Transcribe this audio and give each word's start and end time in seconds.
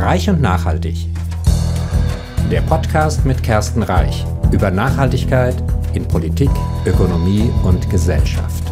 Reich 0.00 0.30
und 0.30 0.40
Nachhaltig. 0.40 0.96
Der 2.50 2.62
Podcast 2.62 3.26
mit 3.26 3.42
Kersten 3.42 3.82
Reich 3.82 4.24
über 4.50 4.70
Nachhaltigkeit 4.70 5.54
in 5.92 6.08
Politik, 6.08 6.48
Ökonomie 6.86 7.50
und 7.64 7.88
Gesellschaft. 7.90 8.64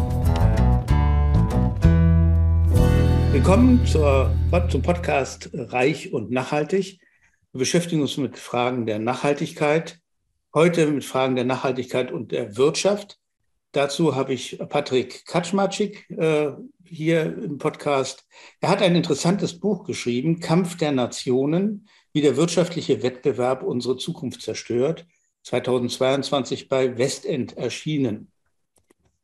Willkommen 3.31 3.85
zur, 3.85 4.33
zum 4.71 4.81
Podcast 4.81 5.51
Reich 5.53 6.11
und 6.11 6.31
Nachhaltig. 6.31 6.99
Wir 7.51 7.59
beschäftigen 7.59 8.01
uns 8.01 8.17
mit 8.17 8.35
Fragen 8.35 8.87
der 8.87 8.97
Nachhaltigkeit, 8.97 9.99
heute 10.55 10.87
mit 10.87 11.05
Fragen 11.05 11.35
der 11.35 11.45
Nachhaltigkeit 11.45 12.11
und 12.11 12.31
der 12.31 12.57
Wirtschaft. 12.57 13.19
Dazu 13.71 14.15
habe 14.15 14.33
ich 14.33 14.57
Patrick 14.69 15.25
Kaczmarczyk 15.27 16.09
äh, 16.09 16.53
hier 16.83 17.21
im 17.37 17.59
Podcast. 17.59 18.25
Er 18.61 18.69
hat 18.69 18.81
ein 18.81 18.95
interessantes 18.95 19.59
Buch 19.59 19.83
geschrieben, 19.83 20.39
Kampf 20.39 20.75
der 20.77 20.91
Nationen, 20.91 21.87
wie 22.11 22.21
der 22.21 22.35
wirtschaftliche 22.35 23.03
Wettbewerb 23.03 23.61
unsere 23.61 23.97
Zukunft 23.97 24.41
zerstört, 24.41 25.05
2022 25.43 26.67
bei 26.67 26.97
Westend 26.97 27.57
erschienen. 27.57 28.31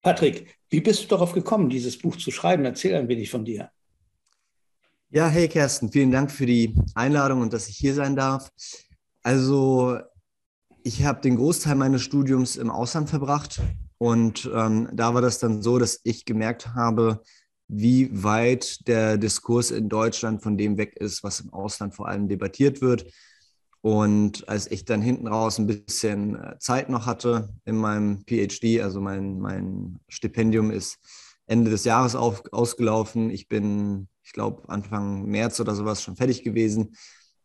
Patrick, 0.03 0.55
wie 0.69 0.81
bist 0.81 1.03
du 1.03 1.07
darauf 1.07 1.33
gekommen, 1.33 1.69
dieses 1.69 1.97
Buch 1.97 2.15
zu 2.15 2.29
schreiben? 2.29 2.65
Erzähl 2.65 2.93
ein 2.93 3.07
wenig 3.07 3.31
von 3.31 3.45
dir. 3.45 3.71
Ja, 5.09 5.27
hey 5.27 5.47
Kersten, 5.47 5.91
vielen 5.91 6.11
Dank 6.11 6.29
für 6.29 6.45
die 6.45 6.75
Einladung 6.93 7.41
und 7.41 7.51
dass 7.51 7.67
ich 7.67 7.77
hier 7.77 7.95
sein 7.95 8.15
darf. 8.15 8.51
Also, 9.23 9.97
ich 10.83 11.03
habe 11.03 11.21
den 11.21 11.37
Großteil 11.37 11.73
meines 11.73 12.03
Studiums 12.03 12.57
im 12.57 12.69
Ausland 12.69 13.09
verbracht 13.09 13.59
und 13.97 14.49
ähm, 14.53 14.89
da 14.93 15.13
war 15.13 15.21
das 15.21 15.39
dann 15.39 15.61
so, 15.61 15.79
dass 15.79 16.01
ich 16.03 16.25
gemerkt 16.25 16.75
habe, 16.75 17.21
wie 17.67 18.09
weit 18.23 18.87
der 18.87 19.17
Diskurs 19.17 19.71
in 19.71 19.89
Deutschland 19.89 20.43
von 20.43 20.57
dem 20.57 20.77
weg 20.77 20.95
ist, 20.97 21.23
was 21.23 21.39
im 21.39 21.53
Ausland 21.53 21.95
vor 21.95 22.07
allem 22.07 22.27
debattiert 22.27 22.81
wird. 22.81 23.05
Und 23.81 24.49
als 24.49 24.69
ich 24.69 24.85
dann 24.85 25.01
hinten 25.01 25.27
raus 25.27 25.59
ein 25.59 25.67
bisschen 25.67 26.35
äh, 26.35 26.57
Zeit 26.59 26.89
noch 26.89 27.05
hatte 27.05 27.49
in 27.65 27.77
meinem 27.77 28.23
PhD, 28.25 28.81
also 28.81 28.99
mein, 28.99 29.39
mein 29.39 29.99
Stipendium 30.09 30.71
ist 30.71 30.97
Ende 31.45 31.69
des 31.69 31.83
Jahres 31.83 32.15
auf, 32.15 32.43
ausgelaufen. 32.51 33.29
Ich 33.29 33.47
bin, 33.47 34.07
ich 34.23 34.33
glaube, 34.33 34.67
Anfang 34.69 35.25
März 35.25 35.59
oder 35.59 35.75
sowas 35.75 36.01
schon 36.01 36.15
fertig 36.15 36.43
gewesen. 36.43 36.95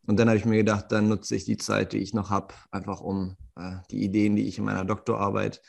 Und 0.07 0.19
dann 0.19 0.27
habe 0.27 0.37
ich 0.37 0.45
mir 0.45 0.57
gedacht, 0.57 0.91
dann 0.91 1.09
nutze 1.09 1.35
ich 1.35 1.45
die 1.45 1.57
Zeit, 1.57 1.93
die 1.93 1.99
ich 1.99 2.13
noch 2.13 2.31
habe, 2.31 2.55
einfach 2.71 3.01
um 3.01 3.37
äh, 3.55 3.75
die 3.91 4.03
Ideen, 4.03 4.35
die 4.35 4.47
ich 4.47 4.57
in 4.57 4.65
meiner 4.65 4.83
Doktorarbeit 4.83 5.61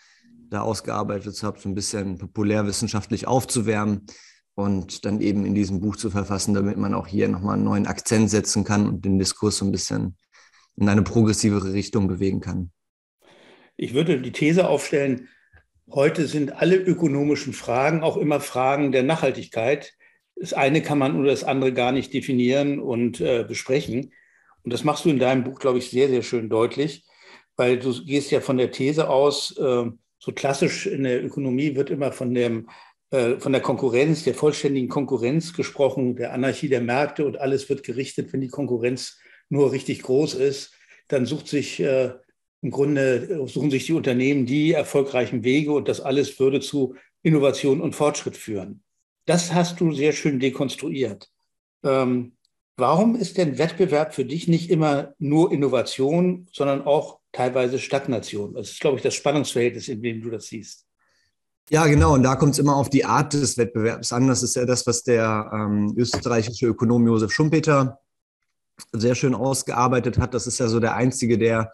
da 0.52 0.62
ausgearbeitet 0.62 1.42
habe, 1.42 1.58
so 1.58 1.68
ein 1.68 1.74
bisschen 1.74 2.18
populärwissenschaftlich 2.18 3.26
aufzuwärmen 3.26 4.06
und 4.54 5.04
dann 5.04 5.20
eben 5.20 5.46
in 5.46 5.54
diesem 5.54 5.80
Buch 5.80 5.96
zu 5.96 6.10
verfassen, 6.10 6.54
damit 6.54 6.76
man 6.76 6.94
auch 6.94 7.06
hier 7.06 7.28
nochmal 7.28 7.54
einen 7.54 7.64
neuen 7.64 7.86
Akzent 7.86 8.30
setzen 8.30 8.64
kann 8.64 8.86
und 8.86 9.04
den 9.04 9.18
Diskurs 9.18 9.58
so 9.58 9.64
ein 9.64 9.72
bisschen 9.72 10.16
in 10.76 10.88
eine 10.88 11.02
progressivere 11.02 11.72
Richtung 11.72 12.08
bewegen 12.08 12.40
kann. 12.40 12.70
Ich 13.76 13.94
würde 13.94 14.20
die 14.20 14.32
These 14.32 14.68
aufstellen, 14.68 15.28
heute 15.90 16.26
sind 16.26 16.52
alle 16.52 16.76
ökonomischen 16.76 17.52
Fragen 17.52 18.02
auch 18.02 18.16
immer 18.16 18.40
Fragen 18.40 18.92
der 18.92 19.02
Nachhaltigkeit. 19.02 19.92
Das 20.36 20.52
eine 20.52 20.82
kann 20.82 20.98
man 20.98 21.18
oder 21.18 21.30
das 21.30 21.44
andere 21.44 21.72
gar 21.72 21.92
nicht 21.92 22.12
definieren 22.12 22.78
und 22.78 23.20
äh, 23.20 23.44
besprechen. 23.46 24.12
Und 24.62 24.72
das 24.72 24.84
machst 24.84 25.04
du 25.04 25.08
in 25.08 25.18
deinem 25.18 25.44
Buch, 25.44 25.58
glaube 25.58 25.78
ich, 25.78 25.90
sehr, 25.90 26.08
sehr 26.08 26.22
schön 26.22 26.48
deutlich, 26.48 27.04
weil 27.56 27.78
du 27.78 28.04
gehst 28.04 28.30
ja 28.30 28.40
von 28.40 28.58
der 28.58 28.70
These 28.70 29.08
aus, 29.08 29.56
äh, 29.58 29.90
so 30.22 30.30
klassisch 30.30 30.86
in 30.86 31.02
der 31.02 31.24
Ökonomie 31.24 31.74
wird 31.74 31.90
immer 31.90 32.12
von, 32.12 32.32
dem, 32.32 32.68
äh, 33.10 33.40
von 33.40 33.50
der 33.50 33.60
Konkurrenz, 33.60 34.22
der 34.22 34.34
vollständigen 34.34 34.88
Konkurrenz 34.88 35.52
gesprochen, 35.52 36.14
der 36.14 36.32
Anarchie 36.32 36.68
der 36.68 36.80
Märkte 36.80 37.26
und 37.26 37.40
alles 37.40 37.68
wird 37.68 37.82
gerichtet, 37.82 38.32
wenn 38.32 38.40
die 38.40 38.48
Konkurrenz 38.48 39.18
nur 39.48 39.72
richtig 39.72 40.02
groß 40.02 40.34
ist. 40.34 40.74
Dann 41.08 41.26
sucht 41.26 41.48
sich 41.48 41.80
äh, 41.80 42.12
im 42.60 42.70
Grunde 42.70 43.48
suchen 43.48 43.72
sich 43.72 43.86
die 43.86 43.94
Unternehmen 43.94 44.46
die 44.46 44.72
erfolgreichen 44.72 45.42
Wege 45.42 45.72
und 45.72 45.88
das 45.88 46.00
alles 46.00 46.38
würde 46.38 46.60
zu 46.60 46.94
Innovation 47.22 47.80
und 47.80 47.96
Fortschritt 47.96 48.36
führen. 48.36 48.84
Das 49.26 49.52
hast 49.52 49.80
du 49.80 49.92
sehr 49.92 50.12
schön 50.12 50.38
dekonstruiert. 50.38 51.28
Ähm, 51.82 52.36
warum 52.76 53.16
ist 53.16 53.38
denn 53.38 53.58
Wettbewerb 53.58 54.14
für 54.14 54.24
dich 54.24 54.46
nicht 54.46 54.70
immer 54.70 55.14
nur 55.18 55.50
Innovation, 55.50 56.46
sondern 56.52 56.82
auch 56.82 57.18
teilweise 57.32 57.78
Stagnation. 57.78 58.54
Das 58.54 58.70
ist, 58.70 58.80
glaube 58.80 58.98
ich, 58.98 59.02
das 59.02 59.14
Spannungsverhältnis, 59.14 59.88
in 59.88 60.02
dem 60.02 60.20
du 60.20 60.30
das 60.30 60.46
siehst. 60.46 60.86
Ja, 61.70 61.86
genau. 61.86 62.14
Und 62.14 62.22
da 62.22 62.36
kommt 62.36 62.52
es 62.52 62.58
immer 62.58 62.76
auf 62.76 62.90
die 62.90 63.04
Art 63.04 63.32
des 63.32 63.56
Wettbewerbs 63.56 64.12
an. 64.12 64.28
Das 64.28 64.42
ist 64.42 64.56
ja 64.56 64.66
das, 64.66 64.86
was 64.86 65.02
der 65.04 65.50
ähm, 65.54 65.94
österreichische 65.96 66.66
Ökonom 66.66 67.06
Josef 67.06 67.32
Schumpeter 67.32 67.98
sehr 68.92 69.14
schön 69.14 69.34
ausgearbeitet 69.34 70.18
hat. 70.18 70.34
Das 70.34 70.46
ist 70.46 70.58
ja 70.58 70.68
so 70.68 70.80
der 70.80 70.94
einzige, 70.94 71.38
der 71.38 71.72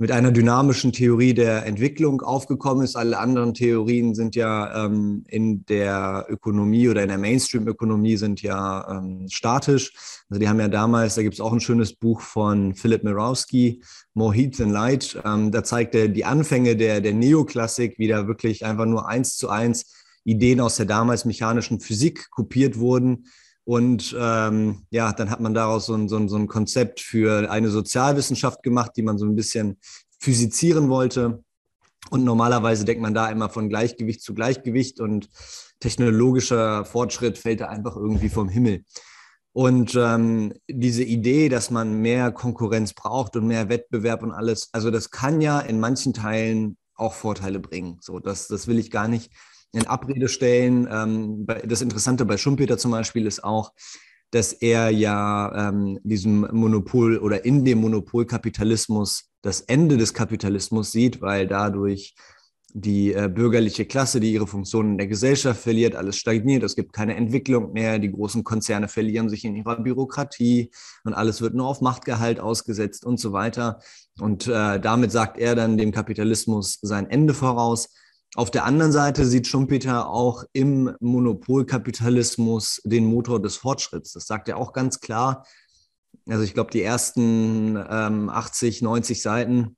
mit 0.00 0.12
einer 0.12 0.30
dynamischen 0.30 0.92
Theorie 0.92 1.34
der 1.34 1.66
Entwicklung 1.66 2.22
aufgekommen 2.22 2.84
ist. 2.84 2.94
Alle 2.94 3.18
anderen 3.18 3.52
Theorien 3.52 4.14
sind 4.14 4.36
ja 4.36 4.84
ähm, 4.84 5.24
in 5.26 5.64
der 5.66 6.26
Ökonomie 6.28 6.88
oder 6.88 7.02
in 7.02 7.08
der 7.08 7.18
Mainstream-Ökonomie 7.18 8.16
sind 8.16 8.40
ja 8.40 8.88
ähm, 8.88 9.26
statisch. 9.28 9.92
Also 10.30 10.38
die 10.38 10.48
haben 10.48 10.60
ja 10.60 10.68
damals, 10.68 11.16
da 11.16 11.22
gibt 11.22 11.34
es 11.34 11.40
auch 11.40 11.52
ein 11.52 11.60
schönes 11.60 11.94
Buch 11.94 12.20
von 12.20 12.76
Philip 12.76 13.02
Mirowski, 13.02 13.82
More 14.14 14.32
Heat 14.32 14.58
Than 14.58 14.70
Light. 14.70 15.20
Ähm, 15.24 15.50
da 15.50 15.64
zeigt 15.64 15.96
er 15.96 16.06
die 16.06 16.24
Anfänge 16.24 16.76
der, 16.76 17.00
der 17.00 17.14
Neoklassik, 17.14 17.98
wie 17.98 18.06
da 18.06 18.28
wirklich 18.28 18.64
einfach 18.64 18.86
nur 18.86 19.08
eins 19.08 19.36
zu 19.36 19.48
eins 19.48 19.92
Ideen 20.22 20.60
aus 20.60 20.76
der 20.76 20.86
damals 20.86 21.24
mechanischen 21.24 21.80
Physik 21.80 22.30
kopiert 22.30 22.78
wurden. 22.78 23.24
Und 23.68 24.16
ähm, 24.18 24.86
ja, 24.88 25.12
dann 25.12 25.28
hat 25.28 25.40
man 25.40 25.52
daraus 25.52 25.84
so 25.84 25.94
ein, 25.94 26.08
so, 26.08 26.16
ein, 26.16 26.30
so 26.30 26.36
ein 26.36 26.48
Konzept 26.48 27.00
für 27.00 27.50
eine 27.50 27.68
Sozialwissenschaft 27.68 28.62
gemacht, 28.62 28.92
die 28.96 29.02
man 29.02 29.18
so 29.18 29.26
ein 29.26 29.36
bisschen 29.36 29.76
physizieren 30.18 30.88
wollte. 30.88 31.44
Und 32.08 32.24
normalerweise 32.24 32.86
denkt 32.86 33.02
man 33.02 33.12
da 33.12 33.28
immer 33.28 33.50
von 33.50 33.68
Gleichgewicht 33.68 34.22
zu 34.22 34.32
Gleichgewicht 34.32 35.00
und 35.00 35.28
technologischer 35.80 36.86
Fortschritt 36.86 37.36
fällt 37.36 37.60
da 37.60 37.66
einfach 37.66 37.94
irgendwie 37.94 38.30
vom 38.30 38.48
Himmel. 38.48 38.84
Und 39.52 39.94
ähm, 39.96 40.54
diese 40.66 41.02
Idee, 41.02 41.50
dass 41.50 41.70
man 41.70 42.00
mehr 42.00 42.32
Konkurrenz 42.32 42.94
braucht 42.94 43.36
und 43.36 43.46
mehr 43.46 43.68
Wettbewerb 43.68 44.22
und 44.22 44.32
alles, 44.32 44.70
also 44.72 44.90
das 44.90 45.10
kann 45.10 45.42
ja 45.42 45.60
in 45.60 45.78
manchen 45.78 46.14
Teilen 46.14 46.78
auch 46.94 47.12
Vorteile 47.12 47.60
bringen. 47.60 47.98
So, 48.00 48.18
das, 48.18 48.48
das 48.48 48.66
will 48.66 48.78
ich 48.78 48.90
gar 48.90 49.08
nicht 49.08 49.30
in 49.72 49.86
Abrede 49.86 50.28
stellen. 50.28 50.88
Ähm, 50.90 51.46
das 51.64 51.82
Interessante 51.82 52.24
bei 52.24 52.36
Schumpeter 52.36 52.78
zum 52.78 52.90
Beispiel 52.90 53.26
ist 53.26 53.44
auch, 53.44 53.72
dass 54.30 54.52
er 54.52 54.90
ja 54.90 55.68
ähm, 55.68 55.98
diesem 56.02 56.46
Monopol 56.52 57.18
oder 57.18 57.44
in 57.44 57.64
dem 57.64 57.80
Monopolkapitalismus 57.80 59.30
das 59.42 59.62
Ende 59.62 59.96
des 59.96 60.12
Kapitalismus 60.12 60.92
sieht, 60.92 61.22
weil 61.22 61.46
dadurch 61.46 62.14
die 62.74 63.14
äh, 63.14 63.30
bürgerliche 63.32 63.86
Klasse, 63.86 64.20
die 64.20 64.32
ihre 64.32 64.46
Funktionen 64.46 64.92
in 64.92 64.98
der 64.98 65.06
Gesellschaft 65.06 65.62
verliert, 65.62 65.96
alles 65.96 66.18
stagniert, 66.18 66.62
es 66.62 66.76
gibt 66.76 66.92
keine 66.92 67.16
Entwicklung 67.16 67.72
mehr, 67.72 67.98
die 67.98 68.12
großen 68.12 68.44
Konzerne 68.44 68.88
verlieren 68.88 69.30
sich 69.30 69.44
in 69.46 69.56
ihrer 69.56 69.80
Bürokratie 69.80 70.70
und 71.04 71.14
alles 71.14 71.40
wird 71.40 71.54
nur 71.54 71.66
auf 71.66 71.80
Machtgehalt 71.80 72.40
ausgesetzt 72.40 73.06
und 73.06 73.18
so 73.18 73.32
weiter. 73.32 73.80
Und 74.20 74.48
äh, 74.48 74.78
damit 74.78 75.12
sagt 75.12 75.38
er 75.38 75.54
dann 75.54 75.78
dem 75.78 75.92
Kapitalismus 75.92 76.78
sein 76.82 77.08
Ende 77.08 77.32
voraus. 77.32 77.88
Auf 78.34 78.50
der 78.50 78.64
anderen 78.64 78.92
Seite 78.92 79.24
sieht 79.24 79.46
Schumpeter 79.46 80.08
auch 80.08 80.44
im 80.52 80.94
Monopolkapitalismus 81.00 82.80
den 82.84 83.06
Motor 83.06 83.40
des 83.40 83.56
Fortschritts. 83.56 84.12
Das 84.12 84.26
sagt 84.26 84.48
er 84.48 84.58
auch 84.58 84.72
ganz 84.72 85.00
klar. 85.00 85.46
Also 86.28 86.44
ich 86.44 86.52
glaube, 86.52 86.70
die 86.70 86.82
ersten 86.82 87.76
ähm, 87.88 88.28
80, 88.28 88.82
90 88.82 89.22
Seiten 89.22 89.76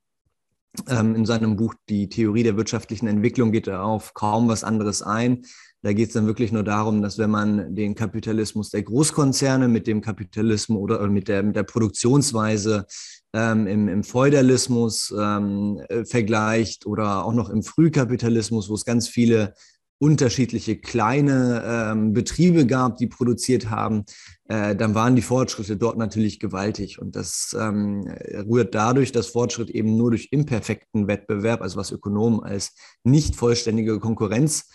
ähm, 0.87 1.15
in 1.15 1.25
seinem 1.25 1.55
Buch 1.55 1.75
Die 1.89 2.09
Theorie 2.09 2.43
der 2.43 2.57
wirtschaftlichen 2.57 3.07
Entwicklung 3.07 3.51
geht 3.51 3.67
er 3.67 3.83
auf 3.83 4.13
kaum 4.13 4.49
was 4.49 4.63
anderes 4.63 5.01
ein. 5.01 5.43
Da 5.81 5.93
geht 5.93 6.09
es 6.09 6.13
dann 6.13 6.27
wirklich 6.27 6.51
nur 6.51 6.63
darum, 6.63 7.01
dass 7.01 7.17
wenn 7.17 7.31
man 7.31 7.73
den 7.73 7.95
Kapitalismus 7.95 8.69
der 8.69 8.83
Großkonzerne 8.83 9.67
mit 9.67 9.87
dem 9.87 10.01
Kapitalismus 10.01 10.77
oder 10.77 11.07
mit 11.07 11.27
der, 11.27 11.41
mit 11.41 11.55
der 11.55 11.63
Produktionsweise 11.63 12.85
ähm, 13.33 13.67
im, 13.67 13.87
im 13.87 14.03
Feudalismus 14.03 15.13
ähm, 15.17 15.81
äh, 15.89 16.05
vergleicht 16.05 16.85
oder 16.85 17.25
auch 17.25 17.33
noch 17.33 17.49
im 17.49 17.63
Frühkapitalismus, 17.63 18.69
wo 18.69 18.73
es 18.73 18.85
ganz 18.85 19.07
viele 19.07 19.53
unterschiedliche 20.01 20.77
kleine 20.77 21.63
ähm, 21.63 22.13
Betriebe 22.13 22.65
gab, 22.65 22.97
die 22.97 23.05
produziert 23.05 23.69
haben, 23.69 24.03
äh, 24.49 24.75
dann 24.75 24.95
waren 24.95 25.15
die 25.15 25.21
Fortschritte 25.21 25.77
dort 25.77 25.95
natürlich 25.95 26.39
gewaltig. 26.39 26.99
Und 26.99 27.15
das 27.15 27.55
ähm, 27.57 28.07
rührt 28.49 28.73
dadurch, 28.73 29.11
dass 29.11 29.27
Fortschritt 29.27 29.69
eben 29.69 29.97
nur 29.97 30.09
durch 30.09 30.29
imperfekten 30.31 31.07
Wettbewerb, 31.07 31.61
also 31.61 31.77
was 31.77 31.91
Ökonomen 31.91 32.39
als 32.39 32.73
nicht 33.03 33.35
vollständige 33.35 33.99
Konkurrenz 33.99 34.69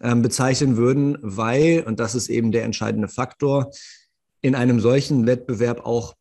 ähm, 0.00 0.22
bezeichnen 0.22 0.76
würden, 0.76 1.18
weil, 1.20 1.82
und 1.84 1.98
das 1.98 2.14
ist 2.14 2.28
eben 2.28 2.52
der 2.52 2.62
entscheidende 2.62 3.08
Faktor, 3.08 3.72
in 4.40 4.54
einem 4.54 4.78
solchen 4.78 5.26
Wettbewerb 5.26 5.84
auch 5.84 6.14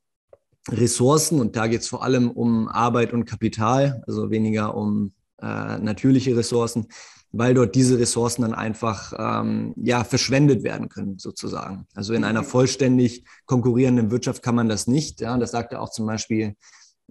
Ressourcen, 0.69 1.39
und 1.39 1.56
da 1.56 1.67
geht 1.67 1.81
es 1.81 1.88
vor 1.88 2.03
allem 2.03 2.29
um 2.29 2.67
Arbeit 2.67 3.13
und 3.13 3.25
Kapital, 3.25 4.03
also 4.07 4.29
weniger 4.29 4.75
um 4.75 5.13
äh, 5.41 5.77
natürliche 5.77 6.35
Ressourcen, 6.35 6.88
weil 7.31 7.53
dort 7.53 7.75
diese 7.75 8.00
Ressourcen 8.00 8.41
dann 8.41 8.53
einfach 8.53 9.13
ähm, 9.17 9.73
ja, 9.77 10.03
verschwendet 10.03 10.63
werden 10.63 10.89
können, 10.89 11.17
sozusagen. 11.19 11.85
Also 11.94 12.13
in 12.13 12.23
einer 12.23 12.44
vollständig 12.44 13.23
konkurrierenden 13.45 14.11
Wirtschaft 14.11 14.41
kann 14.41 14.56
man 14.56 14.67
das 14.67 14.88
nicht. 14.88 15.21
Ja? 15.21 15.38
Das 15.38 15.51
sagt 15.51 15.73
er 15.73 15.81
auch 15.81 15.91
zum 15.91 16.07
Beispiel 16.07 16.56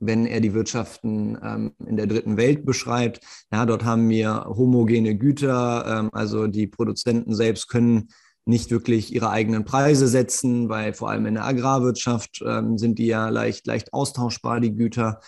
wenn 0.01 0.27
er 0.27 0.41
die 0.41 0.55
Wirtschaften 0.55 1.39
ähm, 1.43 1.73
in 1.87 1.97
der 1.97 2.07
dritten 2.07 2.37
Welt 2.37 2.65
beschreibt. 2.65 3.21
Ja, 3.53 3.67
dort 3.67 3.85
haben 3.85 4.09
wir 4.09 4.45
homogene 4.47 5.17
Güter, 5.17 5.85
ähm, 5.87 6.11
also 6.13 6.47
die 6.47 6.67
Produzenten 6.67 7.35
selbst 7.35 7.69
können 7.69 8.09
nicht 8.49 8.71
wirklich 8.71 9.15
ihre 9.15 9.31
eigenen 9.31 9.65
Preise 9.65 10.09
setzen, 10.09 10.69
weil 10.69 10.95
vor 10.95 11.11
allem 11.11 11.27
in 11.27 11.35
der 11.35 11.45
Agrarwirtschaft 11.45 12.43
ähm, 12.45 12.79
sind 12.79 12.99
die 12.99 13.07
ja 13.07 13.29
leicht, 13.29 13.67
leicht 13.67 13.93
austauschbar, 13.93 14.61
die 14.61 14.75
Güter. 14.75 15.21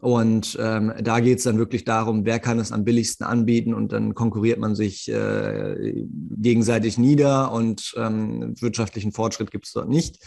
Und 0.00 0.58
ähm, 0.60 0.92
da 1.00 1.20
geht 1.20 1.38
es 1.38 1.44
dann 1.44 1.58
wirklich 1.58 1.84
darum, 1.84 2.24
wer 2.24 2.40
kann 2.40 2.58
es 2.58 2.72
am 2.72 2.82
billigsten 2.82 3.24
anbieten 3.24 3.72
und 3.72 3.92
dann 3.92 4.14
konkurriert 4.14 4.58
man 4.58 4.74
sich 4.74 5.08
äh, 5.08 6.04
gegenseitig 6.38 6.98
nieder 6.98 7.52
und 7.52 7.94
ähm, 7.96 8.54
wirtschaftlichen 8.60 9.12
Fortschritt 9.12 9.52
gibt 9.52 9.66
es 9.66 9.72
dort 9.72 9.88
nicht. 9.88 10.18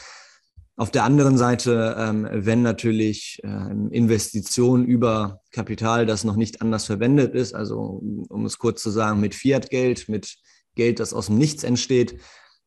Auf 0.77 0.91
der 0.91 1.03
anderen 1.03 1.37
Seite, 1.37 1.95
ähm, 1.97 2.27
wenn 2.31 2.61
natürlich 2.61 3.41
ähm, 3.43 3.89
Investitionen 3.91 4.85
über 4.85 5.41
Kapital, 5.51 6.05
das 6.05 6.23
noch 6.23 6.35
nicht 6.35 6.61
anders 6.61 6.85
verwendet 6.85 7.33
ist, 7.33 7.55
also 7.55 8.01
um 8.29 8.45
es 8.45 8.57
kurz 8.57 8.81
zu 8.83 8.91
sagen, 8.91 9.19
mit 9.19 9.35
Fiat-Geld, 9.35 10.09
mit 10.09 10.37
Geld, 10.75 10.99
das 10.99 11.13
aus 11.13 11.27
dem 11.27 11.37
Nichts 11.37 11.63
entsteht, 11.63 12.19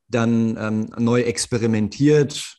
dann 0.09 0.57
ähm, 0.59 0.91
neu 0.99 1.21
experimentiert, 1.23 2.59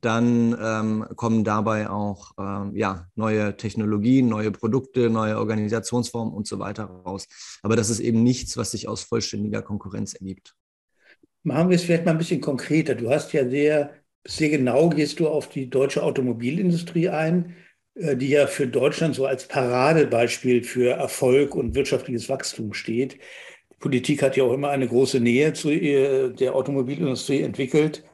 dann 0.00 0.56
ähm, 0.62 1.06
kommen 1.16 1.42
dabei 1.42 1.90
auch 1.90 2.32
ähm, 2.38 2.76
ja, 2.76 3.08
neue 3.16 3.56
Technologien, 3.56 4.28
neue 4.28 4.52
Produkte, 4.52 5.10
neue 5.10 5.38
Organisationsformen 5.38 6.32
und 6.32 6.46
so 6.46 6.58
weiter 6.58 6.84
raus. 6.84 7.26
Aber 7.62 7.76
das 7.76 7.90
ist 7.90 8.00
eben 8.00 8.22
nichts, 8.22 8.56
was 8.56 8.70
sich 8.70 8.86
aus 8.86 9.02
vollständiger 9.02 9.62
Konkurrenz 9.62 10.14
ergibt. 10.14 10.54
Machen 11.42 11.70
wir 11.70 11.76
es 11.76 11.82
vielleicht 11.82 12.04
mal 12.04 12.12
ein 12.12 12.18
bisschen 12.18 12.40
konkreter. 12.40 12.94
Du 12.94 13.10
hast 13.10 13.32
ja 13.32 13.48
sehr, 13.48 13.94
sehr 14.26 14.50
genau 14.50 14.90
gehst 14.90 15.18
du 15.18 15.28
auf 15.28 15.48
die 15.48 15.70
deutsche 15.70 16.02
Automobilindustrie 16.02 17.08
ein, 17.08 17.56
äh, 17.94 18.16
die 18.16 18.28
ja 18.28 18.46
für 18.46 18.68
Deutschland 18.68 19.14
so 19.14 19.26
als 19.26 19.48
Paradebeispiel 19.48 20.62
für 20.62 20.92
Erfolg 20.92 21.54
und 21.54 21.74
wirtschaftliches 21.74 22.28
Wachstum 22.28 22.74
steht. 22.74 23.18
Politik 23.80 24.22
hat 24.22 24.36
ja 24.36 24.44
auch 24.44 24.52
immer 24.52 24.70
eine 24.70 24.86
große 24.86 25.20
Nähe 25.20 25.54
zu 25.54 25.70
äh, 25.70 26.30
der 26.30 26.54
Automobilindustrie 26.54 27.40
entwickelt. 27.40 28.04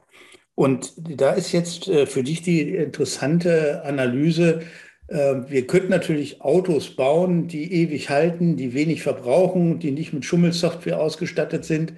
Und 0.55 0.95
da 0.97 1.33
ist 1.33 1.53
jetzt 1.53 1.89
äh, 1.89 2.07
für 2.07 2.23
dich 2.23 2.41
die 2.43 2.77
interessante 2.77 3.83
Analyse. 3.85 4.63
Äh, 5.09 5.35
wir 5.49 5.67
könnten 5.67 5.91
natürlich 5.91 6.41
Autos 6.41 6.91
bauen, 6.95 7.49
die 7.49 7.73
ewig 7.73 8.09
halten, 8.09 8.57
die 8.57 8.75
wenig 8.75 9.03
verbrauchen, 9.03 9.81
die 9.81 9.91
nicht 9.91 10.13
mit 10.13 10.25
Schummelsoftware 10.25 11.01
ausgestattet 11.01 11.65
sind. 11.65 11.95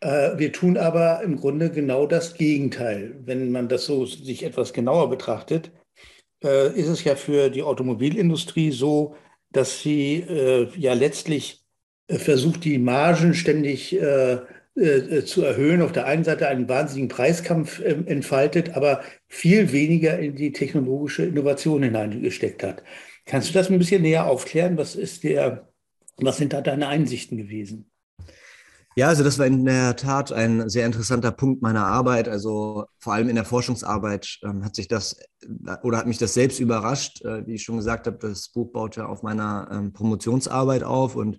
Wir 0.00 0.52
tun 0.52 0.76
aber 0.76 1.22
im 1.24 1.34
Grunde 1.34 1.72
genau 1.72 2.06
das 2.06 2.34
Gegenteil. 2.34 3.16
Wenn 3.24 3.50
man 3.50 3.68
das 3.68 3.84
so 3.84 4.06
sich 4.06 4.44
etwas 4.44 4.72
genauer 4.72 5.10
betrachtet, 5.10 5.72
ist 6.40 6.86
es 6.86 7.02
ja 7.02 7.16
für 7.16 7.50
die 7.50 7.64
Automobilindustrie 7.64 8.70
so, 8.70 9.16
dass 9.50 9.82
sie 9.82 10.24
ja 10.76 10.92
letztlich 10.94 11.67
versucht, 12.08 12.64
die 12.64 12.78
Margen 12.78 13.34
ständig 13.34 14.00
äh, 14.00 14.38
äh, 14.78 15.24
zu 15.24 15.42
erhöhen, 15.42 15.82
auf 15.82 15.92
der 15.92 16.06
einen 16.06 16.24
Seite 16.24 16.48
einen 16.48 16.68
wahnsinnigen 16.68 17.08
Preiskampf 17.08 17.80
äh, 17.80 17.96
entfaltet, 18.06 18.76
aber 18.76 19.02
viel 19.26 19.72
weniger 19.72 20.18
in 20.18 20.36
die 20.36 20.52
technologische 20.52 21.24
Innovation 21.24 21.82
hineingesteckt 21.82 22.62
hat. 22.62 22.82
Kannst 23.26 23.50
du 23.50 23.54
das 23.54 23.70
ein 23.70 23.78
bisschen 23.78 24.02
näher 24.02 24.26
aufklären? 24.26 24.78
Was 24.78 24.94
ist 24.94 25.24
der, 25.24 25.68
was 26.16 26.36
sind 26.36 26.52
da 26.52 26.60
deine 26.60 26.88
Einsichten 26.88 27.36
gewesen? 27.36 27.90
Ja, 28.94 29.08
also 29.08 29.22
das 29.22 29.38
war 29.38 29.46
in 29.46 29.64
der 29.64 29.96
Tat 29.96 30.32
ein 30.32 30.68
sehr 30.68 30.86
interessanter 30.86 31.30
Punkt 31.30 31.62
meiner 31.62 31.86
Arbeit. 31.86 32.28
Also 32.28 32.86
vor 32.98 33.12
allem 33.12 33.28
in 33.28 33.36
der 33.36 33.44
Forschungsarbeit 33.44 34.38
ähm, 34.42 34.64
hat 34.64 34.74
sich 34.74 34.88
das 34.88 35.20
oder 35.82 35.98
hat 35.98 36.06
mich 36.06 36.18
das 36.18 36.34
selbst 36.34 36.58
überrascht. 36.58 37.24
Äh, 37.24 37.46
wie 37.46 37.54
ich 37.54 37.62
schon 37.62 37.76
gesagt 37.76 38.06
habe, 38.06 38.18
das 38.20 38.48
Buch 38.48 38.72
baut 38.72 38.96
ja 38.96 39.06
auf 39.06 39.22
meiner 39.22 39.68
ähm, 39.70 39.92
Promotionsarbeit 39.92 40.82
auf. 40.82 41.14
Und 41.14 41.38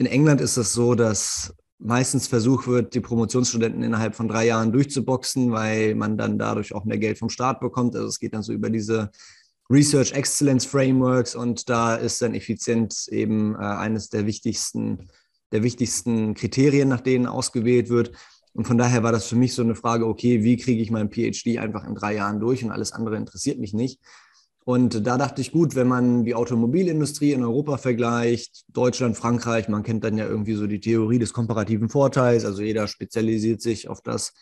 in 0.00 0.06
England 0.06 0.40
ist 0.40 0.56
es 0.56 0.72
so, 0.72 0.94
dass 0.94 1.54
meistens 1.78 2.26
versucht 2.26 2.66
wird, 2.66 2.94
die 2.94 3.00
Promotionsstudenten 3.00 3.82
innerhalb 3.82 4.14
von 4.14 4.28
drei 4.28 4.46
Jahren 4.46 4.72
durchzuboxen, 4.72 5.52
weil 5.52 5.94
man 5.94 6.16
dann 6.16 6.38
dadurch 6.38 6.74
auch 6.74 6.86
mehr 6.86 6.96
Geld 6.96 7.18
vom 7.18 7.28
Staat 7.28 7.60
bekommt. 7.60 7.94
Also 7.94 8.08
es 8.08 8.18
geht 8.18 8.32
dann 8.32 8.42
so 8.42 8.54
über 8.54 8.70
diese 8.70 9.10
Research 9.68 10.12
Excellence 10.12 10.64
Frameworks 10.64 11.34
und 11.34 11.68
da 11.68 11.96
ist 11.96 12.22
dann 12.22 12.34
Effizienz 12.34 13.08
eben 13.08 13.54
äh, 13.56 13.58
eines 13.58 14.08
der 14.08 14.24
wichtigsten, 14.24 15.10
der 15.52 15.62
wichtigsten 15.62 16.32
Kriterien, 16.32 16.88
nach 16.88 17.02
denen 17.02 17.26
ausgewählt 17.26 17.90
wird. 17.90 18.12
Und 18.54 18.66
von 18.66 18.78
daher 18.78 19.02
war 19.02 19.12
das 19.12 19.26
für 19.26 19.36
mich 19.36 19.52
so 19.52 19.60
eine 19.60 19.74
Frage, 19.74 20.06
okay, 20.06 20.42
wie 20.42 20.56
kriege 20.56 20.80
ich 20.80 20.90
meinen 20.90 21.10
PhD 21.10 21.58
einfach 21.58 21.86
in 21.86 21.94
drei 21.94 22.14
Jahren 22.14 22.40
durch 22.40 22.64
und 22.64 22.70
alles 22.70 22.92
andere 22.92 23.18
interessiert 23.18 23.58
mich 23.58 23.74
nicht. 23.74 24.00
Und 24.64 25.06
da 25.06 25.16
dachte 25.16 25.40
ich, 25.40 25.52
gut, 25.52 25.74
wenn 25.74 25.88
man 25.88 26.24
die 26.24 26.34
Automobilindustrie 26.34 27.32
in 27.32 27.42
Europa 27.42 27.78
vergleicht, 27.78 28.64
Deutschland, 28.68 29.16
Frankreich, 29.16 29.68
man 29.68 29.82
kennt 29.82 30.04
dann 30.04 30.18
ja 30.18 30.26
irgendwie 30.26 30.54
so 30.54 30.66
die 30.66 30.80
Theorie 30.80 31.18
des 31.18 31.32
komparativen 31.32 31.88
Vorteils, 31.88 32.44
also 32.44 32.62
jeder 32.62 32.86
spezialisiert 32.86 33.62
sich 33.62 33.88
auf 33.88 34.02
das, 34.02 34.32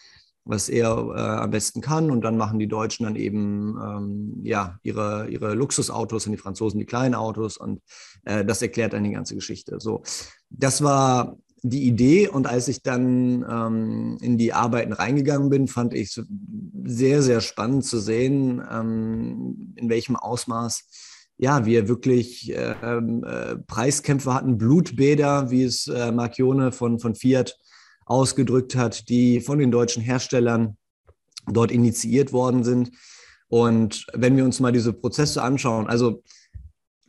was 0.44 0.68
er 0.68 0.88
äh, 1.14 1.20
am 1.20 1.50
besten 1.50 1.80
kann. 1.80 2.10
Und 2.10 2.22
dann 2.22 2.36
machen 2.36 2.58
die 2.58 2.68
Deutschen 2.68 3.04
dann 3.04 3.16
eben 3.16 3.76
ähm, 3.80 4.40
ja, 4.42 4.78
ihre, 4.82 5.28
ihre 5.28 5.54
Luxusautos 5.54 6.26
und 6.26 6.32
die 6.32 6.38
Franzosen 6.38 6.80
die 6.80 6.86
kleinen 6.86 7.14
Autos. 7.14 7.56
Und 7.56 7.82
äh, 8.24 8.44
das 8.44 8.62
erklärt 8.62 8.94
dann 8.94 9.04
die 9.04 9.12
ganze 9.12 9.34
Geschichte. 9.34 9.78
So, 9.78 10.02
das 10.50 10.82
war 10.82 11.36
die 11.68 11.84
Idee 11.84 12.28
und 12.28 12.46
als 12.46 12.68
ich 12.68 12.82
dann 12.82 13.44
ähm, 13.48 14.18
in 14.20 14.38
die 14.38 14.52
Arbeiten 14.52 14.92
reingegangen 14.92 15.50
bin, 15.50 15.68
fand 15.68 15.94
ich 15.94 16.16
es 16.16 16.26
sehr, 16.84 17.22
sehr 17.22 17.40
spannend 17.40 17.84
zu 17.84 17.98
sehen, 17.98 18.62
ähm, 18.70 19.74
in 19.76 19.88
welchem 19.88 20.16
Ausmaß 20.16 20.84
ja, 21.38 21.64
wir 21.64 21.88
wirklich 21.88 22.52
ähm, 22.54 23.24
äh, 23.24 23.56
Preiskämpfe 23.56 24.34
hatten, 24.34 24.58
Blutbäder, 24.58 25.50
wie 25.50 25.62
es 25.62 25.86
äh, 25.86 26.10
Marchione 26.10 26.72
von, 26.72 26.98
von 26.98 27.14
Fiat 27.14 27.56
ausgedrückt 28.06 28.74
hat, 28.74 29.08
die 29.08 29.40
von 29.40 29.58
den 29.58 29.70
deutschen 29.70 30.02
Herstellern 30.02 30.76
dort 31.46 31.70
initiiert 31.70 32.32
worden 32.32 32.64
sind. 32.64 32.90
Und 33.48 34.06
wenn 34.12 34.36
wir 34.36 34.44
uns 34.44 34.60
mal 34.60 34.72
diese 34.72 34.92
Prozesse 34.92 35.42
anschauen, 35.42 35.86
also 35.86 36.22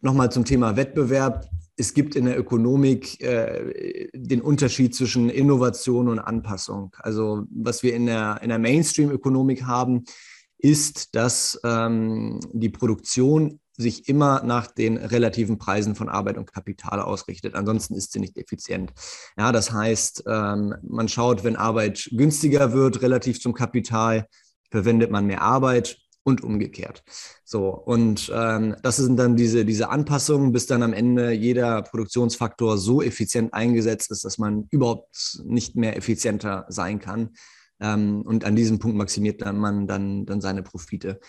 nochmal 0.02 0.32
zum 0.32 0.46
Thema 0.46 0.76
Wettbewerb, 0.76 1.50
es 1.80 1.94
gibt 1.94 2.16
in 2.16 2.26
der 2.26 2.38
Ökonomik 2.38 3.22
äh, 3.22 4.10
den 4.14 4.42
Unterschied 4.42 4.94
zwischen 4.94 5.30
Innovation 5.30 6.10
und 6.10 6.20
Anpassung. 6.20 6.94
Also 7.00 7.46
was 7.50 7.84
wir 7.84 7.96
in 7.96 8.06
der, 8.06 8.40
in 8.42 8.50
der 8.50 8.60
Mainstream-Ökonomik 8.60 9.64
haben, 9.64 10.04
ist, 10.58 11.16
dass 11.16 11.58
ähm, 11.64 12.42
die 12.52 12.68
Produktion 12.68 13.62
sich 13.78 14.10
immer 14.10 14.44
nach 14.44 14.68
den 14.68 14.98
relativen 14.98 15.58
Preisen 15.58 15.96
von 15.96 16.10
Arbeit 16.10 16.38
und 16.38 16.52
Kapital 16.52 17.00
ausrichtet. 17.00 17.56
Ansonsten 17.56 17.94
ist 17.94 18.12
sie 18.12 18.20
nicht 18.20 18.38
effizient. 18.38 18.92
Ja, 19.38 19.54
das 19.54 19.72
heißt, 19.72 20.26
ähm, 20.28 20.76
man 20.84 21.08
schaut, 21.08 21.46
wenn 21.46 21.56
Arbeit 21.56 22.10
günstiger 22.12 22.74
wird 22.74 23.02
relativ 23.02 23.40
zum 23.40 23.54
Kapital, 23.54 24.28
verwendet 24.70 25.12
man 25.12 25.28
mehr 25.28 25.42
Arbeit 25.42 25.98
und 26.30 26.44
umgekehrt. 26.44 27.04
So, 27.44 27.70
und 27.70 28.32
ähm, 28.34 28.76
das 28.84 28.98
sind 28.98 29.18
dann 29.18 29.36
diese, 29.36 29.66
diese 29.66 29.90
Anpassungen, 29.90 30.52
bis 30.52 30.66
dann 30.66 30.84
am 30.84 30.94
Ende 30.94 31.32
jeder 31.32 31.82
Produktionsfaktor 31.82 32.78
so 32.78 33.02
effizient 33.02 33.54
eingesetzt 33.54 34.12
ist, 34.12 34.24
dass 34.24 34.38
man 34.38 34.68
überhaupt 34.72 35.42
nicht 35.44 35.76
mehr 35.76 35.98
effizienter 35.98 36.66
sein 36.70 37.00
kann. 37.00 37.32
Ähm, 37.82 38.22
und 38.22 38.46
an 38.46 38.56
diesem 38.56 38.80
Punkt 38.80 38.98
maximiert 38.98 39.42
dann 39.42 39.58
man 39.58 39.88
dann, 39.88 40.26
dann 40.26 40.42
seine 40.42 40.64
Profite. 40.64 41.20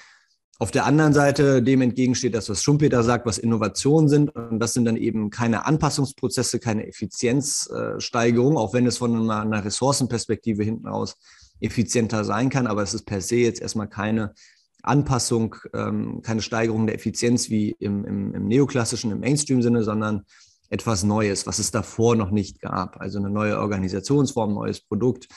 Auf 0.61 0.71
der 0.71 0.85
anderen 0.85 1.15
Seite 1.15 1.63
dem 1.63 1.81
entgegensteht 1.81 2.35
das, 2.35 2.51
was 2.51 2.63
Schumpeter 2.63 3.03
sagt, 3.03 3.25
was 3.25 3.39
Innovationen 3.39 4.11
sind. 4.11 4.37
Und 4.37 4.59
das 4.59 4.75
sind 4.75 4.85
dann 4.85 4.99
eben 4.99 5.31
keine 5.31 5.65
Anpassungsprozesse, 5.65 6.59
keine 6.59 6.87
Effizienzsteigerung, 6.87 8.59
auch 8.59 8.75
wenn 8.75 8.87
es 8.87 8.99
von 8.99 9.31
einer 9.31 9.65
Ressourcenperspektive 9.65 10.63
hinten 10.63 10.87
raus 10.87 11.17
effizienter 11.61 12.25
sein 12.25 12.51
kann. 12.51 12.67
Aber 12.67 12.83
es 12.83 12.93
ist 12.93 13.07
per 13.07 13.23
se 13.23 13.37
jetzt 13.37 13.63
erstmal 13.63 13.89
keine 13.89 14.35
Anpassung, 14.83 15.57
ähm, 15.75 16.23
keine 16.23 16.43
Steigerung 16.43 16.87
der 16.87 16.95
Effizienz 16.95 17.51
wie 17.51 17.71
im, 17.79 18.05
im, 18.05 18.35
im 18.35 18.47
neoklassischen, 18.47 19.11
im 19.11 19.21
Mainstream-Sinne, 19.21 19.83
sondern 19.85 20.25
etwas 20.69 21.03
Neues, 21.03 21.47
was 21.47 21.59
es 21.59 21.71
davor 21.71 22.17
noch 22.17 22.31
nicht 22.31 22.61
gab. 22.61 23.01
Also 23.01 23.19
eine 23.19 23.31
neue 23.31 23.59
Organisationsform, 23.59 24.55
neues 24.55 24.81
Produkt 24.81 25.29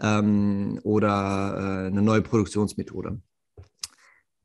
ähm, 0.00 0.80
oder 0.82 1.84
äh, 1.84 1.86
eine 1.88 2.02
neue 2.02 2.22
Produktionsmethode. 2.22 3.20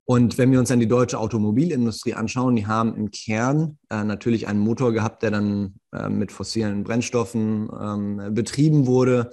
Und 0.08 0.38
wenn 0.38 0.52
wir 0.52 0.60
uns 0.60 0.70
dann 0.70 0.80
die 0.80 0.88
deutsche 0.88 1.18
Automobilindustrie 1.18 2.14
anschauen, 2.14 2.56
die 2.56 2.68
haben 2.68 2.96
im 2.96 3.10
Kern 3.10 3.80
äh, 3.90 4.04
natürlich 4.04 4.48
einen 4.48 4.60
Motor 4.60 4.94
gehabt, 4.94 5.24
der 5.24 5.32
dann 5.32 5.80
äh, 5.92 6.10
mit 6.10 6.32
fossilen 6.32 6.84
Brennstoffen 6.84 7.70
ähm, 7.82 8.34
betrieben 8.36 8.86
wurde 8.86 9.32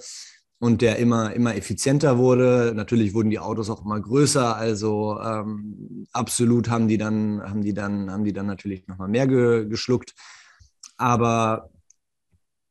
und 0.63 0.81
der 0.81 0.95
immer, 0.95 1.33
immer 1.33 1.57
effizienter 1.57 2.17
wurde. 2.17 2.71
Natürlich 2.73 3.13
wurden 3.13 3.29
die 3.29 3.39
Autos 3.39 3.69
auch 3.69 3.83
immer 3.83 3.99
größer, 3.99 4.55
also 4.55 5.19
ähm, 5.19 6.07
absolut 6.13 6.69
haben 6.69 6.87
die 6.87 6.97
dann, 6.97 7.41
haben 7.43 7.63
die 7.63 7.73
dann, 7.73 8.09
haben 8.09 8.23
die 8.23 8.31
dann 8.31 8.45
natürlich 8.45 8.87
nochmal 8.87 9.09
mehr 9.09 9.27
ge 9.27 9.65
geschluckt. 9.67 10.13
Aber 10.95 11.69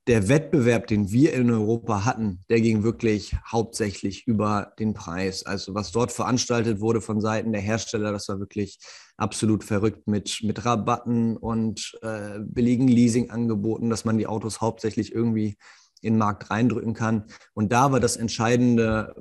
der 0.06 0.30
Wettbewerb, 0.30 0.86
den 0.86 1.12
wir 1.12 1.34
in 1.34 1.50
Europa 1.50 2.06
hatten, 2.06 2.40
der 2.48 2.62
ging 2.62 2.82
wirklich 2.82 3.36
hauptsächlich 3.46 4.26
über 4.26 4.72
den 4.78 4.94
Preis. 4.94 5.44
Also 5.44 5.74
was 5.74 5.92
dort 5.92 6.12
veranstaltet 6.12 6.80
wurde 6.80 7.02
von 7.02 7.20
Seiten 7.20 7.52
der 7.52 7.60
Hersteller, 7.60 8.10
das 8.10 8.26
war 8.26 8.40
wirklich 8.40 8.78
absolut 9.18 9.64
verrückt 9.64 10.08
mit, 10.08 10.40
mit 10.42 10.64
Rabatten 10.64 11.36
und 11.36 11.92
äh, 12.00 12.38
billigen 12.40 12.88
Leasingangeboten, 12.88 13.90
dass 13.90 14.06
man 14.06 14.16
die 14.16 14.26
Autos 14.26 14.62
hauptsächlich 14.62 15.14
irgendwie 15.14 15.58
in 16.02 16.14
den 16.14 16.18
Markt 16.18 16.50
reindrücken 16.50 16.94
kann. 16.94 17.24
Und 17.54 17.72
da 17.72 17.92
war 17.92 18.00
das 18.00 18.16
entscheidende 18.16 19.14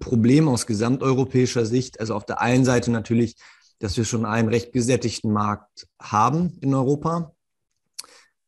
Problem 0.00 0.48
aus 0.48 0.66
gesamteuropäischer 0.66 1.66
Sicht, 1.66 2.00
also 2.00 2.14
auf 2.14 2.26
der 2.26 2.40
einen 2.40 2.64
Seite 2.64 2.90
natürlich, 2.90 3.36
dass 3.78 3.96
wir 3.96 4.04
schon 4.04 4.24
einen 4.24 4.48
recht 4.48 4.72
gesättigten 4.72 5.32
Markt 5.32 5.86
haben 6.00 6.58
in 6.60 6.74
Europa 6.74 7.34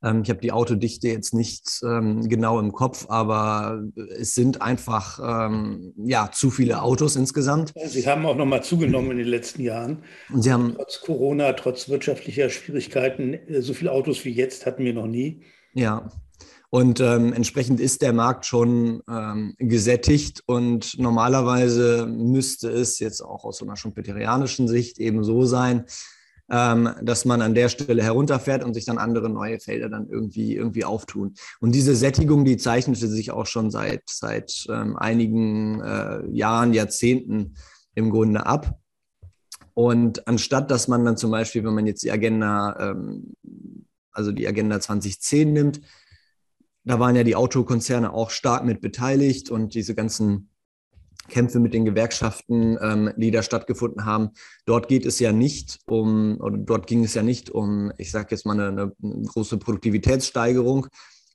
ähm, 0.04 0.22
ich 0.22 0.30
habe 0.30 0.40
die 0.40 0.52
Autodichte 0.52 1.08
jetzt 1.08 1.32
nicht 1.34 1.80
ähm, 1.82 2.28
genau 2.28 2.60
im 2.60 2.72
Kopf, 2.72 3.06
aber 3.08 3.82
es 4.18 4.34
sind 4.34 4.60
einfach 4.60 5.18
ähm, 5.18 5.94
ja, 5.96 6.30
zu 6.30 6.50
viele 6.50 6.82
Autos 6.82 7.16
insgesamt. 7.16 7.72
Sie 7.86 8.06
haben 8.06 8.26
auch 8.26 8.36
nochmal 8.36 8.62
zugenommen 8.62 9.12
in 9.12 9.18
den 9.18 9.28
letzten 9.28 9.62
Jahren. 9.62 10.04
Und 10.30 10.42
Sie 10.42 10.52
haben 10.52 10.74
trotz 10.76 11.00
Corona, 11.00 11.54
trotz 11.54 11.88
wirtschaftlicher 11.88 12.50
Schwierigkeiten, 12.50 13.34
äh, 13.34 13.62
so 13.62 13.72
viele 13.72 13.92
Autos 13.92 14.24
wie 14.24 14.32
jetzt 14.32 14.66
hatten 14.66 14.84
wir 14.84 14.94
noch 14.94 15.06
nie. 15.06 15.42
Ja, 15.72 16.08
und 16.74 16.98
ähm, 16.98 17.32
entsprechend 17.32 17.78
ist 17.78 18.02
der 18.02 18.12
Markt 18.12 18.46
schon 18.46 19.00
ähm, 19.08 19.54
gesättigt 19.58 20.42
und 20.46 20.98
normalerweise 20.98 22.04
müsste 22.04 22.68
es 22.68 22.98
jetzt 22.98 23.20
auch 23.20 23.44
aus 23.44 23.58
so 23.58 23.64
einer 23.64 23.76
schumpeterianischen 23.76 24.66
Sicht 24.66 24.98
eben 24.98 25.22
so 25.22 25.44
sein, 25.44 25.84
ähm, 26.50 26.90
dass 27.00 27.26
man 27.26 27.42
an 27.42 27.54
der 27.54 27.68
Stelle 27.68 28.02
herunterfährt 28.02 28.64
und 28.64 28.74
sich 28.74 28.86
dann 28.86 28.98
andere 28.98 29.30
neue 29.30 29.60
Felder 29.60 29.88
dann 29.88 30.08
irgendwie, 30.08 30.56
irgendwie 30.56 30.84
auftun. 30.84 31.34
Und 31.60 31.76
diese 31.76 31.94
Sättigung, 31.94 32.44
die 32.44 32.56
zeichnete 32.56 33.06
sich 33.06 33.30
auch 33.30 33.46
schon 33.46 33.70
seit, 33.70 34.02
seit 34.06 34.66
ähm, 34.68 34.96
einigen 34.96 35.80
äh, 35.80 36.26
Jahren, 36.32 36.74
Jahrzehnten 36.74 37.54
im 37.94 38.10
Grunde 38.10 38.46
ab. 38.46 38.80
Und 39.74 40.26
anstatt 40.26 40.72
dass 40.72 40.88
man 40.88 41.04
dann 41.04 41.16
zum 41.16 41.30
Beispiel, 41.30 41.62
wenn 41.62 41.74
man 41.74 41.86
jetzt 41.86 42.02
die 42.02 42.10
Agenda, 42.10 42.76
ähm, 42.80 43.36
also 44.10 44.32
die 44.32 44.48
Agenda 44.48 44.80
2010 44.80 45.52
nimmt, 45.52 45.80
da 46.84 47.00
waren 47.00 47.16
ja 47.16 47.24
die 47.24 47.36
Autokonzerne 47.36 48.12
auch 48.12 48.30
stark 48.30 48.64
mit 48.64 48.80
beteiligt 48.80 49.50
und 49.50 49.74
diese 49.74 49.94
ganzen 49.94 50.50
Kämpfe 51.28 51.58
mit 51.58 51.72
den 51.72 51.84
Gewerkschaften, 51.84 52.76
ähm, 52.80 53.10
die 53.16 53.30
da 53.30 53.42
stattgefunden 53.42 54.04
haben. 54.04 54.30
Dort 54.66 54.88
geht 54.88 55.06
es 55.06 55.18
ja 55.18 55.32
nicht 55.32 55.78
um, 55.86 56.38
oder 56.40 56.58
dort 56.58 56.86
ging 56.86 57.02
es 57.02 57.14
ja 57.14 57.22
nicht 57.22 57.50
um, 57.50 57.92
ich 57.96 58.10
sage 58.10 58.28
jetzt 58.32 58.44
mal, 58.44 58.60
eine, 58.60 58.92
eine, 59.02 59.22
große 59.26 59.56
Produktivitätssteigerung, 59.56 60.88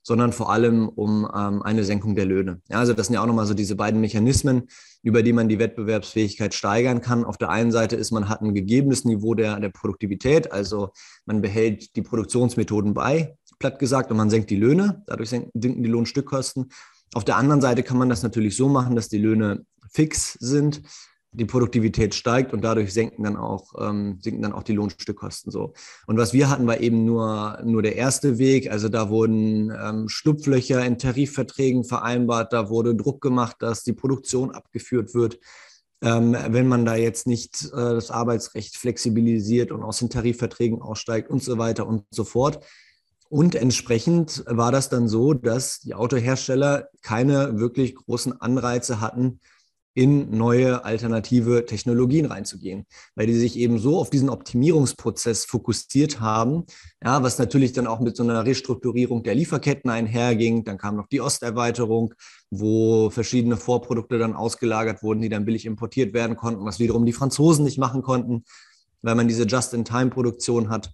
sondern 0.04 0.32
vor 0.32 0.52
allem 0.52 0.88
um 0.88 1.28
ähm, 1.36 1.62
eine 1.64 1.84
Senkung 1.84 2.16
der 2.16 2.26
Löhne. 2.26 2.62
Ja, 2.70 2.80
also 2.80 2.94
das 2.94 3.08
sind 3.08 3.16
ja 3.16 3.22
auch 3.22 3.28
nochmal 3.28 3.48
so 3.48 3.54
diese 3.54 3.76
beiden 3.76 4.00
Mechanismen, 4.00 4.68
über 5.02 5.24
die 5.24 5.34
man 5.34 5.50
die 5.50 5.60
Wettbewerbsfähigkeit 5.60 6.54
steigern 6.54 7.02
kann. 7.02 7.26
Auf 7.26 7.38
der 7.38 7.50
einen 7.50 7.72
Seite 7.72 7.96
ist, 7.96 8.12
man 8.12 8.30
hat 8.30 8.42
ein 8.42 8.54
gegebenes 8.54 9.06
Niveau 9.06 9.34
der, 9.34 9.60
der 9.60 9.70
Produktivität, 9.70 10.52
also 10.52 10.92
man 11.26 11.42
behält 11.42 11.96
die 11.96 12.02
Produktionsmethoden 12.02 12.94
bei, 12.94 13.38
platt 13.60 13.80
gesagt, 13.80 14.10
und 14.12 14.18
man 14.18 14.30
senkt 14.30 14.50
die 14.50 14.56
Löhne, 14.56 15.04
dadurch 15.06 15.30
sinken 15.30 15.84
die 15.84 15.90
Lohnstückkosten. 15.90 16.72
Auf 17.14 17.26
der 17.26 17.38
anderen 17.38 17.62
Seite 17.62 17.84
kann 17.84 17.98
man 17.98 18.10
das 18.10 18.24
natürlich 18.24 18.56
so 18.56 18.70
machen, 18.70 18.96
dass 18.96 19.10
die 19.10 19.18
Löhne 19.18 19.66
fix 19.92 20.34
sind, 20.34 20.82
die 21.32 21.46
Produktivität 21.46 22.16
steigt 22.16 22.54
und 22.54 22.64
dadurch 22.64 22.92
senken 22.92 23.24
dann 23.24 23.38
auch, 23.38 23.74
ähm, 23.80 24.18
sinken 24.22 24.42
dann 24.42 24.54
auch 24.54 24.64
die 24.64 24.74
Lohnstückkosten 24.74 25.52
so. 25.52 25.74
Und 26.08 26.18
was 26.18 26.34
wir 26.34 26.50
hatten, 26.50 26.66
war 26.66 26.80
eben 26.80 27.06
nur, 27.06 27.60
nur 27.64 27.84
der 27.84 27.96
erste 27.96 28.40
Weg. 28.40 28.72
Also 28.72 28.90
da 28.90 29.10
wurden 29.10 29.70
ähm, 29.72 30.10
Schlupflöcher 30.10 30.84
in 30.84 30.98
Tarifverträgen 30.98 31.84
vereinbart, 31.84 32.52
da 32.52 32.70
wurde 32.70 32.96
Druck 32.96 33.22
gemacht, 33.22 33.58
dass 33.60 33.84
die 33.84 33.94
Produktion 33.94 34.52
abgeführt 34.52 35.14
wird. 35.14 35.40
Ähm, 36.02 36.36
wenn 36.48 36.68
man 36.68 36.86
da 36.86 36.96
jetzt 36.96 37.28
nicht 37.28 37.66
äh, 37.74 37.76
das 37.76 38.10
Arbeitsrecht 38.10 38.78
flexibilisiert 38.78 39.72
und 39.72 39.84
aus 39.84 40.00
den 40.00 40.10
Tarifverträgen 40.10 40.82
aussteigt 40.82 41.30
und 41.30 41.44
so 41.44 41.58
weiter 41.58 41.86
und 41.86 42.06
so 42.10 42.24
fort. 42.24 42.66
Und 43.30 43.56
entsprechend 43.56 44.44
war 44.48 44.72
das 44.72 44.90
dann 44.90 45.08
so, 45.08 45.34
dass 45.34 45.80
die 45.80 45.94
Autohersteller 45.94 46.90
keine 47.02 47.60
wirklich 47.60 47.96
großen 47.96 48.42
Anreize 48.42 49.00
hatten, 49.00 49.40
in 49.96 50.38
neue 50.38 50.86
alternative 50.86 51.66
Technologien 51.66 52.26
reinzugehen, 52.26 52.86
weil 53.16 53.28
die 53.28 53.34
sich 53.34 53.58
eben 53.58 53.80
so 53.80 54.00
auf 54.00 54.10
diesen 54.10 54.30
Optimierungsprozess 54.30 55.46
fokussiert 55.46 56.22
haben, 56.22 56.66
ja, 57.04 57.22
was 57.22 57.38
natürlich 57.38 57.74
dann 57.74 57.88
auch 57.88 58.00
mit 58.00 58.16
so 58.16 58.24
einer 58.24 58.46
Restrukturierung 58.46 59.24
der 59.24 59.36
Lieferketten 59.36 59.90
einherging. 59.90 60.64
Dann 60.64 60.78
kam 60.78 60.96
noch 60.96 61.08
die 61.08 61.22
Osterweiterung, 61.22 62.14
wo 62.50 63.10
verschiedene 63.10 63.58
Vorprodukte 63.58 64.20
dann 64.20 64.36
ausgelagert 64.36 65.04
wurden, 65.04 65.22
die 65.22 65.30
dann 65.30 65.46
billig 65.46 65.66
importiert 65.66 66.14
werden 66.14 66.38
konnten, 66.38 66.66
was 66.66 66.80
wiederum 66.80 67.06
die 67.06 67.14
Franzosen 67.14 67.66
nicht 67.66 67.78
machen 67.78 68.02
konnten, 68.02 68.46
weil 69.02 69.16
man 69.16 69.28
diese 69.28 69.44
Just-in-Time-Produktion 69.44 70.70
hat. 70.70 70.94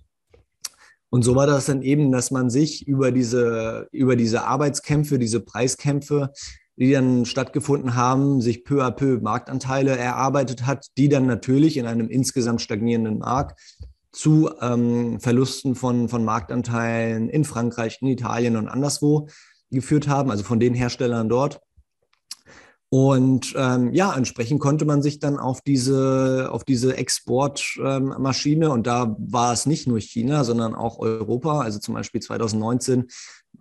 Und 1.15 1.21
so 1.21 1.33
war 1.33 1.47
das 1.47 1.67
dann 1.67 1.81
eben, 1.81 2.11
dass 2.11 2.29
man 2.29 2.49
sich 2.49 2.85
über 2.89 3.09
diese, 3.09 3.87
über 3.93 4.17
diese 4.17 4.43
Arbeitskämpfe, 4.43 5.17
diese 5.17 5.39
Preiskämpfe 5.39 6.33
die 6.75 6.91
dann 6.91 7.23
stattgefunden 7.23 7.95
haben, 7.95 8.41
sich 8.41 8.65
peu 8.65 8.83
à 8.83 8.91
peu 8.91 9.21
Marktanteile 9.21 9.97
erarbeitet 9.97 10.65
hat, 10.65 10.87
die 10.97 11.07
dann 11.07 11.25
natürlich 11.25 11.77
in 11.77 11.85
einem 11.85 12.09
insgesamt 12.09 12.61
stagnierenden 12.61 13.19
Markt 13.19 13.57
zu 14.11 14.49
ähm, 14.59 15.21
Verlusten 15.21 15.75
von, 15.75 16.09
von 16.09 16.25
Marktanteilen 16.25 17.29
in 17.29 17.45
Frankreich, 17.45 17.99
in 18.01 18.09
Italien 18.09 18.57
und 18.57 18.67
anderswo 18.67 19.29
geführt 19.71 20.09
haben, 20.09 20.31
also 20.31 20.43
von 20.43 20.59
den 20.59 20.73
Herstellern 20.73 21.29
dort. 21.29 21.61
Und 22.95 23.53
ähm, 23.57 23.93
ja, 23.93 24.15
entsprechend 24.15 24.61
konnte 24.61 24.85
man 24.85 25.01
sich 25.01 25.19
dann 25.19 25.37
auf 25.37 25.59
diese, 25.59 26.47
auf 26.49 26.63
diese 26.63 26.95
Exportmaschine, 26.95 28.65
ähm, 28.67 28.71
und 28.71 28.87
da 28.87 29.17
war 29.19 29.51
es 29.51 29.65
nicht 29.65 29.85
nur 29.85 29.99
China, 29.99 30.45
sondern 30.45 30.73
auch 30.75 30.97
Europa, 30.99 31.59
also 31.59 31.77
zum 31.79 31.93
Beispiel 31.93 32.21
2019 32.21 33.07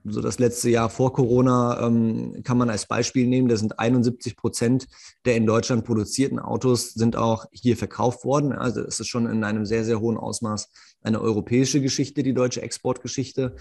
so 0.04 0.20
das 0.20 0.38
letzte 0.38 0.70
Jahr 0.70 0.88
vor 0.88 1.12
Corona 1.12 1.84
ähm, 1.84 2.44
kann 2.44 2.58
man 2.58 2.70
als 2.70 2.86
Beispiel 2.86 3.26
nehmen. 3.26 3.48
Da 3.48 3.56
sind 3.56 3.76
71 3.76 4.36
Prozent 4.36 4.86
der 5.24 5.34
in 5.34 5.46
Deutschland 5.46 5.84
produzierten 5.84 6.38
Autos 6.38 6.94
sind 6.94 7.16
auch 7.16 7.46
hier 7.50 7.76
verkauft 7.76 8.24
worden. 8.24 8.52
Also 8.52 8.82
es 8.82 9.00
ist 9.00 9.08
schon 9.08 9.26
in 9.26 9.42
einem 9.42 9.66
sehr, 9.66 9.84
sehr 9.84 9.98
hohen 9.98 10.16
Ausmaß 10.16 10.68
eine 11.02 11.20
europäische 11.20 11.80
Geschichte, 11.80 12.22
die 12.22 12.34
deutsche 12.34 12.62
Exportgeschichte. 12.62 13.56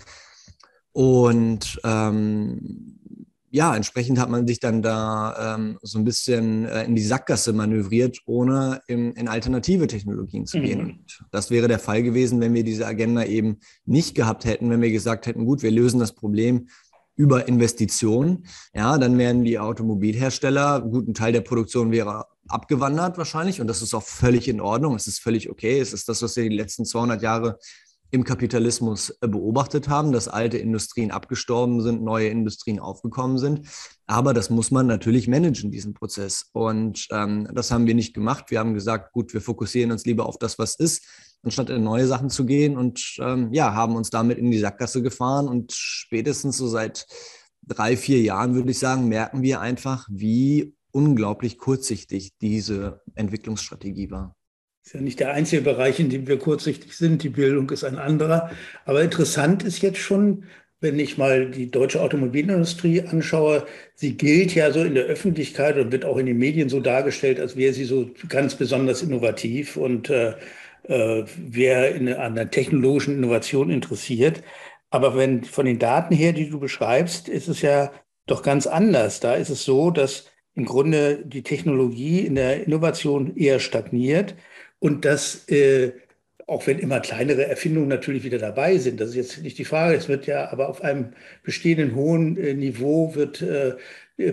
Und 0.92 1.82
ähm, 1.84 3.00
ja, 3.54 3.76
entsprechend 3.76 4.18
hat 4.18 4.32
man 4.32 4.48
sich 4.48 4.60
dann 4.60 4.82
da 4.82 5.56
ähm, 5.56 5.78
so 5.84 6.00
ein 6.00 6.04
bisschen 6.04 6.66
äh, 6.66 6.86
in 6.86 6.96
die 6.96 7.04
Sackgasse 7.04 7.54
manövriert, 7.54 8.18
ohne 8.26 8.82
in, 8.88 9.14
in 9.14 9.28
alternative 9.28 9.86
Technologien 9.86 10.48
zu 10.48 10.60
gehen. 10.60 10.80
Mhm. 10.80 10.90
Und 10.90 11.26
das 11.30 11.52
wäre 11.52 11.68
der 11.68 11.78
Fall 11.78 12.02
gewesen, 12.02 12.42
wenn 12.42 12.56
wir 12.56 12.64
diese 12.64 12.88
Agenda 12.88 13.24
eben 13.24 13.60
nicht 13.86 14.16
gehabt 14.16 14.46
hätten, 14.46 14.72
wenn 14.72 14.82
wir 14.82 14.90
gesagt 14.90 15.28
hätten, 15.28 15.46
gut, 15.46 15.62
wir 15.62 15.70
lösen 15.70 16.00
das 16.00 16.16
Problem 16.16 16.68
über 17.16 17.48
Investitionen. 17.48 18.48
Ja, 18.74 18.98
dann 18.98 19.20
wären 19.20 19.44
die 19.44 19.60
Automobilhersteller, 19.60 20.82
gut, 20.82 21.08
ein 21.08 21.14
Teil 21.14 21.32
der 21.32 21.42
Produktion 21.42 21.92
wäre 21.92 22.26
abgewandert 22.48 23.20
wahrscheinlich 23.20 23.62
und 23.62 23.68
das 23.68 23.84
ist 23.84 23.94
auch 23.94 24.02
völlig 24.02 24.48
in 24.48 24.62
Ordnung. 24.62 24.96
Es 24.96 25.06
ist 25.06 25.20
völlig 25.20 25.52
okay. 25.52 25.80
Es 25.80 25.94
ist 25.94 26.10
das, 26.10 26.24
was 26.24 26.36
wir 26.36 26.50
die 26.50 26.56
letzten 26.56 26.86
200 26.86 27.22
Jahre 27.22 27.60
im 28.14 28.24
Kapitalismus 28.24 29.10
äh, 29.22 29.28
beobachtet 29.28 29.90
haben, 29.90 30.12
dass 30.12 30.28
alte 30.28 30.60
Industrien 30.60 31.10
abgestorben 31.10 31.82
sind, 31.82 32.04
neue 32.04 32.28
Industrien 32.28 32.80
aufgekommen 32.80 33.40
sind. 33.40 33.68
Aber 34.06 34.36
das 34.36 34.52
muss 34.52 34.70
man 34.70 34.86
natürlich 34.86 35.28
managen, 35.28 35.72
diesen 35.72 35.96
Prozess. 35.96 36.46
Und 36.54 37.08
ähm, 37.10 37.48
das 37.52 37.72
haben 37.72 37.88
wir 37.88 37.96
nicht 37.96 38.14
gemacht. 38.14 38.52
Wir 38.52 38.60
haben 38.60 38.76
gesagt, 38.76 39.14
gut, 39.14 39.34
wir 39.34 39.42
fokussieren 39.42 39.92
uns 39.92 40.06
lieber 40.06 40.28
auf 40.28 40.38
das, 40.38 40.60
was 40.60 40.76
ist, 40.76 41.08
anstatt 41.42 41.72
in 41.72 41.84
neue 41.84 42.06
Sachen 42.06 42.30
zu 42.30 42.46
gehen. 42.46 42.78
Und 42.78 43.18
ähm, 43.20 43.52
ja, 43.52 43.74
haben 43.74 43.96
uns 43.96 44.12
damit 44.12 44.38
in 44.38 44.52
die 44.52 44.60
Sackgasse 44.60 45.02
gefahren. 45.02 45.48
Und 45.48 45.72
spätestens 45.72 46.58
so 46.58 46.68
seit 46.68 47.08
drei, 47.64 47.98
vier 47.98 48.22
Jahren, 48.22 48.54
würde 48.54 48.70
ich 48.70 48.78
sagen, 48.78 49.08
merken 49.08 49.42
wir 49.42 49.60
einfach, 49.60 50.08
wie 50.12 50.76
unglaublich 50.92 51.58
kurzsichtig 51.58 52.34
diese 52.40 53.02
Entwicklungsstrategie 53.16 54.12
war. 54.12 54.36
Ist 54.86 54.96
ja 54.96 55.02
nicht 55.02 55.22
der 55.22 55.32
einzige 55.34 55.62
Bereich, 55.62 56.00
in 56.02 56.10
dem 56.10 56.28
wir 56.28 56.38
kurzsichtig 56.38 56.94
sind. 56.98 57.24
Die 57.24 57.30
Bildung 57.30 57.70
ist 57.70 57.86
ein 57.86 57.98
anderer. 57.98 58.52
Aber 58.86 59.02
interessant 59.02 59.64
ist 59.64 59.82
jetzt 59.82 60.00
schon, 60.00 60.44
wenn 60.82 61.00
ich 61.00 61.18
mal 61.18 61.50
die 61.50 61.72
deutsche 61.72 62.02
Automobilindustrie 62.02 63.04
anschaue, 63.04 63.66
sie 63.96 64.18
gilt 64.18 64.54
ja 64.54 64.72
so 64.74 64.84
in 64.84 64.96
der 64.96 65.06
Öffentlichkeit 65.06 65.78
und 65.78 65.94
wird 65.94 66.04
auch 66.04 66.18
in 66.18 66.26
den 66.26 66.38
Medien 66.38 66.68
so 66.68 66.82
dargestellt, 66.82 67.40
als 67.40 67.56
wäre 67.56 67.72
sie 67.74 67.86
so 67.86 68.10
ganz 68.28 68.56
besonders 68.56 69.02
innovativ 69.02 69.78
und 69.78 70.10
äh, 70.10 70.36
äh 70.90 71.24
wäre 71.38 72.20
an 72.20 72.36
der 72.36 72.52
technologischen 72.52 73.16
Innovation 73.16 73.70
interessiert. 73.70 74.44
Aber 74.90 75.16
wenn 75.16 75.46
von 75.46 75.66
den 75.66 75.80
Daten 75.80 76.14
her, 76.14 76.34
die 76.34 76.50
du 76.50 76.60
beschreibst, 76.60 77.30
ist 77.30 77.48
es 77.48 77.62
ja 77.62 77.92
doch 78.28 78.44
ganz 78.44 78.68
anders. 78.68 79.22
Da 79.22 79.36
ist 79.36 79.50
es 79.50 79.64
so, 79.64 79.92
dass 79.92 80.30
im 80.56 80.66
Grunde 80.66 81.24
die 81.26 81.44
Technologie 81.44 82.20
in 82.20 82.36
der 82.36 82.66
Innovation 82.66 83.36
eher 83.38 83.60
stagniert 83.60 84.36
und 84.84 85.06
dass 85.06 85.48
äh, 85.48 85.94
auch 86.46 86.68
wenn 86.68 86.78
immer 86.78 87.00
kleinere 87.00 87.48
Erfindungen 87.48 87.88
natürlich 87.88 88.26
wieder 88.26 88.38
dabei 88.38 88.78
sind. 88.78 89.00
Das 89.00 89.12
ist 89.12 89.16
jetzt 89.16 89.42
nicht 89.42 89.58
die 89.58 89.64
Frage. 89.64 89.96
Es 89.96 90.10
wird 90.10 90.28
ja 90.28 90.52
aber 90.52 90.68
auf 90.68 90.84
einem 90.84 91.14
bestehenden 91.42 91.96
hohen 91.96 92.36
äh, 92.36 92.54
Niveau 92.54 93.16
wird, 93.16 93.42
äh, 93.42 93.76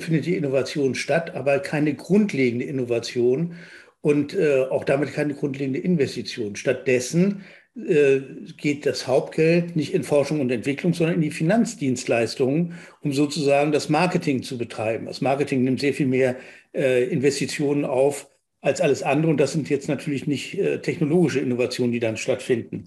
findet 0.00 0.26
die 0.26 0.34
Innovation 0.34 0.96
statt, 0.96 1.36
aber 1.36 1.60
keine 1.60 1.94
grundlegende 1.94 2.64
Innovation 2.64 3.54
und 4.00 4.34
äh, 4.34 4.64
auch 4.68 4.82
damit 4.82 5.12
keine 5.12 5.34
grundlegende 5.34 5.78
Investition. 5.78 6.56
Stattdessen 6.56 7.44
äh, 7.76 8.18
geht 8.56 8.86
das 8.86 9.06
Hauptgeld 9.06 9.76
nicht 9.76 9.94
in 9.94 10.02
Forschung 10.02 10.40
und 10.40 10.50
Entwicklung, 10.50 10.94
sondern 10.94 11.14
in 11.14 11.22
die 11.22 11.30
Finanzdienstleistungen, 11.30 12.74
um 13.02 13.12
sozusagen 13.12 13.70
das 13.70 13.88
Marketing 13.88 14.42
zu 14.42 14.58
betreiben. 14.58 15.06
Das 15.06 15.20
Marketing 15.20 15.62
nimmt 15.62 15.78
sehr 15.78 15.94
viel 15.94 16.08
mehr 16.08 16.34
äh, 16.74 17.04
Investitionen 17.04 17.84
auf 17.84 18.26
als 18.60 18.80
alles 18.80 19.02
andere. 19.02 19.30
Und 19.30 19.38
das 19.38 19.52
sind 19.52 19.70
jetzt 19.70 19.88
natürlich 19.88 20.26
nicht 20.26 20.58
äh, 20.58 20.80
technologische 20.80 21.40
Innovationen, 21.40 21.92
die 21.92 22.00
dann 22.00 22.16
stattfinden. 22.16 22.86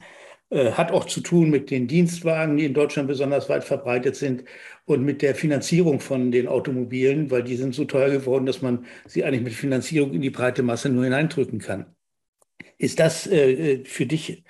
Äh, 0.54 0.74
hat 0.74 0.92
auch 0.92 1.06
zu 1.06 1.22
tun 1.22 1.50
mit 1.50 1.72
den 1.72 1.88
Dienstwagen, 1.88 2.58
die 2.58 2.66
in 2.66 2.76
Deutschland 2.76 3.08
besonders 3.08 3.50
weit 3.50 3.64
verbreitet 3.64 4.16
sind 4.16 4.44
und 4.86 5.04
mit 5.04 5.22
der 5.24 5.34
Finanzierung 5.34 6.00
von 6.00 6.32
den 6.32 6.48
Automobilen, 6.48 7.32
weil 7.32 7.44
die 7.44 7.56
sind 7.56 7.74
so 7.74 7.86
teuer 7.86 8.12
geworden, 8.12 8.46
dass 8.46 8.62
man 8.62 8.86
sie 9.08 9.24
eigentlich 9.24 9.42
mit 9.42 9.54
Finanzierung 9.54 10.14
in 10.14 10.22
die 10.22 10.30
breite 10.30 10.62
Masse 10.62 10.90
nur 10.90 11.06
hineindrücken 11.06 11.60
kann. 11.60 11.96
Ist 12.78 13.00
das 13.00 13.26
äh, 13.28 13.52
äh 13.52 13.86
für 13.86 14.06
dich 14.06 14.44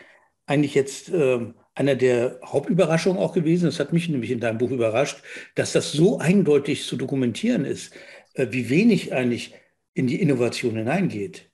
eigentlich 0.46 0.76
jetzt 0.76 1.10
äh, 1.10 1.40
einer 1.76 1.96
der 1.96 2.40
Hauptüberraschungen 2.46 3.18
auch 3.18 3.34
gewesen? 3.34 3.66
Das 3.66 3.80
hat 3.80 3.94
mich 3.94 4.10
nämlich 4.10 4.32
in 4.32 4.40
deinem 4.42 4.58
Buch 4.58 4.72
überrascht, 4.72 5.24
dass 5.56 5.72
das 5.72 5.94
so 5.94 6.20
eindeutig 6.20 6.84
zu 6.86 6.98
dokumentieren 6.98 7.64
ist, 7.66 7.94
äh, 8.34 8.48
wie 8.52 8.70
wenig 8.70 9.14
eigentlich 9.14 9.54
in 9.94 10.08
die 10.08 10.22
Innovation 10.22 10.76
hineingeht. 10.76 11.50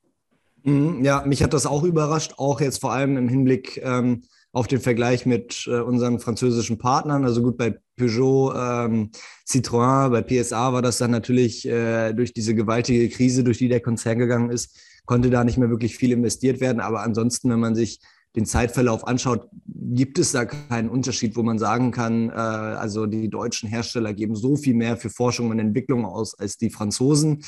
Mhm, 0.63 1.03
ja, 1.03 1.23
mich 1.25 1.43
hat 1.43 1.53
das 1.53 1.65
auch 1.65 1.83
überrascht, 1.83 2.33
auch 2.37 2.61
jetzt 2.61 2.81
vor 2.81 2.91
allem 2.91 3.17
im 3.17 3.29
Hinblick 3.29 3.81
ähm, 3.83 4.23
auf 4.51 4.67
den 4.67 4.79
Vergleich 4.79 5.25
mit 5.25 5.67
äh, 5.67 5.79
unseren 5.79 6.19
französischen 6.19 6.77
Partnern. 6.77 7.23
Also 7.23 7.41
gut, 7.41 7.57
bei 7.57 7.75
Peugeot, 7.97 8.53
ähm, 8.55 9.11
Citroën, 9.47 10.09
bei 10.09 10.21
PSA 10.21 10.73
war 10.73 10.81
das 10.81 10.97
dann 10.97 11.11
natürlich 11.11 11.67
äh, 11.67 12.13
durch 12.13 12.33
diese 12.33 12.55
gewaltige 12.55 13.09
Krise, 13.09 13.43
durch 13.43 13.59
die 13.59 13.69
der 13.69 13.79
Konzern 13.79 14.17
gegangen 14.17 14.49
ist, 14.49 14.77
konnte 15.05 15.29
da 15.29 15.43
nicht 15.43 15.57
mehr 15.57 15.69
wirklich 15.69 15.95
viel 15.95 16.11
investiert 16.11 16.61
werden. 16.61 16.79
Aber 16.79 17.01
ansonsten, 17.01 17.49
wenn 17.51 17.59
man 17.59 17.75
sich 17.75 17.99
den 18.35 18.45
Zeitverlauf 18.45 19.07
anschaut, 19.07 19.47
gibt 19.65 20.19
es 20.19 20.31
da 20.31 20.45
keinen 20.45 20.89
Unterschied, 20.89 21.35
wo 21.35 21.43
man 21.43 21.57
sagen 21.59 21.91
kann, 21.91 22.29
äh, 22.29 22.33
also 22.33 23.05
die 23.05 23.29
deutschen 23.29 23.69
Hersteller 23.69 24.13
geben 24.13 24.35
so 24.35 24.55
viel 24.55 24.73
mehr 24.73 24.97
für 24.97 25.09
Forschung 25.09 25.49
und 25.49 25.59
Entwicklung 25.59 26.05
aus 26.05 26.37
als 26.37 26.57
die 26.57 26.69
Franzosen 26.69 27.43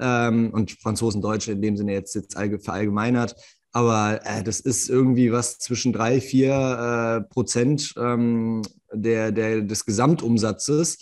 ähm, 0.00 0.50
und 0.52 0.72
Franzosen, 0.72 1.22
Deutsche 1.22 1.52
in 1.52 1.62
dem 1.62 1.76
Sinne 1.76 1.92
jetzt, 1.92 2.14
jetzt 2.14 2.34
verallgemeinert. 2.34 3.36
Aber 3.72 4.20
äh, 4.24 4.42
das 4.42 4.60
ist 4.60 4.90
irgendwie 4.90 5.32
was 5.32 5.58
zwischen 5.58 5.92
drei, 5.92 6.20
vier 6.20 6.52
äh, 6.52 7.32
Prozent 7.32 7.94
ähm, 7.96 8.62
der, 8.92 9.32
der, 9.32 9.62
des 9.62 9.86
Gesamtumsatzes. 9.86 10.98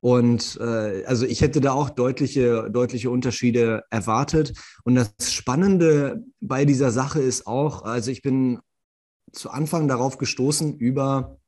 Und 0.00 0.58
äh, 0.60 1.04
also 1.04 1.26
ich 1.26 1.40
hätte 1.40 1.60
da 1.60 1.72
auch 1.72 1.90
deutliche, 1.90 2.70
deutliche 2.70 3.10
Unterschiede 3.10 3.84
erwartet. 3.90 4.54
Und 4.84 4.94
das 4.94 5.32
Spannende 5.32 6.24
bei 6.40 6.64
dieser 6.64 6.90
Sache 6.90 7.20
ist 7.20 7.46
auch, 7.46 7.82
also 7.82 8.10
ich 8.10 8.22
bin 8.22 8.60
zu 9.32 9.50
Anfang 9.50 9.88
darauf 9.88 10.18
gestoßen 10.18 10.76
über 10.78 11.39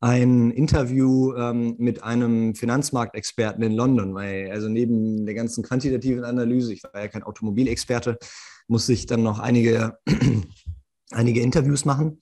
ein 0.00 0.50
Interview 0.50 1.34
ähm, 1.34 1.74
mit 1.78 2.02
einem 2.02 2.54
Finanzmarktexperten 2.54 3.62
in 3.62 3.72
London, 3.72 4.14
weil 4.14 4.50
also 4.50 4.68
neben 4.68 5.26
der 5.26 5.34
ganzen 5.34 5.62
quantitativen 5.62 6.24
Analyse, 6.24 6.72
ich 6.72 6.82
war 6.82 7.00
ja 7.00 7.08
kein 7.08 7.22
Automobilexperte, 7.22 8.18
musste 8.66 8.94
ich 8.94 9.06
dann 9.06 9.22
noch 9.22 9.38
einige, 9.38 9.98
einige 11.10 11.40
Interviews 11.40 11.84
machen. 11.84 12.20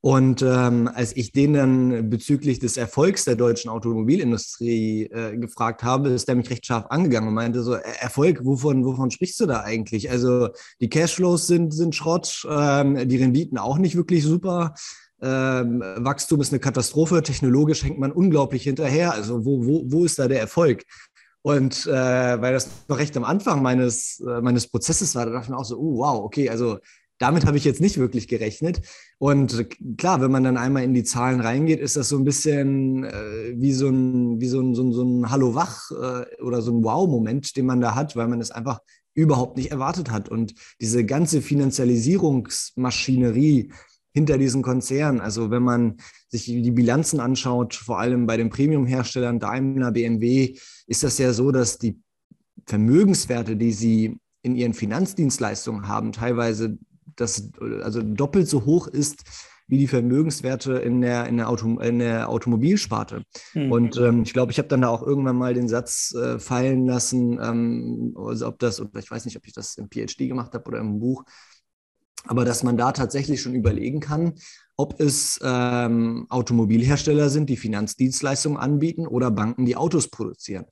Und 0.00 0.42
ähm, 0.42 0.90
als 0.92 1.16
ich 1.16 1.32
den 1.32 1.54
dann 1.54 2.10
bezüglich 2.10 2.58
des 2.58 2.76
Erfolgs 2.76 3.24
der 3.24 3.36
deutschen 3.36 3.70
Automobilindustrie 3.70 5.04
äh, 5.04 5.38
gefragt 5.38 5.82
habe, 5.82 6.10
ist 6.10 6.28
der 6.28 6.34
mich 6.34 6.50
recht 6.50 6.66
scharf 6.66 6.84
angegangen 6.90 7.28
und 7.28 7.34
meinte 7.34 7.62
so, 7.62 7.72
Erfolg, 7.72 8.44
wovon, 8.44 8.84
wovon 8.84 9.10
sprichst 9.10 9.40
du 9.40 9.46
da 9.46 9.62
eigentlich? 9.62 10.10
Also 10.10 10.50
die 10.82 10.90
Cashflows 10.90 11.46
sind, 11.46 11.72
sind 11.72 11.94
Schrott, 11.94 12.46
ähm, 12.50 13.08
die 13.08 13.16
Renditen 13.16 13.56
auch 13.56 13.78
nicht 13.78 13.96
wirklich 13.96 14.24
super. 14.24 14.74
Ähm, 15.24 15.82
Wachstum 15.96 16.42
ist 16.42 16.52
eine 16.52 16.60
Katastrophe, 16.60 17.22
technologisch 17.22 17.82
hängt 17.82 17.98
man 17.98 18.12
unglaublich 18.12 18.64
hinterher. 18.64 19.14
Also 19.14 19.46
wo, 19.46 19.64
wo, 19.64 19.82
wo 19.86 20.04
ist 20.04 20.18
da 20.18 20.28
der 20.28 20.40
Erfolg? 20.40 20.84
Und 21.40 21.86
äh, 21.86 21.92
weil 21.92 22.52
das 22.52 22.68
noch 22.88 22.98
recht 22.98 23.16
am 23.16 23.24
Anfang 23.24 23.62
meines, 23.62 24.20
äh, 24.20 24.42
meines 24.42 24.66
Prozesses 24.66 25.14
war, 25.14 25.24
da 25.24 25.32
dachte 25.32 25.44
ich 25.44 25.50
mir 25.50 25.58
auch 25.58 25.64
so, 25.64 25.78
oh, 25.78 25.98
wow, 25.98 26.24
okay, 26.24 26.50
also 26.50 26.78
damit 27.18 27.46
habe 27.46 27.56
ich 27.56 27.64
jetzt 27.64 27.80
nicht 27.80 27.98
wirklich 27.98 28.28
gerechnet. 28.28 28.82
Und 29.18 29.66
klar, 29.96 30.20
wenn 30.20 30.30
man 30.30 30.44
dann 30.44 30.58
einmal 30.58 30.82
in 30.82 30.94
die 30.94 31.04
Zahlen 31.04 31.40
reingeht, 31.40 31.80
ist 31.80 31.96
das 31.96 32.08
so 32.08 32.18
ein 32.18 32.24
bisschen 32.24 33.04
äh, 33.04 33.54
wie 33.56 33.72
so 33.72 33.88
ein, 33.88 34.40
wie 34.40 34.48
so 34.48 34.60
ein, 34.60 34.74
so 34.74 34.82
ein, 34.82 34.92
so 34.92 35.04
ein 35.04 35.30
Hallo 35.30 35.54
wach 35.54 35.90
äh, 35.90 36.26
oder 36.42 36.60
so 36.60 36.72
ein 36.72 36.84
Wow-Moment, 36.84 37.56
den 37.56 37.66
man 37.66 37.80
da 37.80 37.94
hat, 37.94 38.16
weil 38.16 38.28
man 38.28 38.40
es 38.40 38.50
einfach 38.50 38.80
überhaupt 39.14 39.56
nicht 39.56 39.70
erwartet 39.70 40.10
hat. 40.10 40.28
Und 40.28 40.54
diese 40.80 41.04
ganze 41.04 41.40
Finanzialisierungsmaschinerie, 41.40 43.70
hinter 44.14 44.38
diesen 44.38 44.62
Konzernen. 44.62 45.20
Also 45.20 45.50
wenn 45.50 45.62
man 45.62 45.96
sich 46.28 46.46
die 46.46 46.70
Bilanzen 46.70 47.20
anschaut, 47.20 47.74
vor 47.74 47.98
allem 47.98 48.26
bei 48.26 48.36
den 48.36 48.48
Premium-Herstellern 48.48 49.40
Daimler, 49.40 49.90
BMW, 49.90 50.56
ist 50.86 51.02
das 51.02 51.18
ja 51.18 51.32
so, 51.32 51.50
dass 51.50 51.78
die 51.78 52.00
Vermögenswerte, 52.66 53.56
die 53.56 53.72
sie 53.72 54.18
in 54.42 54.54
ihren 54.54 54.72
Finanzdienstleistungen 54.72 55.88
haben, 55.88 56.12
teilweise 56.12 56.78
das 57.16 57.50
also 57.82 58.02
doppelt 58.02 58.48
so 58.48 58.64
hoch 58.64 58.86
ist 58.86 59.24
wie 59.66 59.78
die 59.78 59.86
Vermögenswerte 59.86 60.74
in 60.74 61.00
der, 61.00 61.26
in 61.26 61.38
der, 61.38 61.48
Auto, 61.48 61.78
in 61.80 61.98
der 61.98 62.28
Automobilsparte. 62.28 63.22
Mhm. 63.54 63.72
Und 63.72 63.96
ähm, 63.96 64.22
ich 64.22 64.32
glaube, 64.32 64.52
ich 64.52 64.58
habe 64.58 64.68
dann 64.68 64.82
da 64.82 64.88
auch 64.88 65.02
irgendwann 65.02 65.36
mal 65.36 65.54
den 65.54 65.68
Satz 65.68 66.14
äh, 66.14 66.38
fallen 66.38 66.86
lassen, 66.86 67.38
ähm, 67.42 68.14
also 68.16 68.46
ob 68.46 68.58
das, 68.58 68.80
oder 68.80 68.98
ich 68.98 69.10
weiß 69.10 69.24
nicht, 69.24 69.36
ob 69.38 69.46
ich 69.46 69.54
das 69.54 69.76
im 69.76 69.88
PhD 69.88 70.28
gemacht 70.28 70.52
habe 70.52 70.66
oder 70.68 70.80
im 70.80 70.98
Buch, 70.98 71.24
aber 72.26 72.44
dass 72.44 72.62
man 72.62 72.76
da 72.76 72.92
tatsächlich 72.92 73.40
schon 73.40 73.54
überlegen 73.54 74.00
kann, 74.00 74.34
ob 74.76 75.00
es 75.00 75.38
ähm, 75.42 76.26
Automobilhersteller 76.30 77.28
sind, 77.28 77.48
die 77.48 77.56
Finanzdienstleistungen 77.56 78.58
anbieten 78.58 79.06
oder 79.06 79.30
Banken, 79.30 79.66
die 79.66 79.76
Autos 79.76 80.08
produzieren. 80.08 80.66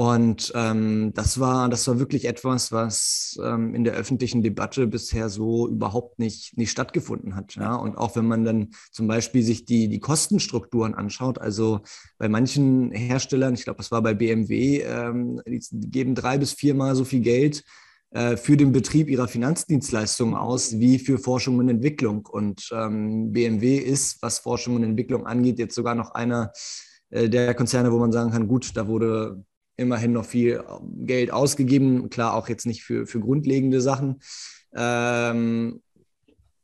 Und 0.00 0.52
ähm, 0.54 1.12
das, 1.14 1.40
war, 1.40 1.68
das 1.68 1.86
war 1.86 1.98
wirklich 1.98 2.24
etwas, 2.24 2.72
was 2.72 3.38
ähm, 3.44 3.74
in 3.74 3.84
der 3.84 3.92
öffentlichen 3.94 4.42
Debatte 4.42 4.86
bisher 4.86 5.28
so 5.28 5.68
überhaupt 5.68 6.18
nicht, 6.18 6.56
nicht 6.56 6.70
stattgefunden 6.70 7.34
hat. 7.36 7.56
Ja? 7.56 7.74
Und 7.74 7.98
auch 7.98 8.16
wenn 8.16 8.26
man 8.26 8.44
dann 8.44 8.68
zum 8.92 9.08
Beispiel 9.08 9.42
sich 9.42 9.66
die, 9.66 9.88
die 9.88 10.00
Kostenstrukturen 10.00 10.94
anschaut, 10.94 11.38
also 11.38 11.80
bei 12.16 12.30
manchen 12.30 12.92
Herstellern, 12.92 13.52
ich 13.52 13.64
glaube, 13.64 13.78
das 13.78 13.90
war 13.90 14.00
bei 14.00 14.14
BMW, 14.14 14.80
ähm, 14.80 15.42
die 15.44 15.60
geben 15.90 16.14
drei 16.14 16.38
bis 16.38 16.52
viermal 16.52 16.94
so 16.94 17.04
viel 17.04 17.20
Geld 17.20 17.64
für 18.12 18.56
den 18.56 18.72
Betrieb 18.72 19.08
ihrer 19.08 19.28
Finanzdienstleistungen 19.28 20.34
aus 20.34 20.80
wie 20.80 20.98
für 20.98 21.18
Forschung 21.18 21.58
und 21.58 21.68
Entwicklung. 21.68 22.26
Und 22.26 22.68
ähm, 22.72 23.32
BMW 23.32 23.76
ist, 23.76 24.20
was 24.20 24.40
Forschung 24.40 24.76
und 24.76 24.82
Entwicklung 24.82 25.26
angeht, 25.26 25.60
jetzt 25.60 25.76
sogar 25.76 25.94
noch 25.94 26.10
einer 26.12 26.52
äh, 27.10 27.28
der 27.28 27.54
Konzerne, 27.54 27.92
wo 27.92 27.98
man 27.98 28.12
sagen 28.12 28.30
kann, 28.30 28.48
gut, 28.48 28.76
da 28.76 28.88
wurde 28.88 29.44
immerhin 29.76 30.12
noch 30.12 30.24
viel 30.24 30.62
Geld 30.98 31.32
ausgegeben, 31.32 32.10
klar 32.10 32.34
auch 32.34 32.48
jetzt 32.48 32.66
nicht 32.66 32.82
für, 32.82 33.06
für 33.06 33.20
grundlegende 33.20 33.80
Sachen. 33.80 34.20
Ähm, 34.74 35.82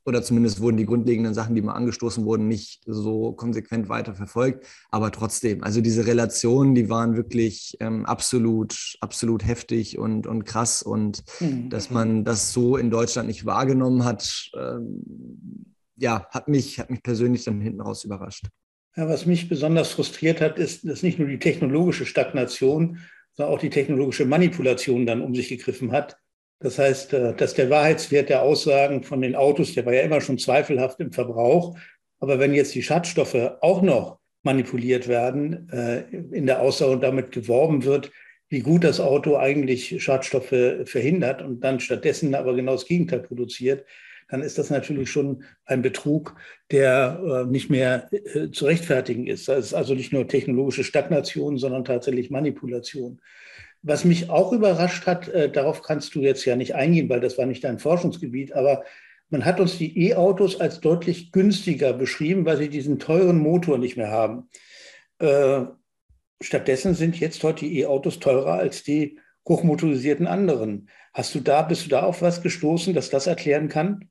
oder 0.06 0.22
zumindest 0.22 0.60
wurden 0.60 0.76
die 0.76 0.86
grundlegenden 0.86 1.34
Sachen, 1.34 1.54
die 1.54 1.62
mal 1.62 1.74
angestoßen 1.74 2.24
wurden, 2.24 2.46
nicht 2.46 2.80
so 2.86 3.32
konsequent 3.32 3.88
weiter 3.88 4.14
verfolgt. 4.14 4.64
Aber 4.90 5.10
trotzdem, 5.10 5.64
also 5.64 5.80
diese 5.80 6.06
Relationen, 6.06 6.74
die 6.76 6.88
waren 6.88 7.16
wirklich 7.16 7.76
ähm, 7.80 8.06
absolut, 8.06 8.96
absolut 9.00 9.44
heftig 9.44 9.98
und, 9.98 10.28
und 10.28 10.44
krass. 10.44 10.82
Und 10.82 11.24
mhm. 11.40 11.68
dass 11.70 11.90
man 11.90 12.24
das 12.24 12.52
so 12.52 12.76
in 12.76 12.90
Deutschland 12.90 13.26
nicht 13.26 13.46
wahrgenommen 13.46 14.04
hat, 14.04 14.50
ähm, 14.56 15.02
ja, 15.96 16.28
hat 16.30 16.46
mich, 16.46 16.78
hat 16.78 16.90
mich 16.90 17.02
persönlich 17.02 17.44
dann 17.44 17.60
hinten 17.60 17.80
raus 17.80 18.04
überrascht. 18.04 18.46
Ja, 18.96 19.08
was 19.08 19.26
mich 19.26 19.48
besonders 19.48 19.90
frustriert 19.90 20.40
hat, 20.40 20.58
ist, 20.58 20.88
dass 20.88 21.02
nicht 21.02 21.18
nur 21.18 21.28
die 21.28 21.38
technologische 21.38 22.06
Stagnation, 22.06 23.00
sondern 23.34 23.54
auch 23.54 23.60
die 23.60 23.70
technologische 23.70 24.24
Manipulation 24.24 25.04
dann 25.04 25.20
um 25.20 25.34
sich 25.34 25.48
gegriffen 25.48 25.92
hat. 25.92 26.16
Das 26.58 26.78
heißt, 26.78 27.12
äh, 27.12 27.34
dass 27.34 27.54
der 27.54 27.70
Wahrheitswert 27.70 28.28
der 28.28 28.42
Aussagen 28.42 29.02
von 29.02 29.20
den 29.20 29.36
Autos, 29.36 29.74
der 29.74 29.86
war 29.86 29.94
ja 29.94 30.02
immer 30.02 30.20
schon 30.20 30.38
zweifelhaft 30.38 31.00
im 31.00 31.12
Verbrauch. 31.12 31.76
Aber 32.18 32.38
wenn 32.38 32.54
jetzt 32.54 32.74
die 32.74 32.82
Schadstoffe 32.82 33.36
auch 33.60 33.82
noch 33.82 34.18
manipuliert 34.42 35.08
werden 35.08 35.68
äh, 35.70 36.02
in 36.10 36.46
der 36.46 36.62
Aussage 36.62 36.92
und 36.92 37.02
damit 37.02 37.32
geworben 37.32 37.84
wird, 37.84 38.10
wie 38.48 38.60
gut 38.60 38.84
das 38.84 39.00
Auto 39.00 39.36
eigentlich 39.36 40.02
Schadstoffe 40.02 40.54
verhindert 40.84 41.42
und 41.42 41.60
dann 41.64 41.80
stattdessen 41.80 42.34
aber 42.36 42.54
genau 42.54 42.72
das 42.72 42.86
Gegenteil 42.86 43.20
produziert, 43.20 43.84
dann 44.28 44.40
ist 44.40 44.56
das 44.56 44.70
natürlich 44.70 45.10
schon 45.10 45.44
ein 45.64 45.82
Betrug, 45.82 46.36
der 46.70 47.20
äh, 47.24 47.50
nicht 47.50 47.70
mehr 47.70 48.08
zu 48.52 48.64
rechtfertigen 48.64 49.26
ist. 49.26 49.48
Das 49.48 49.66
ist 49.66 49.74
also 49.74 49.94
nicht 49.94 50.12
nur 50.12 50.28
technologische 50.28 50.84
Stagnation, 50.84 51.58
sondern 51.58 51.84
tatsächlich 51.84 52.30
Manipulation. 52.30 53.20
Was 53.82 54.04
mich 54.04 54.30
auch 54.30 54.52
überrascht 54.52 55.06
hat, 55.06 55.28
äh, 55.28 55.50
darauf 55.50 55.82
kannst 55.82 56.14
du 56.14 56.20
jetzt 56.20 56.44
ja 56.44 56.56
nicht 56.56 56.74
eingehen, 56.74 57.08
weil 57.08 57.20
das 57.20 57.38
war 57.38 57.46
nicht 57.46 57.64
dein 57.64 57.78
Forschungsgebiet, 57.78 58.52
aber 58.52 58.84
man 59.28 59.44
hat 59.44 59.60
uns 59.60 59.78
die 59.78 60.08
E-Autos 60.08 60.60
als 60.60 60.80
deutlich 60.80 61.32
günstiger 61.32 61.92
beschrieben, 61.92 62.44
weil 62.46 62.56
sie 62.56 62.68
diesen 62.68 62.98
teuren 62.98 63.38
Motor 63.38 63.78
nicht 63.78 63.96
mehr 63.96 64.10
haben. 64.10 64.48
Äh, 65.18 65.62
stattdessen 66.40 66.94
sind 66.94 67.18
jetzt 67.18 67.42
heute 67.42 67.64
die 67.64 67.80
E-Autos 67.80 68.20
teurer 68.20 68.54
als 68.54 68.82
die 68.82 69.18
hochmotorisierten 69.48 70.26
anderen. 70.26 70.88
Hast 71.12 71.34
du 71.34 71.40
da, 71.40 71.62
bist 71.62 71.86
du 71.86 71.88
da 71.88 72.02
auf 72.02 72.22
was 72.22 72.42
gestoßen, 72.42 72.94
dass 72.94 73.10
das 73.10 73.26
erklären 73.26 73.68
kann? 73.68 74.08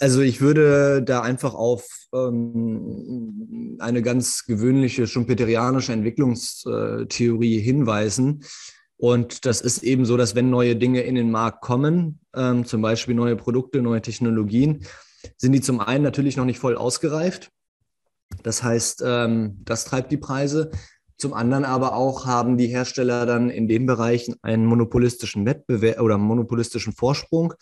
Also 0.00 0.20
ich 0.20 0.40
würde 0.40 1.02
da 1.02 1.22
einfach 1.22 1.54
auf 1.54 1.86
ähm, 2.12 3.76
eine 3.78 4.02
ganz 4.02 4.44
gewöhnliche 4.44 5.06
schumpeterianische 5.06 5.92
Entwicklungstheorie 5.92 7.60
hinweisen. 7.60 8.44
Und 8.96 9.44
das 9.44 9.60
ist 9.60 9.82
eben 9.82 10.04
so, 10.04 10.16
dass 10.16 10.34
wenn 10.34 10.50
neue 10.50 10.76
Dinge 10.76 11.02
in 11.02 11.14
den 11.14 11.30
Markt 11.30 11.60
kommen, 11.60 12.20
ähm, 12.34 12.64
zum 12.64 12.82
Beispiel 12.82 13.14
neue 13.14 13.36
Produkte, 13.36 13.82
neue 13.82 14.02
Technologien, 14.02 14.84
sind 15.36 15.52
die 15.52 15.60
zum 15.60 15.80
einen 15.80 16.04
natürlich 16.04 16.36
noch 16.36 16.44
nicht 16.44 16.58
voll 16.58 16.76
ausgereift. 16.76 17.50
Das 18.42 18.62
heißt, 18.62 19.02
ähm, 19.04 19.58
das 19.64 19.84
treibt 19.84 20.10
die 20.12 20.16
Preise. 20.16 20.70
Zum 21.16 21.32
anderen 21.32 21.64
aber 21.64 21.94
auch 21.94 22.26
haben 22.26 22.56
die 22.56 22.66
Hersteller 22.66 23.24
dann 23.24 23.48
in 23.50 23.68
den 23.68 23.86
Bereichen 23.86 24.34
einen 24.42 24.66
monopolistischen 24.66 25.46
Wettbewerb 25.46 26.00
oder 26.00 26.18
monopolistischen 26.18 26.92
Vorsprung, 26.92 27.54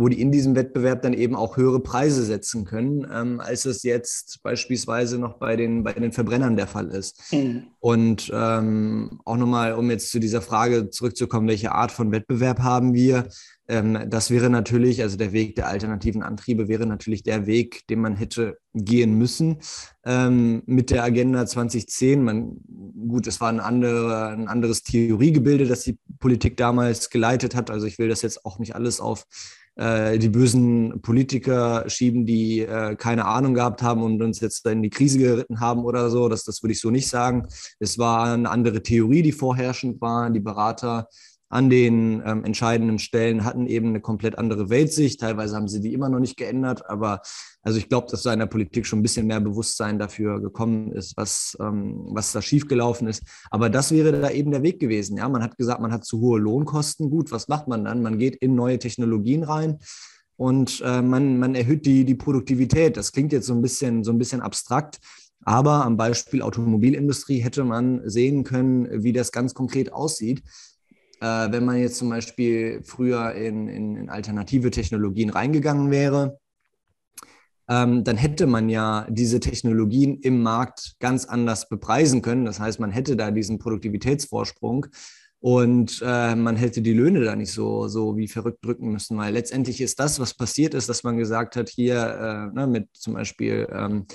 wo 0.00 0.08
die 0.08 0.20
in 0.20 0.32
diesem 0.32 0.56
Wettbewerb 0.56 1.02
dann 1.02 1.12
eben 1.12 1.36
auch 1.36 1.58
höhere 1.58 1.80
Preise 1.80 2.24
setzen 2.24 2.64
können, 2.64 3.06
ähm, 3.12 3.38
als 3.38 3.66
es 3.66 3.82
jetzt 3.82 4.42
beispielsweise 4.42 5.18
noch 5.18 5.34
bei 5.34 5.56
den, 5.56 5.84
bei 5.84 5.92
den 5.92 6.12
Verbrennern 6.12 6.56
der 6.56 6.66
Fall 6.66 6.88
ist. 6.88 7.20
Mhm. 7.32 7.64
Und 7.80 8.30
ähm, 8.34 9.20
auch 9.26 9.36
nochmal, 9.36 9.74
um 9.74 9.90
jetzt 9.90 10.10
zu 10.10 10.18
dieser 10.18 10.40
Frage 10.40 10.88
zurückzukommen, 10.88 11.48
welche 11.48 11.72
Art 11.72 11.92
von 11.92 12.12
Wettbewerb 12.12 12.60
haben 12.60 12.94
wir? 12.94 13.28
Ähm, 13.68 14.06
das 14.08 14.30
wäre 14.30 14.48
natürlich, 14.48 15.02
also 15.02 15.18
der 15.18 15.32
Weg 15.32 15.54
der 15.54 15.68
alternativen 15.68 16.22
Antriebe 16.22 16.66
wäre 16.66 16.86
natürlich 16.86 17.22
der 17.22 17.46
Weg, 17.46 17.86
den 17.88 18.00
man 18.00 18.16
hätte 18.16 18.58
gehen 18.74 19.18
müssen 19.18 19.58
ähm, 20.04 20.62
mit 20.64 20.90
der 20.90 21.04
Agenda 21.04 21.46
2010. 21.46 22.24
Man, 22.24 22.56
gut, 23.08 23.26
es 23.26 23.40
war 23.40 23.48
ein, 23.48 23.60
andere, 23.60 24.28
ein 24.28 24.48
anderes 24.48 24.82
Theoriegebilde, 24.82 25.66
das 25.66 25.82
die 25.82 25.98
Politik 26.18 26.56
damals 26.56 27.10
geleitet 27.10 27.54
hat. 27.54 27.70
Also 27.70 27.86
ich 27.86 27.98
will 27.98 28.08
das 28.08 28.22
jetzt 28.22 28.46
auch 28.46 28.58
nicht 28.58 28.74
alles 28.74 28.98
auf 28.98 29.26
äh, 29.76 30.18
die 30.18 30.28
bösen 30.28 31.00
Politiker 31.00 31.84
schieben, 31.88 32.26
die 32.26 32.60
äh, 32.60 32.96
keine 32.96 33.24
Ahnung 33.26 33.54
gehabt 33.54 33.82
haben 33.82 34.02
und 34.02 34.22
uns 34.22 34.40
jetzt 34.40 34.66
in 34.66 34.82
die 34.82 34.90
Krise 34.90 35.18
geritten 35.18 35.60
haben 35.60 35.84
oder 35.84 36.10
so. 36.10 36.28
Das, 36.28 36.44
das 36.44 36.62
würde 36.62 36.72
ich 36.72 36.80
so 36.80 36.90
nicht 36.90 37.08
sagen. 37.08 37.46
Es 37.78 37.98
war 37.98 38.32
eine 38.32 38.50
andere 38.50 38.82
Theorie, 38.82 39.22
die 39.22 39.32
vorherrschend 39.32 40.00
war. 40.00 40.30
Die 40.30 40.40
Berater 40.40 41.08
an 41.50 41.68
den 41.68 42.22
ähm, 42.24 42.44
entscheidenden 42.44 43.00
Stellen 43.00 43.44
hatten 43.44 43.66
eben 43.66 43.88
eine 43.88 44.00
komplett 44.00 44.38
andere 44.38 44.70
Weltsicht. 44.70 45.20
Teilweise 45.20 45.56
haben 45.56 45.66
sie 45.66 45.80
die 45.80 45.92
immer 45.92 46.08
noch 46.08 46.20
nicht 46.20 46.36
geändert, 46.36 46.88
aber 46.88 47.22
also 47.62 47.76
ich 47.76 47.88
glaube, 47.88 48.06
dass 48.08 48.22
da 48.22 48.32
in 48.32 48.38
der 48.38 48.46
Politik 48.46 48.86
schon 48.86 49.00
ein 49.00 49.02
bisschen 49.02 49.26
mehr 49.26 49.40
Bewusstsein 49.40 49.98
dafür 49.98 50.40
gekommen 50.40 50.92
ist, 50.92 51.16
was, 51.16 51.58
ähm, 51.60 52.06
was 52.06 52.30
da 52.30 52.40
schiefgelaufen 52.40 53.08
ist. 53.08 53.24
Aber 53.50 53.68
das 53.68 53.90
wäre 53.90 54.12
da 54.12 54.30
eben 54.30 54.52
der 54.52 54.62
Weg 54.62 54.78
gewesen. 54.78 55.16
Ja, 55.16 55.28
man 55.28 55.42
hat 55.42 55.58
gesagt, 55.58 55.80
man 55.80 55.92
hat 55.92 56.04
zu 56.04 56.20
hohe 56.20 56.38
Lohnkosten. 56.38 57.10
Gut, 57.10 57.32
was 57.32 57.48
macht 57.48 57.66
man 57.66 57.84
dann? 57.84 58.00
Man 58.00 58.18
geht 58.18 58.36
in 58.36 58.54
neue 58.54 58.78
Technologien 58.78 59.42
rein 59.42 59.78
und 60.36 60.80
äh, 60.84 61.02
man, 61.02 61.38
man 61.40 61.56
erhöht 61.56 61.84
die, 61.84 62.04
die 62.04 62.14
Produktivität. 62.14 62.96
Das 62.96 63.10
klingt 63.10 63.32
jetzt 63.32 63.46
so 63.46 63.54
ein 63.54 63.60
bisschen, 63.60 64.04
so 64.04 64.12
ein 64.12 64.18
bisschen 64.18 64.40
abstrakt. 64.40 65.00
Aber 65.44 65.84
am 65.84 65.96
Beispiel 65.96 66.42
Automobilindustrie 66.42 67.40
hätte 67.40 67.64
man 67.64 68.08
sehen 68.08 68.44
können, 68.44 69.02
wie 69.02 69.12
das 69.12 69.32
ganz 69.32 69.52
konkret 69.52 69.92
aussieht. 69.92 70.42
Äh, 71.20 71.52
wenn 71.52 71.64
man 71.64 71.78
jetzt 71.78 71.96
zum 71.96 72.08
Beispiel 72.08 72.82
früher 72.82 73.34
in, 73.34 73.68
in, 73.68 73.96
in 73.96 74.08
alternative 74.10 74.70
Technologien 74.70 75.30
reingegangen 75.30 75.90
wäre, 75.90 76.38
ähm, 77.68 78.02
dann 78.02 78.16
hätte 78.16 78.46
man 78.46 78.68
ja 78.68 79.06
diese 79.08 79.38
Technologien 79.38 80.18
im 80.20 80.42
Markt 80.42 80.96
ganz 80.98 81.26
anders 81.26 81.68
bepreisen 81.68 82.20
können. 82.20 82.44
Das 82.44 82.58
heißt, 82.58 82.80
man 82.80 82.90
hätte 82.90 83.16
da 83.16 83.30
diesen 83.30 83.58
Produktivitätsvorsprung 83.58 84.86
und 85.38 86.02
äh, 86.04 86.34
man 86.34 86.56
hätte 86.56 86.82
die 86.82 86.92
Löhne 86.92 87.22
da 87.22 87.36
nicht 87.36 87.52
so, 87.52 87.86
so 87.86 88.16
wie 88.16 88.26
verrückt 88.26 88.64
drücken 88.64 88.90
müssen, 88.90 89.16
weil 89.16 89.32
letztendlich 89.32 89.80
ist 89.80 90.00
das, 90.00 90.18
was 90.18 90.34
passiert 90.34 90.74
ist, 90.74 90.88
dass 90.88 91.04
man 91.04 91.16
gesagt 91.16 91.54
hat, 91.56 91.68
hier 91.68 92.50
äh, 92.52 92.54
ne, 92.54 92.66
mit 92.66 92.88
zum 92.92 93.14
Beispiel 93.14 93.68
ähm, 93.72 94.06
äh, 94.08 94.14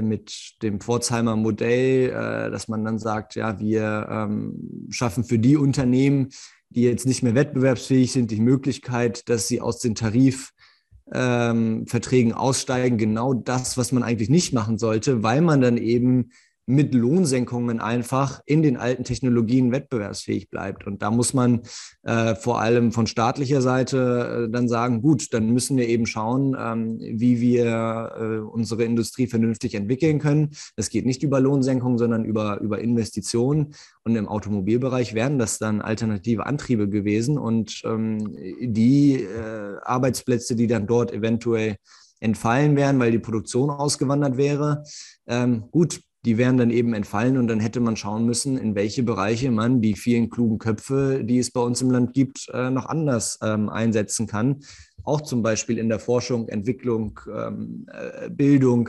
mit 0.00 0.54
dem 0.62 0.80
Pforzheimer 0.80 1.36
Modell, 1.36 2.10
äh, 2.10 2.50
dass 2.50 2.68
man 2.68 2.84
dann 2.84 2.98
sagt, 2.98 3.34
ja, 3.34 3.58
wir 3.58 4.06
ähm, 4.10 4.86
schaffen 4.90 5.24
für 5.24 5.38
die 5.38 5.56
Unternehmen, 5.56 6.28
die 6.70 6.82
jetzt 6.82 7.06
nicht 7.06 7.22
mehr 7.22 7.34
wettbewerbsfähig 7.34 8.12
sind, 8.12 8.30
die 8.30 8.40
Möglichkeit, 8.40 9.28
dass 9.28 9.48
sie 9.48 9.60
aus 9.60 9.78
den 9.78 9.94
Tarifverträgen 9.94 12.32
ähm, 12.32 12.36
aussteigen. 12.36 12.98
Genau 12.98 13.34
das, 13.34 13.76
was 13.76 13.92
man 13.92 14.02
eigentlich 14.02 14.30
nicht 14.30 14.52
machen 14.52 14.78
sollte, 14.78 15.22
weil 15.22 15.40
man 15.40 15.60
dann 15.60 15.76
eben 15.76 16.30
mit 16.66 16.94
Lohnsenkungen 16.94 17.80
einfach 17.80 18.40
in 18.46 18.62
den 18.62 18.76
alten 18.76 19.04
Technologien 19.04 19.70
wettbewerbsfähig 19.70 20.48
bleibt. 20.48 20.86
Und 20.86 21.02
da 21.02 21.10
muss 21.10 21.34
man 21.34 21.62
äh, 22.02 22.34
vor 22.34 22.60
allem 22.60 22.92
von 22.92 23.06
staatlicher 23.06 23.60
Seite 23.60 24.46
äh, 24.46 24.50
dann 24.50 24.68
sagen, 24.68 25.02
gut, 25.02 25.34
dann 25.34 25.50
müssen 25.50 25.76
wir 25.76 25.88
eben 25.88 26.06
schauen, 26.06 26.56
ähm, 26.58 26.98
wie 27.00 27.40
wir 27.40 28.12
äh, 28.16 28.38
unsere 28.38 28.84
Industrie 28.84 29.26
vernünftig 29.26 29.74
entwickeln 29.74 30.18
können. 30.18 30.50
Es 30.76 30.88
geht 30.88 31.04
nicht 31.04 31.22
über 31.22 31.40
Lohnsenkungen, 31.40 31.98
sondern 31.98 32.24
über, 32.24 32.60
über 32.60 32.78
Investitionen. 32.80 33.74
Und 34.02 34.16
im 34.16 34.28
Automobilbereich 34.28 35.14
wären 35.14 35.38
das 35.38 35.58
dann 35.58 35.82
alternative 35.82 36.46
Antriebe 36.46 36.88
gewesen. 36.88 37.38
Und 37.38 37.82
ähm, 37.84 38.34
die 38.60 39.22
äh, 39.22 39.76
Arbeitsplätze, 39.82 40.56
die 40.56 40.66
dann 40.66 40.86
dort 40.86 41.12
eventuell 41.12 41.76
entfallen 42.20 42.74
wären, 42.74 42.98
weil 42.98 43.12
die 43.12 43.18
Produktion 43.18 43.68
ausgewandert 43.68 44.38
wäre, 44.38 44.84
ähm, 45.26 45.64
gut, 45.70 46.00
die 46.24 46.38
wären 46.38 46.56
dann 46.56 46.70
eben 46.70 46.94
entfallen 46.94 47.36
und 47.36 47.48
dann 47.48 47.60
hätte 47.60 47.80
man 47.80 47.96
schauen 47.96 48.24
müssen, 48.24 48.56
in 48.56 48.74
welche 48.74 49.02
Bereiche 49.02 49.50
man 49.50 49.82
die 49.82 49.94
vielen 49.94 50.30
klugen 50.30 50.58
Köpfe, 50.58 51.22
die 51.22 51.38
es 51.38 51.50
bei 51.50 51.60
uns 51.60 51.82
im 51.82 51.90
Land 51.90 52.14
gibt, 52.14 52.48
äh, 52.52 52.70
noch 52.70 52.86
anders 52.86 53.38
ähm, 53.42 53.68
einsetzen 53.68 54.26
kann. 54.26 54.60
Auch 55.02 55.20
zum 55.20 55.42
Beispiel 55.42 55.76
in 55.76 55.90
der 55.90 55.98
Forschung, 55.98 56.48
Entwicklung, 56.48 57.20
ähm, 57.30 57.86
äh, 57.92 58.30
Bildung. 58.30 58.88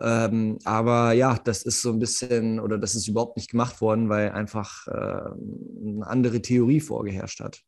Ähm, 0.00 0.58
aber 0.64 1.12
ja, 1.12 1.38
das 1.42 1.62
ist 1.62 1.82
so 1.82 1.92
ein 1.92 2.00
bisschen 2.00 2.58
oder 2.58 2.78
das 2.78 2.96
ist 2.96 3.06
überhaupt 3.06 3.36
nicht 3.36 3.50
gemacht 3.50 3.80
worden, 3.80 4.08
weil 4.08 4.30
einfach 4.32 4.86
eine 4.88 6.06
andere 6.06 6.42
Theorie 6.42 6.80
vorgeherrscht 6.80 7.40
hat. 7.40 7.62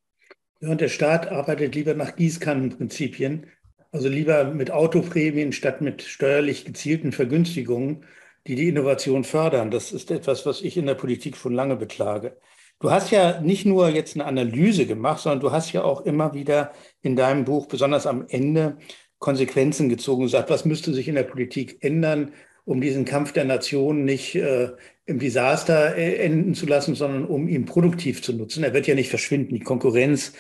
Ja, 0.61 0.71
und 0.71 0.81
der 0.81 0.89
Staat 0.89 1.29
arbeitet 1.29 1.75
lieber 1.75 1.95
nach 1.95 2.17
Gießkannenprinzipien, 2.17 3.47
also 3.93 4.09
lieber 4.09 4.45
mit 4.53 4.71
Autoprämien 4.71 5.53
statt 5.53 5.81
mit 5.81 6.03
steuerlich 6.03 6.67
gezielten 6.67 7.13
Vergünstigungen 7.13 8.05
die 8.47 8.55
die 8.55 8.69
Innovation 8.69 9.25
fördern. 9.25 9.71
Das 9.71 9.93
ist 9.93 10.11
etwas, 10.11 10.47
was 10.47 10.63
ich 10.63 10.77
in 10.77 10.87
der 10.87 10.95
Politik 10.95 11.37
schon 11.37 11.55
lange 11.55 11.77
beklage. 11.77 12.37
Du 12.81 12.91
hast 12.91 13.11
ja 13.11 13.41
nicht 13.41 13.67
nur 13.67 13.89
jetzt 13.89 14.15
eine 14.15 14.25
Analyse 14.25 14.87
gemacht, 14.87 15.21
sondern 15.21 15.41
du 15.41 15.51
hast 15.51 15.73
ja 15.73 15.83
auch 15.83 16.03
immer 16.03 16.33
wieder 16.35 16.73
in 17.03 17.17
deinem 17.17 17.45
Buch, 17.45 17.67
besonders 17.67 18.07
am 18.07 18.25
Ende, 18.29 18.79
Konsequenzen 19.19 19.89
gezogen 19.89 20.23
und 20.23 20.27
gesagt, 20.29 20.51
was 20.51 20.65
müsste 20.65 20.95
sich 20.95 21.09
in 21.09 21.17
der 21.17 21.25
Politik 21.25 21.79
ändern, 21.81 22.33
um 22.65 22.81
diesen 22.81 23.05
Kampf 23.05 23.33
der 23.33 23.45
Nationen 23.45 24.05
nicht 24.05 24.37
äh, 24.37 24.71
im 25.07 25.19
Desaster 25.19 25.97
äh, 25.97 26.17
enden 26.17 26.55
zu 26.55 26.67
lassen, 26.67 26.95
sondern 26.95 27.25
um 27.25 27.49
ihn 27.49 27.65
produktiv 27.65 28.23
zu 28.23 28.33
nutzen. 28.33 28.63
Er 28.63 28.75
wird 28.75 28.87
ja 28.87 28.95
nicht 28.95 29.11
verschwinden. 29.11 29.55
Die 29.55 29.61
Konkurrenz 29.61 30.35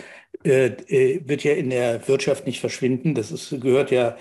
äh, 0.44 0.66
äh 0.66 1.22
wird 1.26 1.42
ja 1.42 1.54
in 1.54 1.70
der 1.70 2.06
Wirtschaft 2.06 2.46
nicht 2.46 2.60
verschwinden. 2.60 3.14
Das 3.14 3.32
ist, 3.32 3.50
gehört 3.60 3.90
ja, 3.90 4.16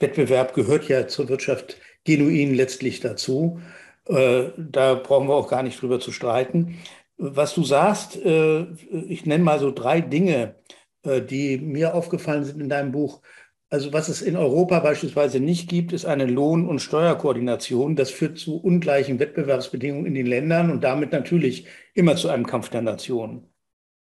Wettbewerb 0.00 0.54
gehört 0.54 0.88
ja 0.88 1.06
zur 1.06 1.28
Wirtschaft 1.28 1.78
genuin 2.04 2.54
letztlich 2.54 3.00
dazu. 3.00 3.60
Äh, 4.06 4.50
da 4.58 4.94
brauchen 4.94 5.28
wir 5.28 5.34
auch 5.34 5.48
gar 5.48 5.62
nicht 5.62 5.80
drüber 5.80 6.00
zu 6.00 6.12
streiten. 6.12 6.78
Was 7.16 7.54
du 7.54 7.64
sagst, 7.64 8.16
äh, 8.16 8.64
ich 9.08 9.26
nenne 9.26 9.44
mal 9.44 9.58
so 9.60 9.70
drei 9.70 10.00
Dinge, 10.00 10.56
äh, 11.04 11.22
die 11.22 11.58
mir 11.58 11.94
aufgefallen 11.94 12.44
sind 12.44 12.60
in 12.60 12.68
deinem 12.68 12.92
Buch. 12.92 13.22
Also 13.70 13.92
was 13.92 14.08
es 14.08 14.20
in 14.22 14.36
Europa 14.36 14.80
beispielsweise 14.80 15.40
nicht 15.40 15.68
gibt, 15.68 15.92
ist 15.92 16.04
eine 16.04 16.26
Lohn- 16.26 16.68
und 16.68 16.80
Steuerkoordination. 16.80 17.96
Das 17.96 18.10
führt 18.10 18.38
zu 18.38 18.58
ungleichen 18.58 19.18
Wettbewerbsbedingungen 19.18 20.06
in 20.06 20.14
den 20.14 20.26
Ländern 20.26 20.70
und 20.70 20.84
damit 20.84 21.12
natürlich 21.12 21.66
immer 21.94 22.16
zu 22.16 22.28
einem 22.28 22.46
Kampf 22.46 22.68
der 22.68 22.82
Nationen. 22.82 23.48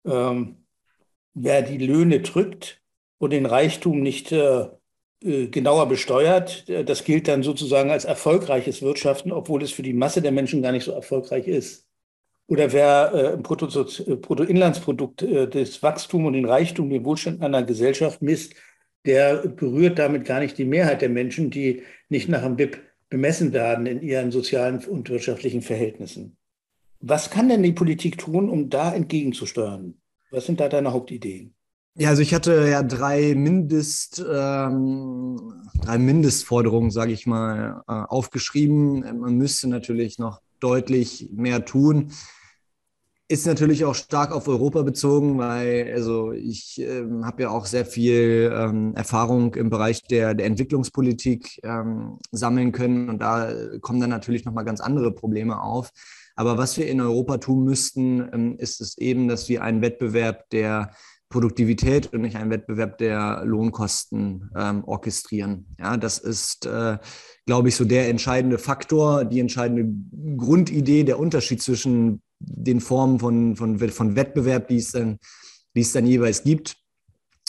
Ähm, 0.05 0.67
wer 1.35 1.63
die 1.63 1.79
Löhne 1.79 2.21
drückt 2.21 2.83
und 3.19 3.31
den 3.33 3.47
Reichtum 3.47 4.01
nicht 4.01 4.33
äh, 4.33 4.69
genauer 5.21 5.89
besteuert. 5.89 6.69
Das 6.89 7.05
gilt 7.05 7.29
dann 7.29 7.43
sozusagen 7.43 7.91
als 7.91 8.05
erfolgreiches 8.05 8.83
Wirtschaften, 8.83 9.33
obwohl 9.33 9.63
es 9.63 9.73
für 9.73 9.83
die 9.83 9.95
Masse 9.95 10.21
der 10.21 10.33
Menschen 10.33 10.63
gar 10.63 10.73
nicht 10.73 10.85
so 10.85 10.93
erfolgreich 10.93 11.49
ist. 11.49 11.85
Oder 12.47 12.73
wer 12.73 13.13
äh, 13.15 13.33
äh, 13.35 14.17
Bruttoinlandsprodukt, 14.17 15.23
äh, 15.23 15.49
das 15.49 15.83
Wachstum 15.83 16.27
und 16.27 16.35
den 16.35 16.45
Reichtum, 16.45 16.91
den 16.91 17.05
Wohlstand 17.05 17.43
einer 17.43 17.63
Gesellschaft 17.63 18.21
misst, 18.21 18.55
der 19.07 19.49
berührt 19.49 19.99
damit 19.99 20.25
gar 20.25 20.41
nicht 20.41 20.59
die 20.59 20.65
Mehrheit 20.65 21.03
der 21.03 21.09
Menschen, 21.09 21.51
die 21.51 21.83
nicht 22.09 22.29
nach 22.29 22.43
dem 22.43 22.57
BIP 22.57 22.81
bemessen 23.09 23.53
werden 23.53 23.87
in 23.87 24.03
ihren 24.03 24.31
sozialen 24.31 24.85
und 24.85 25.09
wirtschaftlichen 25.09 25.63
Verhältnissen. 25.63 26.37
Was 27.01 27.31
kann 27.31 27.49
denn 27.49 27.63
die 27.63 27.73
Politik 27.73 28.19
tun, 28.19 28.49
um 28.49 28.71
da 28.71 28.95
entgegenzusteuern? 28.95 29.95
Was 30.31 30.47
sind 30.47 30.61
da 30.61 30.69
deine 30.69 30.93
Hauptideen? 30.93 31.55
Ja, 31.97 32.09
also 32.09 32.23
ich 32.23 32.35
hatte 32.35 32.67
ja 32.69 32.83
drei 32.83 33.37
Mindest, 33.37 34.19
ähm, 34.19 35.63
drei 35.81 35.97
Mindestforderungen, 35.99 36.91
sage 36.91 37.13
ich 37.13 37.25
mal, 37.27 37.85
äh, 37.87 37.93
aufgeschrieben. 37.93 39.21
Man 39.21 39.37
müsste 39.37 39.69
natürlich 39.69 40.19
noch 40.19 40.41
deutlich 40.59 41.31
mehr 41.33 41.65
tun. 41.65 42.11
Ist 43.29 43.47
natürlich 43.47 43.85
auch 43.85 43.95
stark 43.95 44.33
auf 44.33 44.49
Europa 44.49 44.83
bezogen, 44.83 45.39
weil 45.39 45.93
also 45.95 46.33
ich 46.33 46.81
ähm, 46.81 47.25
habe 47.25 47.43
ja 47.43 47.51
auch 47.51 47.65
sehr 47.65 47.87
viel 47.87 48.53
ähm, 48.53 48.95
Erfahrung 48.97 49.55
im 49.55 49.71
Bereich 49.71 50.03
der, 50.03 50.35
der 50.35 50.47
Entwicklungspolitik 50.47 51.61
ähm, 51.63 52.19
sammeln 52.33 52.73
können 52.73 53.09
und 53.09 53.21
da 53.23 53.53
kommen 53.81 54.01
dann 54.01 54.11
natürlich 54.11 54.45
nochmal 54.45 54.65
ganz 54.65 54.81
andere 54.81 55.13
Probleme 55.15 55.63
auf. 55.63 55.93
Aber 56.37 56.59
was 56.59 56.77
wir 56.77 56.89
in 56.89 57.01
Europa 57.01 57.39
tun 57.39 57.65
müssten, 57.65 58.29
ähm, 58.33 58.57
ist 58.59 58.81
es 58.81 58.99
eben, 58.99 59.29
dass 59.29 59.49
wir 59.49 59.63
einen 59.63 59.81
Wettbewerb 59.81 60.51
der 60.51 60.91
Produktivität 61.35 62.13
und 62.13 62.21
nicht 62.21 62.37
einen 62.37 62.51
Wettbewerb 62.51 62.97
der 62.99 63.43
Lohnkosten 63.45 64.53
ähm, 64.57 64.85
orchestrieren. 64.85 65.67
Ja, 65.81 65.97
das 65.97 66.19
ist, 66.19 66.65
äh, 66.65 66.97
glaube 67.45 67.69
ich, 67.69 67.75
so 67.75 67.85
der 67.85 68.09
entscheidende 68.09 68.57
Faktor, 68.57 69.25
die 69.25 69.41
entscheidende 69.41 69.93
Grundidee, 70.37 71.03
der 71.03 71.19
Unterschied 71.19 71.61
zwischen 71.61 72.23
den 72.39 72.81
Formen 72.81 73.19
von, 73.19 73.57
von, 73.57 73.81
von 73.81 74.15
Wettbewerb, 74.15 74.69
die 74.69 74.77
es, 74.77 74.93
dann, 74.93 75.19
die 75.75 75.81
es 75.81 75.91
dann 75.91 76.07
jeweils 76.07 76.45
gibt. 76.45 76.77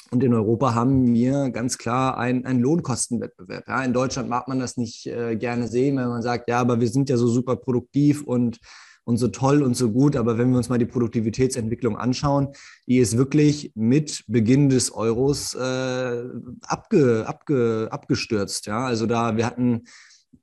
Und 0.09 0.23
in 0.23 0.33
Europa 0.33 0.73
haben 0.73 1.13
wir 1.13 1.51
ganz 1.51 1.77
klar 1.77 2.17
einen, 2.17 2.43
einen 2.43 2.61
Lohnkostenwettbewerb. 2.61 3.67
Ja, 3.67 3.83
in 3.83 3.93
Deutschland 3.93 4.29
mag 4.29 4.47
man 4.47 4.57
das 4.59 4.77
nicht 4.77 5.05
äh, 5.05 5.35
gerne 5.35 5.67
sehen, 5.67 5.97
wenn 5.97 6.07
man 6.07 6.23
sagt, 6.23 6.49
ja, 6.49 6.59
aber 6.59 6.79
wir 6.79 6.87
sind 6.89 7.07
ja 7.07 7.17
so 7.17 7.27
super 7.27 7.55
produktiv 7.55 8.23
und 8.23 8.57
und 9.05 9.17
so 9.17 9.29
toll 9.29 9.63
und 9.63 9.75
so 9.75 9.91
gut. 9.91 10.15
Aber 10.15 10.37
wenn 10.37 10.49
wir 10.51 10.57
uns 10.57 10.69
mal 10.69 10.77
die 10.77 10.85
Produktivitätsentwicklung 10.85 11.97
anschauen, 11.97 12.49
die 12.87 12.97
ist 12.97 13.17
wirklich 13.17 13.71
mit 13.75 14.25
Beginn 14.27 14.69
des 14.69 14.91
Euros 14.91 15.53
äh, 15.53 16.23
abge, 16.63 17.23
abge, 17.27 17.87
abgestürzt. 17.91 18.65
Ja, 18.65 18.85
also 18.85 19.05
da, 19.05 19.37
wir 19.37 19.45
hatten 19.45 19.83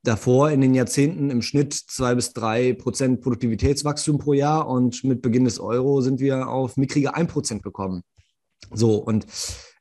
davor 0.03 0.51
in 0.51 0.61
den 0.61 0.75
Jahrzehnten 0.75 1.31
im 1.31 1.43
Schnitt 1.43 1.75
zwei 1.75 2.15
bis 2.15 2.33
drei 2.33 2.73
Prozent 2.73 3.21
Produktivitätswachstum 3.21 4.19
pro 4.19 4.33
Jahr 4.33 4.69
und 4.69 5.05
mit 5.05 5.23
Beginn 5.23 5.45
des 5.45 5.61
Euro 5.61 6.01
sind 6.01 6.21
wir 6.21 6.49
auf 6.49 6.77
mickrige 6.77 7.15
ein 7.15 7.27
Prozent 7.27 7.63
gekommen. 7.63 8.03
So, 8.73 8.97
und 8.97 9.27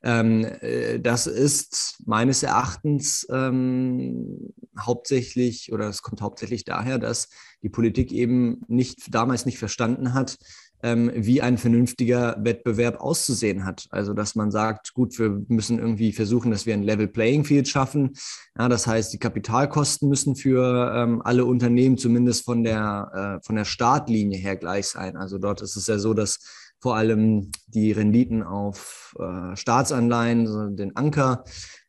das 0.02 1.28
ist 1.28 2.02
meines 2.06 2.42
Erachtens 2.42 3.24
ähm, 3.30 4.52
hauptsächlich 4.76 5.72
oder 5.72 5.88
es 5.88 6.02
kommt 6.02 6.20
hauptsächlich 6.20 6.64
daher, 6.64 6.98
dass 6.98 7.28
die 7.62 7.68
Politik 7.68 8.10
eben 8.10 8.62
nicht 8.66 9.14
damals 9.14 9.46
nicht 9.46 9.58
verstanden 9.58 10.12
hat, 10.12 10.38
ähm, 10.82 11.10
wie 11.14 11.40
ein 11.40 11.58
vernünftiger 11.58 12.36
Wettbewerb 12.40 13.00
auszusehen 13.00 13.64
hat. 13.64 13.86
Also 13.90 14.14
dass 14.14 14.34
man 14.34 14.50
sagt, 14.50 14.94
gut, 14.94 15.18
wir 15.18 15.44
müssen 15.48 15.78
irgendwie 15.78 16.12
versuchen, 16.12 16.50
dass 16.50 16.66
wir 16.66 16.74
ein 16.74 16.82
Level 16.82 17.08
Playing 17.08 17.44
Field 17.44 17.68
schaffen. 17.68 18.14
Ja, 18.58 18.68
das 18.68 18.86
heißt, 18.86 19.12
die 19.12 19.18
Kapitalkosten 19.18 20.08
müssen 20.08 20.34
für 20.34 20.92
ähm, 20.96 21.22
alle 21.22 21.44
Unternehmen 21.44 21.98
zumindest 21.98 22.44
von 22.44 22.64
der 22.64 23.38
äh, 23.40 23.44
von 23.46 23.56
der 23.56 23.64
Startlinie 23.64 24.38
her 24.38 24.56
gleich 24.56 24.88
sein. 24.88 25.16
Also 25.16 25.38
dort 25.38 25.62
ist 25.62 25.76
es 25.76 25.86
ja 25.86 25.98
so, 25.98 26.14
dass 26.14 26.40
vor 26.82 26.96
allem 26.96 27.52
die 27.68 27.92
Renditen 27.92 28.42
auf 28.42 29.16
äh, 29.18 29.56
Staatsanleihen, 29.56 30.46
also 30.46 30.68
den 30.68 30.96
Anker 30.96 31.44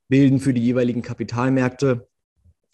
bilden 0.07 0.39
für 0.39 0.53
die 0.53 0.63
jeweiligen 0.63 1.01
Kapitalmärkte 1.01 2.07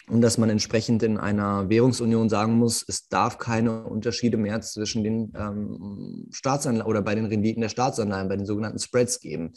und 0.10 0.22
dass 0.22 0.38
man 0.38 0.50
entsprechend 0.50 1.02
in 1.02 1.18
einer 1.18 1.70
Währungsunion 1.70 2.30
sagen 2.30 2.54
muss, 2.54 2.84
es 2.88 3.08
darf 3.08 3.38
keine 3.38 3.86
Unterschiede 3.86 4.38
mehr 4.38 4.60
zwischen 4.60 5.04
den 5.04 5.32
ähm, 5.38 6.28
Staatsanleihen 6.32 6.86
oder 6.86 7.02
bei 7.02 7.16
den 7.16 7.26
Renditen 7.26 7.62
der 7.62 7.70
Staatsanleihen, 7.70 8.28
bei 8.28 8.36
den 8.36 8.46
sogenannten 8.46 8.80
Spreads 8.80 9.22
geben. 9.22 9.54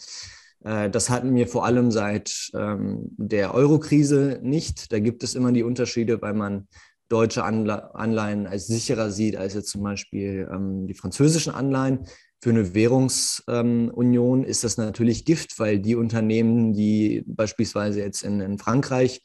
Äh, 0.63 0.89
das 0.91 1.11
hatten 1.11 1.35
wir 1.35 1.49
vor 1.49 1.65
allem 1.65 1.91
seit 1.91 2.51
ähm, 2.55 3.07
der 3.17 3.55
Euro-Krise 3.55 4.39
nicht. 4.43 4.93
Da 4.93 5.01
gibt 5.01 5.25
es 5.25 5.35
immer 5.35 5.51
die 5.51 5.65
Unterschiede, 5.65 6.23
weil 6.23 6.35
man 6.35 6.69
deutsche 7.09 7.45
Anleihen 7.45 8.47
als 8.47 8.67
sicherer 8.69 9.11
sieht 9.11 9.37
als 9.37 9.55
jetzt 9.55 9.69
zum 9.69 9.83
Beispiel 9.83 10.49
ähm, 10.51 10.87
die 10.87 10.95
französischen 10.95 11.53
Anleihen 11.53 12.07
für 12.43 12.51
eine 12.51 12.75
Währungsunion 12.75 14.43
ähm, 14.43 14.45
ist 14.45 14.65
das 14.65 14.77
natürlich 14.77 15.25
Gift, 15.25 15.61
weil 15.61 15.79
die 15.79 15.95
Unternehmen, 15.95 16.73
die 16.73 17.23
beispielsweise 17.25 18.01
jetzt 18.01 18.25
in, 18.25 18.41
in, 18.41 18.59
Frankreich 18.59 19.23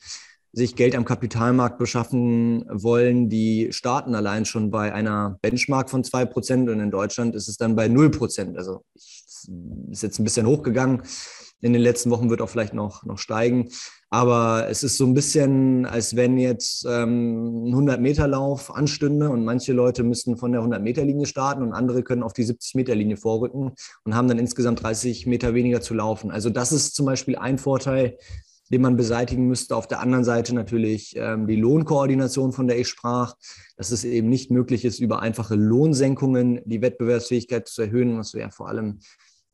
sich 0.53 0.75
Geld 0.75 0.95
am 0.95 1.03
Kapitalmarkt 1.03 1.79
beschaffen 1.79 2.63
wollen, 2.69 3.27
die 3.27 3.69
starten 3.71 4.13
allein 4.13 4.45
schon 4.45 4.69
bei 4.69 4.93
einer 4.93 5.39
Benchmark 5.41 5.89
von 5.89 6.03
2% 6.03 6.71
und 6.71 6.79
in 6.79 6.91
Deutschland 6.91 7.35
ist 7.35 7.47
es 7.47 7.57
dann 7.57 7.75
bei 7.75 7.87
0%. 7.87 8.55
Also 8.55 8.85
ist 8.93 10.03
jetzt 10.03 10.19
ein 10.19 10.23
bisschen 10.23 10.45
hochgegangen 10.45 11.01
in 11.61 11.73
den 11.73 11.81
letzten 11.81 12.11
Wochen, 12.11 12.29
wird 12.29 12.41
auch 12.41 12.49
vielleicht 12.49 12.75
noch, 12.75 13.03
noch 13.03 13.17
steigen. 13.17 13.69
Aber 14.09 14.67
es 14.69 14.83
ist 14.83 14.97
so 14.97 15.05
ein 15.05 15.13
bisschen, 15.13 15.85
als 15.85 16.15
wenn 16.15 16.37
jetzt 16.37 16.85
ähm, 16.89 17.65
ein 17.65 17.75
100-Meter-Lauf 17.75 18.73
anstünde 18.73 19.29
und 19.29 19.43
manche 19.43 19.73
Leute 19.73 20.03
müssen 20.03 20.37
von 20.37 20.53
der 20.53 20.61
100-Meter-Linie 20.61 21.25
starten 21.25 21.61
und 21.61 21.73
andere 21.73 22.03
können 22.03 22.23
auf 22.23 22.31
die 22.31 22.45
70-Meter-Linie 22.45 23.17
vorrücken 23.17 23.73
und 24.05 24.15
haben 24.15 24.29
dann 24.29 24.39
insgesamt 24.39 24.81
30 24.81 25.25
Meter 25.27 25.53
weniger 25.53 25.81
zu 25.81 25.93
laufen. 25.93 26.31
Also 26.31 26.49
das 26.49 26.71
ist 26.71 26.95
zum 26.95 27.05
Beispiel 27.05 27.35
ein 27.35 27.57
Vorteil, 27.57 28.17
den 28.71 28.81
man 28.81 28.95
beseitigen 28.95 29.47
müsste. 29.47 29.75
Auf 29.75 29.87
der 29.87 29.99
anderen 29.99 30.23
Seite 30.23 30.55
natürlich 30.55 31.13
ähm, 31.17 31.47
die 31.47 31.55
Lohnkoordination, 31.55 32.53
von 32.53 32.67
der 32.67 32.79
ich 32.79 32.87
sprach, 32.87 33.35
dass 33.75 33.91
es 33.91 34.03
eben 34.05 34.29
nicht 34.29 34.51
möglich 34.51 34.85
ist, 34.85 34.99
über 34.99 35.21
einfache 35.21 35.55
Lohnsenkungen 35.55 36.61
die 36.65 36.81
Wettbewerbsfähigkeit 36.81 37.67
zu 37.67 37.81
erhöhen, 37.81 38.17
was 38.17 38.33
wir 38.33 38.41
ja 38.41 38.49
vor 38.51 38.69
allem 38.69 38.99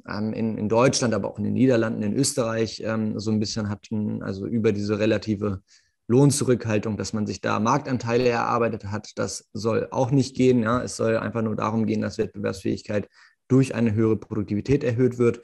in, 0.06 0.58
in 0.58 0.70
Deutschland, 0.70 1.14
aber 1.14 1.30
auch 1.30 1.38
in 1.38 1.46
den 1.46 1.54
Niederlanden, 1.54 2.04
in 2.04 2.14
Österreich 2.14 2.82
ähm, 2.86 3.20
so 3.20 3.32
ein 3.32 3.40
bisschen 3.40 3.70
hatten, 3.70 4.22
also 4.22 4.46
über 4.46 4.72
diese 4.72 5.00
relative 5.00 5.62
Lohnzurückhaltung, 6.08 6.98
dass 6.98 7.14
man 7.14 7.26
sich 7.26 7.42
da 7.42 7.60
Marktanteile 7.60 8.28
erarbeitet 8.28 8.86
hat, 8.86 9.12
das 9.16 9.50
soll 9.54 9.88
auch 9.92 10.12
nicht 10.12 10.36
gehen. 10.36 10.64
Ja. 10.64 10.82
Es 10.82 10.98
soll 10.98 11.18
einfach 11.18 11.42
nur 11.42 11.56
darum 11.56 11.86
gehen, 11.86 12.02
dass 12.02 12.18
Wettbewerbsfähigkeit 12.18 13.08
durch 13.48 13.76
eine 13.76 13.94
höhere 13.94 14.18
Produktivität 14.18 14.84
erhöht 14.84 15.18
wird. 15.18 15.42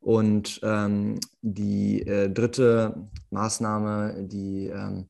Und 0.00 0.60
ähm, 0.62 1.18
die 1.40 2.02
äh, 2.02 2.30
dritte 2.30 3.08
Maßnahme, 3.30 4.26
die 4.28 4.66
ähm, 4.66 5.08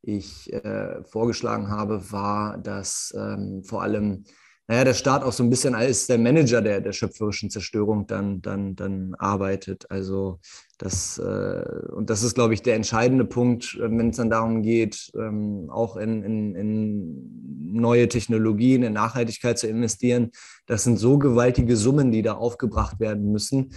ich 0.00 0.52
äh, 0.52 1.02
vorgeschlagen 1.04 1.68
habe, 1.68 2.10
war, 2.12 2.56
dass 2.56 3.12
ähm, 3.16 3.62
vor 3.64 3.82
allem 3.82 4.24
naja, 4.70 4.84
der 4.84 4.94
Staat 4.94 5.22
auch 5.22 5.32
so 5.32 5.42
ein 5.42 5.48
bisschen 5.48 5.74
als 5.74 6.06
der 6.08 6.18
Manager 6.18 6.60
der, 6.60 6.82
der 6.82 6.92
schöpferischen 6.92 7.48
Zerstörung 7.48 8.06
dann, 8.06 8.42
dann, 8.42 8.76
dann 8.76 9.14
arbeitet. 9.14 9.90
Also 9.90 10.40
das, 10.76 11.16
äh, 11.18 11.62
und 11.92 12.10
das 12.10 12.22
ist, 12.22 12.34
glaube 12.34 12.52
ich, 12.52 12.60
der 12.60 12.74
entscheidende 12.74 13.24
Punkt, 13.24 13.78
äh, 13.80 13.90
wenn 13.90 14.10
es 14.10 14.18
dann 14.18 14.28
darum 14.28 14.62
geht, 14.62 15.10
ähm, 15.16 15.70
auch 15.70 15.96
in, 15.96 16.22
in, 16.22 16.54
in 16.54 17.72
neue 17.72 18.08
Technologien, 18.08 18.82
in 18.82 18.92
Nachhaltigkeit 18.92 19.58
zu 19.58 19.68
investieren. 19.68 20.32
Das 20.66 20.84
sind 20.84 20.98
so 20.98 21.18
gewaltige 21.18 21.74
Summen, 21.74 22.12
die 22.12 22.20
da 22.20 22.34
aufgebracht 22.34 23.00
werden 23.00 23.32
müssen, 23.32 23.70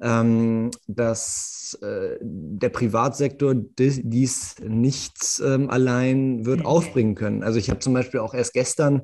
ähm, 0.00 0.72
dass 0.88 1.78
äh, 1.82 2.18
der 2.20 2.70
Privatsektor 2.70 3.54
dies 3.54 4.56
nicht 4.58 5.40
ähm, 5.44 5.70
allein 5.70 6.44
wird 6.44 6.64
aufbringen 6.64 7.14
können. 7.14 7.44
Also 7.44 7.60
ich 7.60 7.70
habe 7.70 7.78
zum 7.78 7.94
Beispiel 7.94 8.18
auch 8.18 8.34
erst 8.34 8.54
gestern 8.54 9.02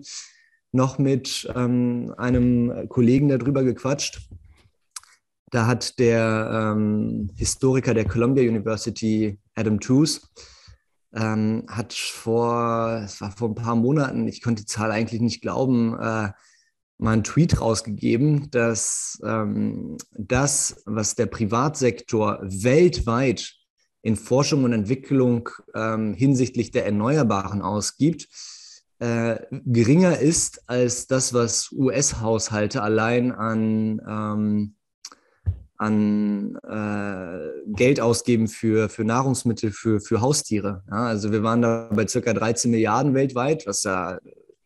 noch 0.72 0.98
mit 0.98 1.50
ähm, 1.54 2.14
einem 2.16 2.88
Kollegen 2.88 3.28
darüber 3.28 3.62
gequatscht. 3.62 4.28
Da 5.50 5.66
hat 5.66 5.98
der 5.98 6.74
ähm, 6.76 7.30
Historiker 7.36 7.94
der 7.94 8.04
Columbia 8.04 8.48
University, 8.48 9.38
Adam 9.54 9.80
Tooze, 9.80 10.20
ähm, 11.14 11.64
hat 11.68 11.94
vor, 11.94 13.02
es 13.04 13.20
war 13.20 13.30
vor 13.30 13.48
ein 13.48 13.54
paar 13.54 13.76
Monaten, 13.76 14.28
ich 14.28 14.42
konnte 14.42 14.62
die 14.62 14.66
Zahl 14.66 14.92
eigentlich 14.92 15.22
nicht 15.22 15.40
glauben, 15.40 15.94
äh, 15.94 16.32
mal 16.98 17.12
einen 17.12 17.24
Tweet 17.24 17.60
rausgegeben, 17.60 18.50
dass 18.50 19.18
ähm, 19.24 19.96
das, 20.12 20.82
was 20.84 21.14
der 21.14 21.26
Privatsektor 21.26 22.40
weltweit 22.42 23.54
in 24.02 24.16
Forschung 24.16 24.64
und 24.64 24.72
Entwicklung 24.72 25.48
ähm, 25.74 26.14
hinsichtlich 26.14 26.72
der 26.72 26.84
Erneuerbaren 26.84 27.62
ausgibt, 27.62 28.28
äh, 29.00 29.36
geringer 29.50 30.18
ist 30.18 30.62
als 30.68 31.06
das, 31.06 31.32
was 31.32 31.70
US-Haushalte 31.72 32.82
allein 32.82 33.32
an, 33.32 34.00
ähm, 34.08 34.74
an 35.76 36.56
äh, 36.68 37.72
Geld 37.76 38.00
ausgeben 38.00 38.48
für, 38.48 38.88
für 38.88 39.04
Nahrungsmittel, 39.04 39.70
für, 39.70 40.00
für 40.00 40.20
Haustiere. 40.20 40.82
Ja, 40.90 41.06
also 41.06 41.30
wir 41.30 41.42
waren 41.42 41.62
da 41.62 41.88
bei 41.92 42.06
circa 42.06 42.32
13 42.32 42.70
Milliarden 42.70 43.14
weltweit, 43.14 43.66
was 43.66 43.84
ja 43.84 44.18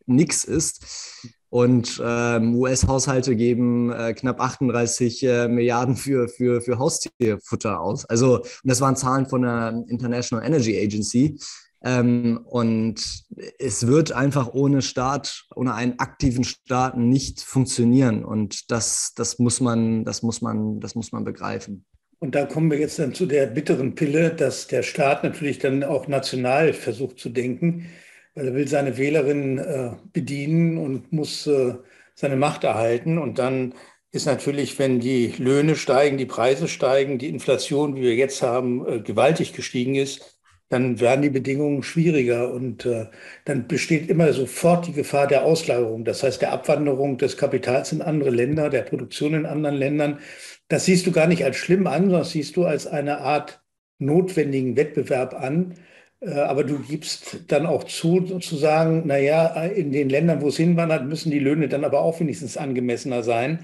nichts 0.05 0.43
ist. 0.43 1.29
Und 1.49 2.01
ähm, 2.03 2.55
US-Haushalte 2.55 3.35
geben 3.35 3.91
äh, 3.91 4.15
knapp 4.15 4.41
38 4.41 5.21
äh, 5.21 5.47
Milliarden 5.47 5.95
für, 5.95 6.27
für, 6.27 6.61
für 6.61 6.79
Haustierfutter 6.79 7.79
aus. 7.79 8.05
Also, 8.05 8.37
und 8.37 8.47
das 8.63 8.81
waren 8.81 8.95
Zahlen 8.95 9.27
von 9.27 9.43
der 9.43 9.83
International 9.87 10.43
Energy 10.43 10.75
Agency. 10.75 11.37
Ähm, 11.83 12.39
und 12.45 13.25
es 13.59 13.87
wird 13.87 14.13
einfach 14.13 14.53
ohne 14.53 14.81
Staat, 14.81 15.45
ohne 15.55 15.73
einen 15.75 15.99
aktiven 15.99 16.45
Staat 16.45 16.97
nicht 16.97 17.41
funktionieren. 17.41 18.23
Und 18.23 18.71
das, 18.71 19.13
das 19.15 19.37
muss 19.37 19.59
man, 19.59 20.05
das 20.05 20.23
muss 20.23 20.41
man, 20.41 20.79
das 20.79 20.95
muss 20.95 21.11
man 21.11 21.25
begreifen. 21.25 21.85
Und 22.19 22.35
da 22.35 22.45
kommen 22.45 22.71
wir 22.71 22.79
jetzt 22.79 22.99
dann 22.99 23.13
zu 23.13 23.25
der 23.25 23.47
bitteren 23.47 23.95
Pille, 23.95 24.29
dass 24.29 24.67
der 24.67 24.81
Staat 24.81 25.25
natürlich 25.25 25.59
dann 25.59 25.83
auch 25.83 26.07
national 26.07 26.71
versucht 26.71 27.19
zu 27.19 27.27
denken, 27.27 27.87
weil 28.33 28.47
er 28.47 28.55
will 28.55 28.67
seine 28.67 28.97
Wählerinnen 28.97 29.57
äh, 29.57 29.91
bedienen 30.13 30.77
und 30.77 31.11
muss 31.11 31.45
äh, 31.47 31.75
seine 32.15 32.37
Macht 32.37 32.63
erhalten. 32.63 33.17
Und 33.17 33.39
dann 33.39 33.73
ist 34.11 34.25
natürlich, 34.25 34.79
wenn 34.79 35.01
die 35.01 35.33
Löhne 35.37 35.75
steigen, 35.75 36.17
die 36.17 36.25
Preise 36.25 36.69
steigen, 36.69 37.17
die 37.17 37.27
Inflation, 37.27 37.97
wie 37.97 38.03
wir 38.03 38.15
jetzt 38.15 38.41
haben, 38.41 38.87
äh, 38.87 38.99
gewaltig 39.01 39.51
gestiegen 39.51 39.95
ist, 39.95 40.32
dann 40.73 40.99
werden 40.99 41.21
die 41.21 41.29
Bedingungen 41.29 41.83
schwieriger 41.83 42.51
und 42.51 42.85
äh, 42.85 43.07
dann 43.45 43.67
besteht 43.67 44.09
immer 44.09 44.33
sofort 44.33 44.87
die 44.87 44.93
Gefahr 44.93 45.27
der 45.27 45.45
Auslagerung, 45.45 46.03
das 46.05 46.23
heißt 46.23 46.41
der 46.41 46.51
Abwanderung 46.51 47.17
des 47.17 47.37
Kapitals 47.37 47.91
in 47.91 48.01
andere 48.01 48.31
Länder, 48.31 48.69
der 48.69 48.81
Produktion 48.81 49.35
in 49.35 49.45
anderen 49.45 49.75
Ländern. 49.75 50.19
Das 50.67 50.85
siehst 50.85 51.05
du 51.07 51.11
gar 51.11 51.27
nicht 51.27 51.45
als 51.45 51.57
schlimm 51.57 51.87
an, 51.87 52.05
sondern 52.05 52.23
siehst 52.25 52.55
du 52.55 52.65
als 52.65 52.87
eine 52.87 53.19
Art 53.19 53.63
notwendigen 53.99 54.75
Wettbewerb 54.75 55.33
an. 55.35 55.75
Äh, 56.21 56.31
aber 56.31 56.63
du 56.63 56.79
gibst 56.79 57.51
dann 57.51 57.65
auch 57.65 57.83
zu, 57.85 58.21
zu 58.39 58.55
sagen, 58.57 59.03
naja, 59.05 59.65
in 59.65 59.91
den 59.91 60.09
Ländern, 60.09 60.41
wo 60.41 60.47
es 60.47 60.57
hinwandert, 60.57 61.05
müssen 61.05 61.31
die 61.31 61.39
Löhne 61.39 61.67
dann 61.69 61.85
aber 61.85 62.01
auch 62.01 62.19
wenigstens 62.19 62.57
angemessener 62.57 63.23
sein. 63.23 63.59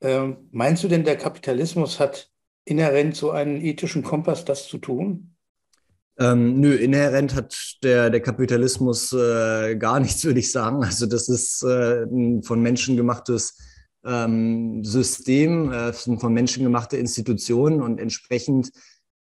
Ähm, 0.00 0.48
meinst 0.50 0.82
du 0.84 0.88
denn, 0.88 1.04
der 1.04 1.16
Kapitalismus 1.16 2.00
hat 2.00 2.30
inhärent 2.64 3.16
so 3.16 3.30
einen 3.30 3.60
ethischen 3.62 4.02
Kompass, 4.02 4.44
das 4.44 4.66
zu 4.68 4.78
tun? 4.78 5.29
Ähm, 6.20 6.60
nö, 6.60 6.74
inhärent 6.74 7.34
hat 7.34 7.78
der, 7.82 8.10
der 8.10 8.20
Kapitalismus 8.20 9.10
äh, 9.14 9.76
gar 9.76 10.00
nichts, 10.00 10.22
würde 10.24 10.40
ich 10.40 10.52
sagen. 10.52 10.84
Also 10.84 11.06
das 11.06 11.30
ist 11.30 11.62
äh, 11.62 12.02
ein 12.04 12.42
von 12.42 12.60
Menschen 12.60 12.96
gemachtes 12.96 13.56
ähm, 14.04 14.84
System, 14.84 15.72
äh, 15.72 15.92
von 15.94 16.32
Menschen 16.34 16.64
gemachte 16.64 16.98
Institutionen 16.98 17.80
und 17.80 17.98
entsprechend 17.98 18.70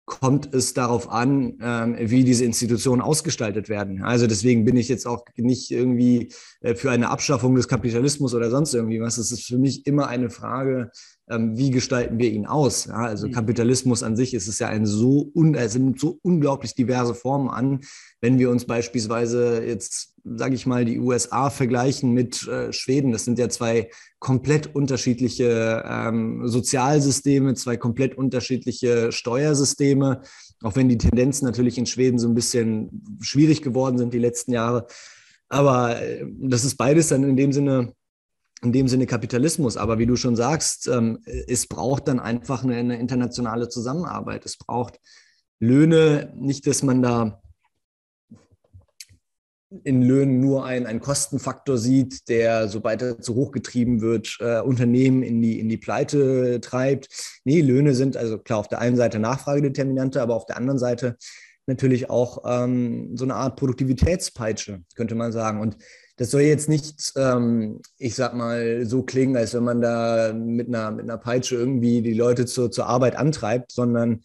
kommt 0.06 0.52
es 0.54 0.74
darauf 0.74 1.08
an, 1.10 1.58
ähm, 1.60 1.96
wie 2.00 2.24
diese 2.24 2.44
Institutionen 2.44 3.02
ausgestaltet 3.02 3.68
werden. 3.68 4.02
Also 4.02 4.26
deswegen 4.26 4.64
bin 4.64 4.76
ich 4.76 4.88
jetzt 4.88 5.06
auch 5.06 5.24
nicht 5.36 5.70
irgendwie 5.70 6.32
äh, 6.62 6.74
für 6.74 6.90
eine 6.90 7.10
Abschaffung 7.10 7.54
des 7.54 7.68
Kapitalismus 7.68 8.34
oder 8.34 8.50
sonst 8.50 8.74
irgendwie 8.74 9.00
was. 9.00 9.18
Es 9.18 9.30
ist 9.30 9.44
für 9.44 9.58
mich 9.58 9.86
immer 9.86 10.08
eine 10.08 10.30
Frage, 10.30 10.90
wie 11.30 11.70
gestalten 11.70 12.18
wir 12.18 12.30
ihn 12.30 12.46
aus? 12.46 12.86
Ja, 12.86 12.94
also 12.94 13.26
mhm. 13.26 13.32
Kapitalismus 13.32 14.02
an 14.02 14.16
sich 14.16 14.34
ist 14.34 14.48
es 14.48 14.58
ja 14.58 14.68
ein 14.68 14.86
so, 14.86 15.30
un, 15.34 15.54
es 15.54 15.72
sind 15.72 16.00
so 16.00 16.18
unglaublich 16.22 16.74
diverse 16.74 17.14
Formen 17.14 17.50
an. 17.50 17.80
Wenn 18.20 18.38
wir 18.38 18.50
uns 18.50 18.64
beispielsweise 18.64 19.62
jetzt, 19.64 20.14
sage 20.24 20.54
ich 20.54 20.66
mal, 20.66 20.84
die 20.84 20.98
USA 20.98 21.50
vergleichen 21.50 22.12
mit 22.12 22.46
äh, 22.48 22.72
Schweden, 22.72 23.12
das 23.12 23.24
sind 23.24 23.38
ja 23.38 23.48
zwei 23.48 23.90
komplett 24.18 24.74
unterschiedliche 24.74 25.84
ähm, 25.86 26.48
Sozialsysteme, 26.48 27.54
zwei 27.54 27.76
komplett 27.76 28.16
unterschiedliche 28.16 29.12
Steuersysteme, 29.12 30.22
auch 30.62 30.76
wenn 30.76 30.88
die 30.88 30.98
Tendenzen 30.98 31.46
natürlich 31.46 31.78
in 31.78 31.86
Schweden 31.86 32.18
so 32.18 32.28
ein 32.28 32.34
bisschen 32.34 33.18
schwierig 33.20 33.62
geworden 33.62 33.98
sind 33.98 34.14
die 34.14 34.18
letzten 34.18 34.52
Jahre. 34.52 34.86
Aber 35.48 36.00
äh, 36.00 36.26
das 36.40 36.64
ist 36.64 36.76
beides 36.76 37.08
dann 37.08 37.22
in 37.24 37.36
dem 37.36 37.52
Sinne 37.52 37.92
in 38.62 38.72
dem 38.72 38.88
Sinne 38.88 39.06
Kapitalismus. 39.06 39.76
Aber 39.76 39.98
wie 39.98 40.06
du 40.06 40.16
schon 40.16 40.36
sagst, 40.36 40.88
ähm, 40.88 41.20
es 41.24 41.66
braucht 41.66 42.08
dann 42.08 42.20
einfach 42.20 42.64
eine, 42.64 42.76
eine, 42.76 42.98
internationale 42.98 43.68
Zusammenarbeit. 43.68 44.44
Es 44.44 44.56
braucht 44.56 44.98
Löhne, 45.60 46.32
nicht, 46.36 46.66
dass 46.66 46.82
man 46.82 47.02
da 47.02 47.40
in 49.84 50.00
Löhnen 50.00 50.40
nur 50.40 50.64
einen, 50.64 50.86
einen 50.86 51.00
Kostenfaktor 51.00 51.76
sieht, 51.76 52.28
der, 52.28 52.68
sobald 52.68 53.02
er 53.02 53.20
zu 53.20 53.34
hoch 53.34 53.52
getrieben 53.52 54.00
wird, 54.00 54.38
äh, 54.40 54.60
Unternehmen 54.60 55.22
in 55.22 55.42
die, 55.42 55.60
in 55.60 55.68
die 55.68 55.76
Pleite 55.76 56.60
treibt. 56.60 57.08
Nee, 57.44 57.60
Löhne 57.60 57.94
sind 57.94 58.16
also 58.16 58.38
klar 58.38 58.60
auf 58.60 58.68
der 58.68 58.78
einen 58.80 58.96
Seite 58.96 59.18
Nachfragedeterminante, 59.18 60.22
aber 60.22 60.34
auf 60.36 60.46
der 60.46 60.56
anderen 60.56 60.78
Seite 60.78 61.16
natürlich 61.66 62.08
auch 62.08 62.44
ähm, 62.46 63.14
so 63.14 63.24
eine 63.24 63.34
Art 63.34 63.56
Produktivitätspeitsche, 63.56 64.82
könnte 64.94 65.14
man 65.14 65.32
sagen. 65.32 65.60
Und 65.60 65.76
das 66.18 66.32
soll 66.32 66.42
jetzt 66.42 66.68
nicht, 66.68 67.12
ähm, 67.16 67.80
ich 67.96 68.16
sag 68.16 68.34
mal, 68.34 68.84
so 68.84 69.04
klingen, 69.04 69.36
als 69.36 69.54
wenn 69.54 69.62
man 69.62 69.80
da 69.80 70.32
mit 70.32 70.66
einer, 70.66 70.90
mit 70.90 71.04
einer 71.04 71.16
Peitsche 71.16 71.54
irgendwie 71.54 72.02
die 72.02 72.12
Leute 72.12 72.44
zur, 72.44 72.72
zur 72.72 72.86
Arbeit 72.86 73.16
antreibt, 73.16 73.70
sondern 73.70 74.22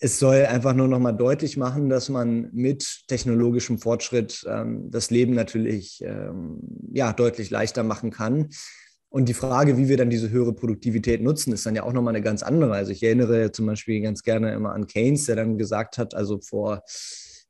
es 0.00 0.18
soll 0.18 0.46
einfach 0.46 0.72
nur 0.72 0.88
noch 0.88 0.98
mal 0.98 1.12
deutlich 1.12 1.58
machen, 1.58 1.90
dass 1.90 2.08
man 2.08 2.48
mit 2.52 3.04
technologischem 3.06 3.78
Fortschritt 3.78 4.44
ähm, 4.48 4.90
das 4.90 5.10
Leben 5.10 5.34
natürlich 5.34 6.02
ähm, 6.02 6.60
ja, 6.92 7.12
deutlich 7.12 7.50
leichter 7.50 7.82
machen 7.82 8.10
kann. 8.10 8.48
Und 9.10 9.28
die 9.28 9.34
Frage, 9.34 9.76
wie 9.76 9.88
wir 9.88 9.98
dann 9.98 10.10
diese 10.10 10.30
höhere 10.30 10.54
Produktivität 10.54 11.22
nutzen, 11.22 11.52
ist 11.52 11.66
dann 11.66 11.76
ja 11.76 11.82
auch 11.82 11.92
nochmal 11.92 12.14
eine 12.14 12.24
ganz 12.24 12.42
andere. 12.42 12.72
Also 12.72 12.92
ich 12.92 13.02
erinnere 13.02 13.52
zum 13.52 13.66
Beispiel 13.66 14.00
ganz 14.00 14.22
gerne 14.22 14.54
immer 14.54 14.72
an 14.72 14.86
Keynes, 14.86 15.26
der 15.26 15.36
dann 15.36 15.58
gesagt 15.58 15.98
hat, 15.98 16.14
also 16.14 16.40
vor 16.40 16.82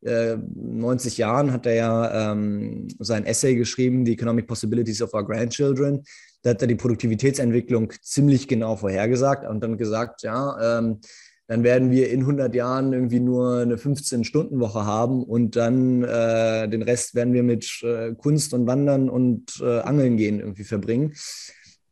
90 0.04 1.18
äh, 1.18 1.20
Jahren 1.20 1.52
hat 1.52 1.66
er 1.66 1.74
ja 1.74 2.32
ähm, 2.32 2.88
sein 2.98 3.24
Essay 3.24 3.54
geschrieben, 3.54 4.04
The 4.04 4.12
Economic 4.12 4.46
Possibilities 4.46 5.00
of 5.02 5.14
Our 5.14 5.24
Grandchildren. 5.24 6.02
Da 6.42 6.50
hat 6.50 6.60
er 6.60 6.68
die 6.68 6.74
Produktivitätsentwicklung 6.74 7.92
ziemlich 8.02 8.46
genau 8.48 8.76
vorhergesagt 8.76 9.48
und 9.48 9.60
dann 9.62 9.78
gesagt, 9.78 10.22
ja, 10.22 10.78
ähm, 10.78 11.00
dann 11.46 11.62
werden 11.62 11.90
wir 11.90 12.10
in 12.10 12.20
100 12.20 12.54
Jahren 12.54 12.92
irgendwie 12.92 13.20
nur 13.20 13.60
eine 13.60 13.76
15-Stunden-Woche 13.76 14.86
haben 14.86 15.22
und 15.22 15.56
dann 15.56 16.02
äh, 16.02 16.68
den 16.68 16.82
Rest 16.82 17.14
werden 17.14 17.34
wir 17.34 17.42
mit 17.42 17.82
äh, 17.82 18.14
Kunst 18.14 18.54
und 18.54 18.66
Wandern 18.66 19.10
und 19.10 19.60
äh, 19.60 19.80
Angeln 19.80 20.16
gehen 20.16 20.40
irgendwie 20.40 20.64
verbringen. 20.64 21.12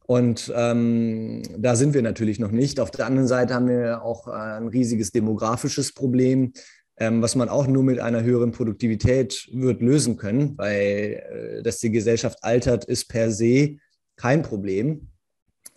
Und 0.06 0.52
ähm, 0.54 1.42
da 1.58 1.76
sind 1.76 1.94
wir 1.94 2.02
natürlich 2.02 2.38
noch 2.38 2.50
nicht. 2.50 2.80
Auf 2.80 2.90
der 2.90 3.06
anderen 3.06 3.28
Seite 3.28 3.54
haben 3.54 3.68
wir 3.68 4.02
auch 4.02 4.26
ein 4.26 4.68
riesiges 4.68 5.12
demografisches 5.12 5.92
Problem 5.92 6.52
was 7.10 7.34
man 7.34 7.48
auch 7.48 7.66
nur 7.66 7.82
mit 7.82 7.98
einer 7.98 8.22
höheren 8.22 8.52
Produktivität 8.52 9.48
wird 9.52 9.80
lösen 9.82 10.16
können, 10.16 10.56
weil 10.58 11.58
äh, 11.58 11.62
dass 11.62 11.78
die 11.78 11.90
Gesellschaft 11.90 12.38
altert, 12.42 12.84
ist 12.84 13.08
per 13.08 13.30
se 13.30 13.78
kein 14.16 14.42
Problem, 14.42 15.08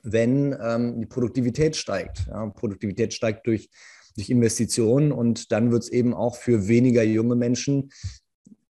wenn 0.04 0.56
ähm, 0.62 1.00
die 1.00 1.06
Produktivität 1.06 1.76
steigt. 1.76 2.28
Ja, 2.28 2.46
Produktivität 2.48 3.14
steigt 3.14 3.48
durch, 3.48 3.70
durch 4.16 4.30
Investitionen 4.30 5.12
und 5.12 5.52
dann 5.52 5.72
wird 5.72 5.84
es 5.84 5.90
eben 5.90 6.14
auch 6.14 6.36
für 6.36 6.68
weniger 6.68 7.04
junge 7.04 7.36
Menschen 7.36 7.92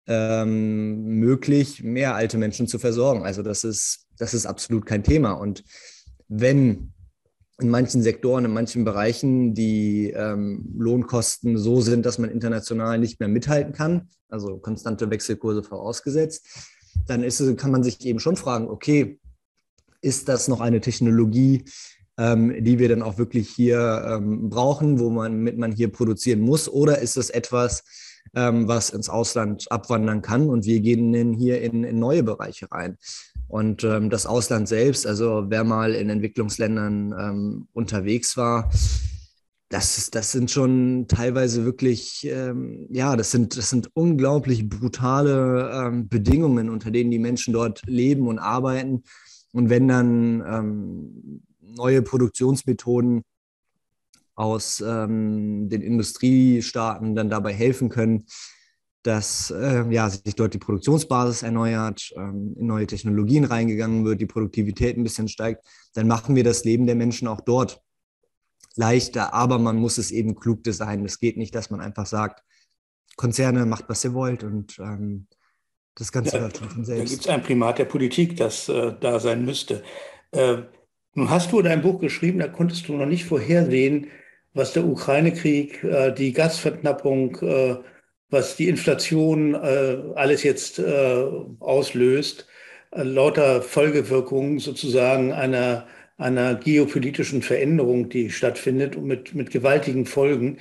ähm, 0.07 1.03
möglich, 1.03 1.83
mehr 1.83 2.15
alte 2.15 2.37
Menschen 2.37 2.67
zu 2.67 2.77
versorgen. 2.77 3.23
Also 3.23 3.41
das 3.41 3.63
ist, 3.63 4.05
das 4.17 4.33
ist 4.33 4.45
absolut 4.45 4.85
kein 4.85 5.03
Thema. 5.03 5.31
Und 5.31 5.63
wenn 6.27 6.93
in 7.59 7.69
manchen 7.69 8.01
Sektoren, 8.01 8.45
in 8.45 8.53
manchen 8.53 8.83
Bereichen 8.83 9.53
die 9.53 10.09
ähm, 10.09 10.73
Lohnkosten 10.77 11.57
so 11.57 11.81
sind, 11.81 12.05
dass 12.05 12.17
man 12.17 12.29
international 12.29 12.97
nicht 12.97 13.19
mehr 13.19 13.29
mithalten 13.29 13.73
kann, 13.73 14.09
also 14.27 14.57
konstante 14.57 15.09
Wechselkurse 15.09 15.63
vorausgesetzt, 15.63 16.45
dann 17.07 17.23
ist, 17.23 17.41
kann 17.57 17.71
man 17.71 17.83
sich 17.83 18.03
eben 18.05 18.19
schon 18.19 18.35
fragen, 18.35 18.67
okay, 18.67 19.19
ist 20.01 20.27
das 20.29 20.47
noch 20.47 20.61
eine 20.61 20.81
Technologie, 20.81 21.63
ähm, 22.17 22.63
die 22.63 22.79
wir 22.79 22.89
dann 22.89 23.01
auch 23.01 23.17
wirklich 23.17 23.49
hier 23.49 24.03
ähm, 24.07 24.49
brauchen, 24.49 24.99
wo 24.99 25.09
man 25.09 25.71
hier 25.71 25.91
produzieren 25.91 26.41
muss, 26.41 26.67
oder 26.67 26.99
ist 26.99 27.17
es 27.17 27.29
etwas, 27.29 27.83
ähm, 28.35 28.67
was 28.67 28.89
ins 28.89 29.09
Ausland 29.09 29.71
abwandern 29.71 30.21
kann 30.21 30.49
und 30.49 30.65
wir 30.65 30.79
gehen 30.79 31.33
hier 31.33 31.61
in, 31.61 31.83
in 31.83 31.99
neue 31.99 32.23
Bereiche 32.23 32.71
rein? 32.71 32.97
Und 33.53 33.83
ähm, 33.83 34.09
das 34.09 34.25
Ausland 34.25 34.67
selbst, 34.67 35.05
also 35.05 35.45
wer 35.49 35.63
mal 35.63 35.93
in 35.93 36.09
Entwicklungsländern 36.09 37.13
ähm, 37.15 37.67
unterwegs 37.73 38.35
war, 38.35 38.71
das, 39.69 40.09
das 40.09 40.31
sind 40.31 40.49
schon 40.49 41.05
teilweise 41.07 41.63
wirklich, 41.63 42.27
ähm, 42.27 42.87
ja, 42.89 43.15
das 43.15 43.29
sind, 43.29 43.55
das 43.55 43.69
sind 43.69 43.91
unglaublich 43.93 44.67
brutale 44.67 45.69
ähm, 45.71 46.09
Bedingungen, 46.09 46.71
unter 46.71 46.89
denen 46.89 47.11
die 47.11 47.19
Menschen 47.19 47.53
dort 47.53 47.83
leben 47.85 48.27
und 48.27 48.39
arbeiten. 48.39 49.03
Und 49.51 49.69
wenn 49.69 49.87
dann 49.87 50.43
ähm, 50.47 51.43
neue 51.61 52.01
Produktionsmethoden 52.01 53.21
aus 54.33 54.83
ähm, 54.83 55.69
den 55.69 55.83
Industriestaaten 55.83 57.13
dann 57.13 57.29
dabei 57.29 57.53
helfen 57.53 57.89
können, 57.89 58.25
dass 59.03 59.51
äh, 59.51 59.83
ja, 59.89 60.09
sich 60.09 60.35
dort 60.35 60.53
die 60.53 60.59
Produktionsbasis 60.59 61.43
erneuert, 61.43 62.11
ähm, 62.15 62.55
in 62.57 62.67
neue 62.67 62.88
Technologien 62.88 63.43
reingegangen 63.43 64.05
wird, 64.05 64.21
die 64.21 64.25
Produktivität 64.25 64.97
ein 64.97 65.03
bisschen 65.03 65.28
steigt, 65.28 65.65
dann 65.93 66.07
machen 66.07 66.36
wir 66.36 66.43
das 66.43 66.63
Leben 66.63 66.86
der 66.86 66.95
Menschen 66.95 67.28
auch 67.28 67.41
dort 67.41 67.82
leichter. 68.75 69.34
Aber 69.34 69.59
man 69.59 69.75
muss 69.75 69.97
es 69.97 70.09
eben 70.11 70.36
klug 70.36 70.63
designen. 70.63 71.05
Es 71.05 71.19
geht 71.19 71.38
nicht, 71.38 71.53
dass 71.53 71.69
man 71.69 71.82
einfach 71.82 72.05
sagt, 72.05 72.43
Konzerne 73.15 73.65
macht, 73.65 73.86
was 73.89 74.03
ihr 74.03 74.13
wollt 74.13 74.43
und 74.43 74.80
ähm, 74.80 75.28
das 75.95 76.11
Ganze 76.11 76.38
ja, 76.38 76.43
läuft 76.43 76.57
von 76.57 76.86
selbst. 76.86 77.03
Da 77.03 77.09
gibt 77.09 77.25
es 77.25 77.28
ein 77.28 77.43
Primat 77.43 77.78
der 77.78 77.86
Politik, 77.86 78.38
das 78.38 78.69
äh, 78.69 78.93
da 78.99 79.19
sein 79.19 79.45
müsste. 79.45 79.84
Äh, 80.32 80.63
nun 81.13 81.30
hast 81.30 81.51
du 81.51 81.61
dein 81.61 81.82
Buch 81.82 81.99
geschrieben, 81.99 82.39
da 82.39 82.47
konntest 82.47 82.88
du 82.88 82.93
noch 82.93 83.05
nicht 83.05 83.25
vorhersehen, 83.25 84.07
was 84.53 84.73
der 84.73 84.86
Ukraine-Krieg, 84.86 85.84
äh, 85.84 86.11
die 86.11 86.34
Gasverknappung, 86.34 87.36
äh, 87.41 87.78
was 88.34 88.57
die 88.57 88.67
Inflation 88.67 89.53
äh, 89.53 89.97
alles 90.15 90.43
jetzt 90.43 90.79
äh, 90.79 91.25
auslöst, 91.59 92.47
äh, 92.91 93.03
lauter 93.03 93.61
Folgewirkungen 93.61 94.59
sozusagen 94.59 95.31
einer, 95.31 95.88
einer 96.17 96.55
geopolitischen 96.55 97.43
Veränderung, 97.43 98.09
die 98.09 98.31
stattfindet 98.31 98.95
und 98.95 99.05
mit, 99.05 99.36
mit 99.36 99.51
gewaltigen 99.51 100.05
Folgen. 100.05 100.57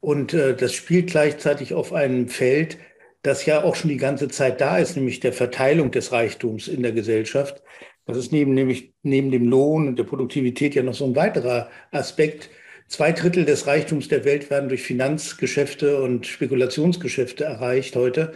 Und 0.00 0.34
äh, 0.34 0.54
das 0.54 0.74
spielt 0.74 1.10
gleichzeitig 1.10 1.74
auf 1.74 1.92
einem 1.92 2.28
Feld, 2.28 2.78
das 3.22 3.46
ja 3.46 3.64
auch 3.64 3.74
schon 3.74 3.90
die 3.90 3.96
ganze 3.96 4.28
Zeit 4.28 4.60
da 4.60 4.78
ist, 4.78 4.94
nämlich 4.94 5.18
der 5.20 5.32
Verteilung 5.32 5.90
des 5.90 6.12
Reichtums 6.12 6.68
in 6.68 6.82
der 6.82 6.92
Gesellschaft. 6.92 7.62
Das 8.04 8.18
ist 8.18 8.30
neben, 8.30 8.54
nämlich 8.54 8.92
neben 9.02 9.30
dem 9.32 9.48
Lohn 9.48 9.88
und 9.88 9.98
der 9.98 10.04
Produktivität 10.04 10.74
ja 10.74 10.82
noch 10.82 10.94
so 10.94 11.06
ein 11.06 11.16
weiterer 11.16 11.70
Aspekt. 11.90 12.50
Zwei 12.88 13.12
Drittel 13.12 13.44
des 13.44 13.66
Reichtums 13.66 14.08
der 14.08 14.24
Welt 14.24 14.48
werden 14.50 14.68
durch 14.68 14.82
Finanzgeschäfte 14.82 16.00
und 16.00 16.26
Spekulationsgeschäfte 16.26 17.44
erreicht 17.44 17.96
heute. 17.96 18.32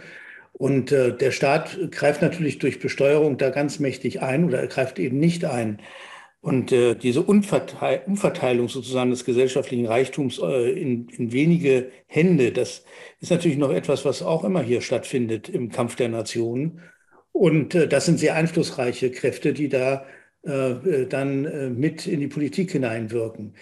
Und 0.53 0.91
äh, 0.91 1.15
der 1.15 1.31
Staat 1.31 1.77
greift 1.91 2.21
natürlich 2.21 2.59
durch 2.59 2.79
Besteuerung 2.79 3.37
da 3.37 3.49
ganz 3.49 3.79
mächtig 3.79 4.21
ein 4.21 4.43
oder 4.43 4.59
er 4.59 4.67
greift 4.67 4.99
eben 4.99 5.19
nicht 5.19 5.45
ein. 5.45 5.79
Und 6.41 6.71
äh, 6.71 6.95
diese 6.95 7.21
Umverteilung 7.21 8.67
sozusagen 8.67 9.11
des 9.11 9.25
gesellschaftlichen 9.25 9.85
Reichtums 9.85 10.39
äh, 10.39 10.71
in, 10.71 11.07
in 11.09 11.31
wenige 11.31 11.91
Hände, 12.07 12.51
das 12.51 12.83
ist 13.19 13.29
natürlich 13.31 13.57
noch 13.57 13.71
etwas, 13.71 14.05
was 14.05 14.23
auch 14.23 14.43
immer 14.43 14.61
hier 14.63 14.81
stattfindet 14.81 15.49
im 15.49 15.69
Kampf 15.71 15.95
der 15.95 16.09
Nationen. 16.09 16.81
Und 17.31 17.75
äh, 17.75 17.87
das 17.87 18.05
sind 18.05 18.19
sehr 18.19 18.35
einflussreiche 18.35 19.11
Kräfte, 19.11 19.53
die 19.53 19.69
da 19.69 20.05
äh, 20.43 20.71
äh, 20.71 21.07
dann 21.07 21.45
äh, 21.45 21.69
mit 21.69 22.07
in 22.07 22.19
die 22.19 22.27
Politik 22.27 22.71
hineinwirken. 22.71 23.53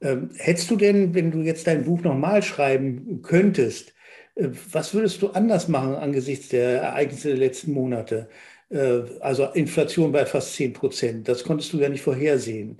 Ähm, 0.00 0.30
hättest 0.36 0.70
du 0.70 0.76
denn, 0.76 1.14
wenn 1.14 1.30
du 1.30 1.40
jetzt 1.40 1.66
dein 1.66 1.84
Buch 1.84 2.02
nochmal 2.02 2.42
schreiben 2.42 3.20
könntest, 3.22 3.94
äh, 4.36 4.48
was 4.70 4.94
würdest 4.94 5.22
du 5.22 5.28
anders 5.30 5.68
machen 5.68 5.94
angesichts 5.94 6.48
der 6.48 6.82
Ereignisse 6.82 7.28
der 7.28 7.38
letzten 7.38 7.72
Monate? 7.72 8.28
Äh, 8.70 9.00
also 9.20 9.46
Inflation 9.46 10.12
bei 10.12 10.26
fast 10.26 10.54
10 10.54 10.72
Prozent. 10.72 11.28
Das 11.28 11.44
konntest 11.44 11.72
du 11.72 11.78
ja 11.78 11.88
nicht 11.88 12.02
vorhersehen. 12.02 12.78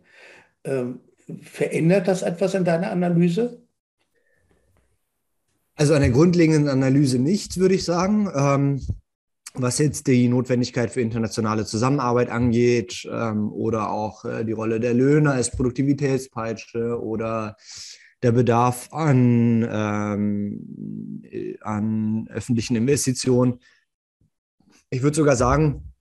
Ähm, 0.65 1.01
verändert 1.43 2.09
das 2.09 2.23
etwas 2.23 2.55
an 2.55 2.65
deiner 2.65 2.91
Analyse? 2.91 3.63
Also 5.75 5.95
an 5.95 6.01
der 6.01 6.11
grundlegenden 6.11 6.69
Analyse 6.69 7.19
nicht, 7.19 7.59
würde 7.59 7.75
ich 7.75 7.85
sagen. 7.85 8.31
Ähm, 8.35 8.81
was 9.63 9.79
jetzt 9.79 10.07
die 10.07 10.29
Notwendigkeit 10.29 10.91
für 10.91 11.01
internationale 11.01 11.65
Zusammenarbeit 11.65 12.31
angeht 12.31 13.09
ähm, 13.11 13.53
oder 13.53 13.91
auch 13.91 14.25
äh, 14.25 14.45
die 14.45 14.53
Rolle 14.53 14.81
der 14.81 14.95
Löhne 14.95 15.33
als 15.33 15.51
Produktivitätspeitsche 15.51 17.01
oder 17.01 17.57
der 18.23 18.33
Bedarf 18.33 18.89
an, 18.93 19.67
ähm, 19.71 21.23
an 21.61 22.29
öffentlichen 22.31 22.77
Investitionen, 22.77 23.61
ich 24.91 25.03
würde 25.03 25.17
sogar 25.17 25.37
sagen, 25.37 25.93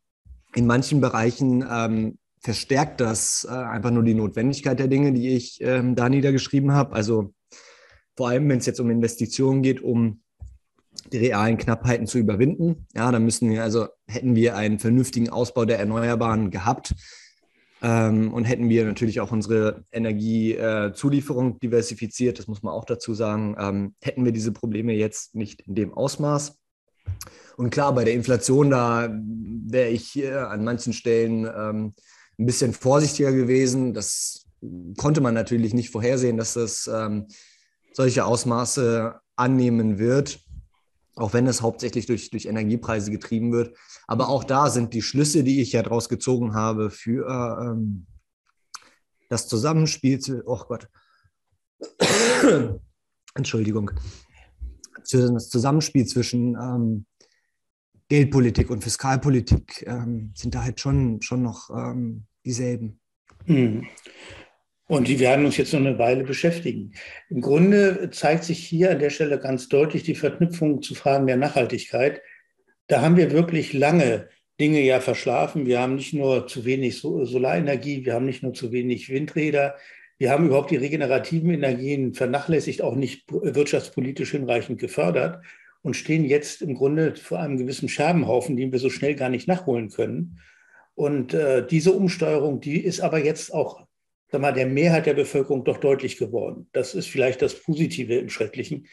in 0.56 0.66
manchen 0.66 1.02
Bereichen 1.02 1.64
ähm, 1.70 2.18
verstärkt 2.40 3.02
das 3.02 3.46
äh, 3.50 3.54
einfach 3.54 3.92
nur 3.92 4.04
die 4.04 4.14
Notwendigkeit 4.14 4.80
der 4.80 4.88
Dinge, 4.88 5.14
die 5.14 5.30
ich 5.30 5.60
ähm, 5.62 5.96
da 5.96 6.10
niedergeschrieben 6.10 6.72
habe. 6.72 6.96
Also 6.96 7.34
vor 8.16 8.30
allem, 8.30 8.50
wenn 8.50 8.60
es 8.60 8.66
jetzt 8.66 8.80
um 8.80 8.90
Investitionen 8.90 9.62
geht, 9.62 9.82
um 9.82 10.22
die 11.12 11.18
realen 11.18 11.58
Knappheiten 11.58 12.08
zu 12.08 12.18
überwinden. 12.18 12.88
Ja, 12.96 13.12
dann 13.12 13.24
müssen 13.24 13.50
wir, 13.50 13.64
also 13.64 13.88
hätten 14.08 14.36
wir 14.36 14.56
einen 14.56 14.80
vernünftigen 14.80 15.30
Ausbau 15.30 15.66
der 15.66 15.80
Erneuerbaren 15.80 16.52
gehabt 16.52 16.96
ähm, 17.82 18.34
und 18.34 18.46
hätten 18.46 18.70
wir 18.70 18.86
natürlich 18.86 19.20
auch 19.20 19.32
unsere 19.32 19.84
Energiezulieferung 19.92 21.56
äh, 21.56 21.60
diversifiziert, 21.60 22.40
das 22.40 22.48
muss 22.48 22.64
man 22.64 22.74
auch 22.74 22.86
dazu 22.86 23.14
sagen, 23.14 23.56
ähm, 23.60 23.96
hätten 24.02 24.26
wir 24.26 24.32
diese 24.32 24.52
Probleme 24.52 24.94
jetzt 24.94 25.36
nicht 25.36 25.62
in 25.62 25.76
dem 25.76 25.94
Ausmaß. 25.94 26.58
Und 27.56 27.70
klar, 27.70 27.94
bei 27.94 28.04
der 28.04 28.14
Inflation, 28.14 28.70
da 28.70 29.10
wäre 29.10 29.90
ich 29.90 30.08
hier 30.08 30.50
an 30.50 30.64
manchen 30.64 30.94
Stellen 30.94 31.46
ähm, 31.46 31.94
ein 32.38 32.46
bisschen 32.46 32.74
vorsichtiger 32.74 33.32
gewesen. 33.32 33.94
Das 33.94 34.46
konnte 34.98 35.22
man 35.22 35.34
natürlich 35.34 35.74
nicht 35.74 35.90
vorhersehen, 35.90 36.38
dass 36.38 36.54
das 36.54 36.90
ähm, 36.92 37.28
solche 37.94 38.26
Ausmaße 38.26 39.16
annehmen 39.36 39.98
wird, 39.98 40.40
auch 41.18 41.34
wenn 41.34 41.48
es 41.48 41.62
hauptsächlich 41.62 42.06
durch, 42.06 42.30
durch 42.30 42.46
Energiepreise 42.46 43.12
getrieben 43.12 43.52
wird. 43.52 43.76
Aber 44.08 44.30
auch 44.30 44.44
da 44.44 44.70
sind 44.70 44.94
die 44.94 45.02
Schlüsse, 45.02 45.44
die 45.44 45.62
ich 45.62 45.72
ja 45.72 45.84
daraus 45.84 46.10
gezogen 46.10 46.54
habe 46.54 46.90
für 46.90 47.28
ähm, 47.62 48.06
das 49.30 49.48
Zusammenspiel, 49.48 50.20
zu, 50.20 50.44
oh 50.46 50.62
Gott, 50.68 50.88
Entschuldigung, 53.36 53.92
das 55.12 55.50
Zusammenspiel 55.50 56.06
zwischen 56.06 56.56
ähm, 56.56 57.06
Geldpolitik 58.10 58.70
und 58.70 58.84
Fiskalpolitik 58.84 59.84
ähm, 59.86 60.32
sind 60.36 60.56
da 60.56 60.64
halt 60.64 60.80
schon, 60.80 61.22
schon 61.22 61.42
noch 61.42 61.70
ähm, 61.70 62.26
dieselben. 62.46 63.00
Hm. 63.46 63.86
Und 64.88 65.10
die 65.10 65.20
werden 65.20 65.46
uns 65.46 65.58
jetzt 65.58 65.74
noch 65.74 65.82
eine 65.82 66.00
Weile 66.00 66.24
beschäftigen. 66.24 66.94
Im 67.30 67.42
Grunde 67.42 68.10
zeigt 68.12 68.46
sich 68.46 68.60
hier 68.60 68.92
an 68.92 69.00
der 69.00 69.10
Stelle 69.10 69.38
ganz 69.38 69.68
deutlich 69.68 70.04
die 70.04 70.16
Verknüpfung 70.16 70.82
zu 70.82 70.96
Fragen 70.96 71.28
der 71.28 71.36
Nachhaltigkeit. 71.36 72.22
Da 72.88 73.02
haben 73.02 73.18
wir 73.18 73.32
wirklich 73.32 73.74
lange 73.74 74.30
Dinge 74.62 74.82
ja 74.82 75.02
verschlafen. 75.02 75.66
Wir 75.66 75.82
haben 75.82 75.96
nicht 75.96 76.14
nur 76.14 76.48
zu 76.48 76.64
wenig 76.64 77.00
Solarenergie, 77.00 78.06
wir 78.06 78.14
haben 78.14 78.26
nicht 78.26 78.44
nur 78.44 78.54
zu 78.54 78.72
wenig 78.72 79.10
Windräder, 79.10 79.76
wir 80.18 80.32
haben 80.32 80.48
überhaupt 80.48 80.72
die 80.72 80.78
regenerativen 80.78 81.52
Energien 81.52 82.14
vernachlässigt, 82.14 82.82
auch 82.82 82.96
nicht 82.96 83.26
wirtschaftspolitisch 83.30 84.32
hinreichend 84.32 84.80
gefördert 84.80 85.44
und 85.84 85.96
stehen 85.96 86.26
jetzt 86.26 86.64
im 86.64 86.74
Grunde 86.74 87.16
vor 87.16 87.40
einem 87.40 87.58
gewissen 87.58 87.88
Scherbenhaufen, 87.88 88.58
den 88.58 88.72
wir 88.72 88.80
so 88.80 88.90
schnell 88.90 89.16
gar 89.16 89.30
nicht 89.30 89.48
nachholen 89.48 89.90
können. 89.90 90.40
Und 90.96 91.36
äh, 91.36 91.66
diese 91.68 91.92
Umsteuerung, 91.92 92.62
die 92.62 92.84
ist 92.84 93.02
aber 93.02 93.24
jetzt 93.24 93.54
auch 93.54 93.87
sag 94.30 94.42
mal, 94.42 94.54
der 94.54 94.68
Mehrheit 94.68 95.06
der 95.06 95.14
Bevölkerung 95.14 95.64
doch 95.64 95.78
deutlich 95.78 96.18
geworden. 96.18 96.68
Das 96.74 96.96
ist 96.96 97.08
vielleicht 97.08 97.42
das 97.42 97.56
Positive 97.56 98.16
im 98.16 98.30
Schrecklichen, 98.30 98.88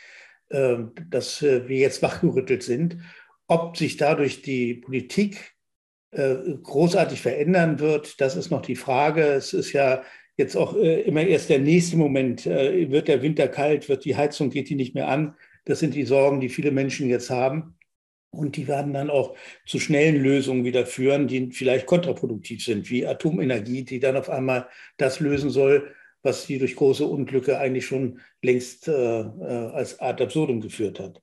äh, 0.49 0.76
dass 1.09 1.43
äh, 1.43 1.68
wir 1.68 1.78
jetzt 1.78 2.03
wachgerüttelt 2.03 2.62
sind. 2.62 2.99
Ob 3.47 3.76
sich 3.76 3.97
dadurch 3.97 4.43
die 4.43 4.74
Politik 4.74 5.55
äh, 6.12 6.37
großartig 6.62 7.20
verändern 7.20 7.78
wird, 7.80 8.20
das 8.20 8.37
ist 8.37 8.51
noch 8.51 8.62
die 8.62 8.76
Frage. 8.76 9.22
Es 9.22 9.53
ist 9.53 9.72
ja 9.72 10.03
jetzt 10.37 10.57
auch 10.57 10.76
äh, 10.76 11.03
immer 11.03 11.22
erst 11.22 11.51
der 11.51 11.59
nächste 11.59 11.97
Moment. 11.97 12.47
Wird 12.47 13.09
der 13.09 13.22
Winter 13.22 13.49
kalt, 13.49 13.89
wird 13.89 14.05
die 14.05 14.16
Heizung, 14.16 14.51
geht 14.51 14.68
die 14.68 14.76
nicht 14.76 14.95
mehr 14.95 15.09
an? 15.09 15.37
Das 15.64 15.80
sind 15.80 15.95
die 15.95 16.05
Sorgen, 16.05 16.41
die 16.41 16.49
viele 16.49 16.70
Menschen 16.70 17.09
jetzt 17.09 17.30
haben. 17.30 17.76
Und 18.35 18.57
die 18.57 18.68
werden 18.68 18.93
dann 18.93 19.11
auch 19.11 19.37
zu 19.66 19.78
schnellen 19.78 20.22
Lösungen 20.22 20.64
wieder 20.64 20.87
führen, 20.87 21.26
die 21.26 21.51
vielleicht 21.51 21.87
kontraproduktiv 21.87 22.64
sind, 22.64 22.91
wie 22.91 23.07
Atomenergie, 23.07 23.85
die 23.85 24.01
dann 24.01 24.16
auf 24.16 24.30
einmal 24.30 24.68
das 24.97 25.20
lösen 25.20 25.51
soll, 25.51 25.95
was 26.22 26.47
sie 26.47 26.59
durch 26.59 26.76
große 26.76 27.05
Unglücke 27.05 27.59
eigentlich 27.59 27.87
schon 27.87 28.20
längst 28.43 28.89
äh, 28.89 28.93
äh 28.93 29.70
als 29.72 30.01
Art 30.01 30.20
absurdum 30.20 30.61
geführt 30.61 30.99
hat. 30.99 31.20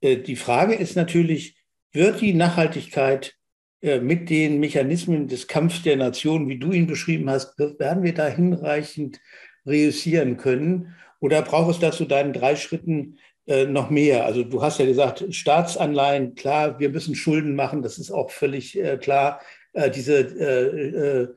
Äh, 0.00 0.18
die 0.18 0.36
Frage 0.36 0.74
ist 0.74 0.96
natürlich, 0.96 1.56
wird 1.92 2.20
die 2.20 2.34
Nachhaltigkeit 2.34 3.34
äh, 3.80 4.00
mit 4.00 4.30
den 4.30 4.58
Mechanismen 4.60 5.28
des 5.28 5.46
Kampfs 5.46 5.82
der 5.82 5.96
Nationen, 5.96 6.48
wie 6.48 6.58
du 6.58 6.72
ihn 6.72 6.86
beschrieben 6.86 7.30
hast, 7.30 7.58
werden 7.58 8.02
wir 8.02 8.14
da 8.14 8.26
hinreichend 8.26 9.20
reüssieren 9.66 10.36
können? 10.36 10.96
Oder 11.20 11.42
braucht 11.42 11.70
es 11.70 11.78
dazu 11.78 12.04
deinen 12.04 12.32
drei 12.32 12.56
Schritten 12.56 13.18
äh, 13.48 13.66
noch 13.66 13.90
mehr? 13.90 14.24
Also 14.24 14.44
du 14.44 14.62
hast 14.62 14.78
ja 14.78 14.86
gesagt, 14.86 15.24
Staatsanleihen, 15.30 16.34
klar, 16.34 16.78
wir 16.78 16.90
müssen 16.90 17.14
Schulden 17.14 17.56
machen, 17.56 17.82
das 17.82 17.98
ist 17.98 18.10
auch 18.10 18.30
völlig 18.30 18.78
äh, 18.78 18.96
klar. 18.96 19.40
Äh, 19.72 19.90
diese 19.90 20.18
äh, 20.18 21.28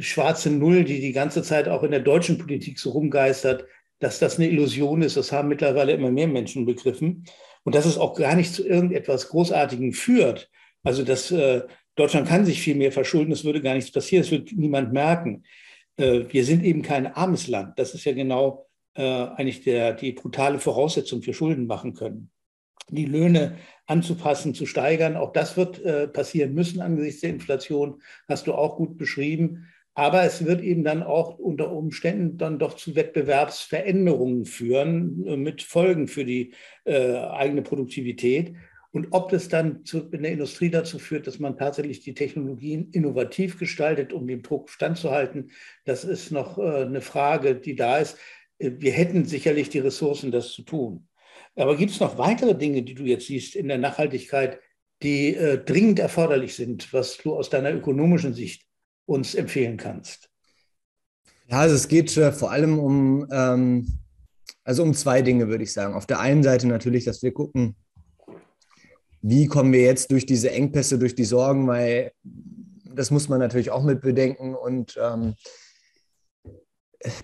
schwarze 0.00 0.50
Null, 0.50 0.84
die 0.84 1.00
die 1.00 1.12
ganze 1.12 1.42
Zeit 1.42 1.68
auch 1.68 1.82
in 1.82 1.90
der 1.90 2.00
deutschen 2.00 2.38
Politik 2.38 2.78
so 2.78 2.90
rumgeistert, 2.90 3.66
dass 3.98 4.18
das 4.18 4.38
eine 4.38 4.48
Illusion 4.48 5.02
ist, 5.02 5.16
das 5.16 5.30
haben 5.30 5.48
mittlerweile 5.48 5.92
immer 5.92 6.10
mehr 6.10 6.28
Menschen 6.28 6.64
begriffen. 6.66 7.24
Und 7.64 7.74
dass 7.74 7.84
es 7.84 7.98
auch 7.98 8.14
gar 8.14 8.34
nicht 8.34 8.54
zu 8.54 8.66
irgendetwas 8.66 9.28
Großartigem 9.28 9.92
führt. 9.92 10.50
Also 10.82 11.04
dass 11.04 11.30
Deutschland 11.94 12.26
kann 12.26 12.46
sich 12.46 12.62
viel 12.62 12.76
mehr 12.76 12.92
verschulden, 12.92 13.32
es 13.32 13.44
würde 13.44 13.60
gar 13.60 13.74
nichts 13.74 13.92
passieren, 13.92 14.22
es 14.22 14.30
wird 14.30 14.52
niemand 14.52 14.92
merken. 14.94 15.44
Äh, 15.96 16.24
wir 16.30 16.44
sind 16.44 16.64
eben 16.64 16.82
kein 16.82 17.06
armes 17.06 17.48
Land. 17.48 17.78
Das 17.78 17.94
ist 17.94 18.04
ja 18.04 18.12
genau 18.12 18.66
äh, 18.68 18.69
eigentlich 19.02 19.62
der, 19.62 19.94
die 19.94 20.12
brutale 20.12 20.58
Voraussetzung 20.58 21.22
für 21.22 21.34
Schulden 21.34 21.66
machen 21.66 21.94
können. 21.94 22.30
Die 22.88 23.06
Löhne 23.06 23.56
anzupassen, 23.86 24.54
zu 24.54 24.66
steigern, 24.66 25.16
auch 25.16 25.32
das 25.32 25.56
wird 25.56 25.84
äh, 25.84 26.08
passieren 26.08 26.54
müssen 26.54 26.80
angesichts 26.80 27.20
der 27.20 27.30
Inflation, 27.30 28.02
hast 28.28 28.46
du 28.46 28.54
auch 28.54 28.76
gut 28.76 28.98
beschrieben. 28.98 29.66
Aber 29.94 30.22
es 30.22 30.44
wird 30.44 30.62
eben 30.62 30.84
dann 30.84 31.02
auch 31.02 31.38
unter 31.38 31.72
Umständen 31.72 32.38
dann 32.38 32.58
doch 32.58 32.74
zu 32.74 32.94
Wettbewerbsveränderungen 32.94 34.44
führen, 34.44 35.42
mit 35.42 35.62
Folgen 35.62 36.08
für 36.08 36.24
die 36.24 36.54
äh, 36.84 37.16
eigene 37.16 37.62
Produktivität. 37.62 38.54
Und 38.92 39.08
ob 39.10 39.30
das 39.30 39.48
dann 39.48 39.84
zu, 39.84 40.08
in 40.10 40.22
der 40.22 40.32
Industrie 40.32 40.70
dazu 40.70 40.98
führt, 40.98 41.26
dass 41.26 41.38
man 41.38 41.56
tatsächlich 41.56 42.00
die 42.00 42.14
Technologien 42.14 42.90
innovativ 42.90 43.58
gestaltet, 43.58 44.12
um 44.12 44.26
dem 44.26 44.42
Druck 44.42 44.68
standzuhalten, 44.68 45.50
das 45.84 46.04
ist 46.04 46.32
noch 46.32 46.58
äh, 46.58 46.84
eine 46.84 47.00
Frage, 47.00 47.54
die 47.54 47.76
da 47.76 47.98
ist. 47.98 48.18
Wir 48.60 48.92
hätten 48.92 49.24
sicherlich 49.24 49.70
die 49.70 49.78
Ressourcen, 49.78 50.30
das 50.30 50.52
zu 50.52 50.62
tun. 50.62 51.08
Aber 51.56 51.76
gibt 51.76 51.92
es 51.92 52.00
noch 52.00 52.18
weitere 52.18 52.54
Dinge, 52.54 52.82
die 52.82 52.94
du 52.94 53.04
jetzt 53.04 53.26
siehst 53.26 53.56
in 53.56 53.68
der 53.68 53.78
Nachhaltigkeit, 53.78 54.60
die 55.02 55.34
äh, 55.34 55.58
dringend 55.64 55.98
erforderlich 55.98 56.54
sind, 56.54 56.92
was 56.92 57.16
du 57.16 57.34
aus 57.34 57.48
deiner 57.48 57.72
ökonomischen 57.72 58.34
Sicht 58.34 58.66
uns 59.06 59.34
empfehlen 59.34 59.76
kannst? 59.76 60.28
Ja, 61.48 61.60
also 61.60 61.74
es 61.74 61.88
geht 61.88 62.14
äh, 62.16 62.32
vor 62.32 62.50
allem 62.52 62.78
um, 62.78 63.26
ähm, 63.32 63.98
also 64.62 64.82
um 64.82 64.94
zwei 64.94 65.22
Dinge, 65.22 65.48
würde 65.48 65.64
ich 65.64 65.72
sagen. 65.72 65.94
Auf 65.94 66.06
der 66.06 66.20
einen 66.20 66.42
Seite 66.42 66.68
natürlich, 66.68 67.04
dass 67.04 67.22
wir 67.22 67.32
gucken, 67.32 67.76
wie 69.22 69.46
kommen 69.46 69.72
wir 69.72 69.82
jetzt 69.82 70.10
durch 70.10 70.26
diese 70.26 70.50
Engpässe, 70.50 70.98
durch 70.98 71.14
die 71.14 71.24
Sorgen, 71.24 71.66
weil 71.66 72.12
das 72.94 73.10
muss 73.10 73.28
man 73.28 73.40
natürlich 73.40 73.70
auch 73.70 73.82
mit 73.82 74.00
bedenken 74.00 74.54
und 74.54 74.98
ähm, 75.00 75.34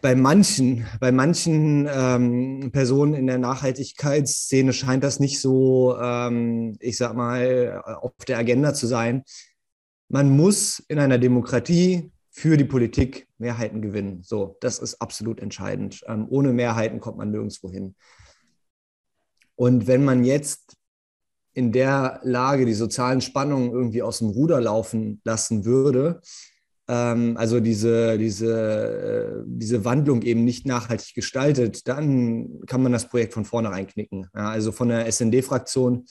bei 0.00 0.14
manchen, 0.14 0.86
bei 1.00 1.12
manchen 1.12 1.88
ähm, 1.90 2.70
Personen 2.72 3.14
in 3.14 3.26
der 3.26 3.38
Nachhaltigkeitsszene 3.38 4.72
scheint 4.72 5.04
das 5.04 5.20
nicht 5.20 5.40
so, 5.40 5.96
ähm, 6.00 6.76
ich 6.80 6.96
sag 6.96 7.14
mal, 7.14 7.82
auf 8.00 8.12
der 8.26 8.38
Agenda 8.38 8.72
zu 8.72 8.86
sein. 8.86 9.22
Man 10.08 10.34
muss 10.34 10.78
in 10.88 10.98
einer 10.98 11.18
Demokratie 11.18 12.10
für 12.30 12.56
die 12.56 12.64
Politik 12.64 13.28
Mehrheiten 13.38 13.82
gewinnen. 13.82 14.22
So, 14.22 14.56
das 14.60 14.78
ist 14.78 15.00
absolut 15.00 15.40
entscheidend. 15.40 16.02
Ähm, 16.06 16.26
ohne 16.28 16.52
Mehrheiten 16.52 17.00
kommt 17.00 17.18
man 17.18 17.30
nirgendwo 17.30 17.70
hin. 17.70 17.94
Und 19.56 19.86
wenn 19.86 20.04
man 20.04 20.24
jetzt 20.24 20.76
in 21.54 21.72
der 21.72 22.20
Lage 22.22 22.66
die 22.66 22.74
sozialen 22.74 23.22
Spannungen 23.22 23.72
irgendwie 23.72 24.02
aus 24.02 24.18
dem 24.18 24.28
Ruder 24.28 24.60
laufen 24.60 25.20
lassen 25.24 25.64
würde, 25.64 26.20
ähm, 26.88 27.36
also 27.36 27.60
diese, 27.60 28.18
diese, 28.18 29.42
äh, 29.42 29.44
diese 29.46 29.84
Wandlung 29.84 30.22
eben 30.22 30.44
nicht 30.44 30.66
nachhaltig 30.66 31.14
gestaltet, 31.14 31.88
dann 31.88 32.60
kann 32.66 32.82
man 32.82 32.92
das 32.92 33.08
Projekt 33.08 33.34
von 33.34 33.44
vornherein 33.44 33.86
knicken. 33.86 34.28
Ja, 34.34 34.50
also 34.50 34.72
von 34.72 34.88
der 34.88 35.06
SND-Fraktion 35.10 36.06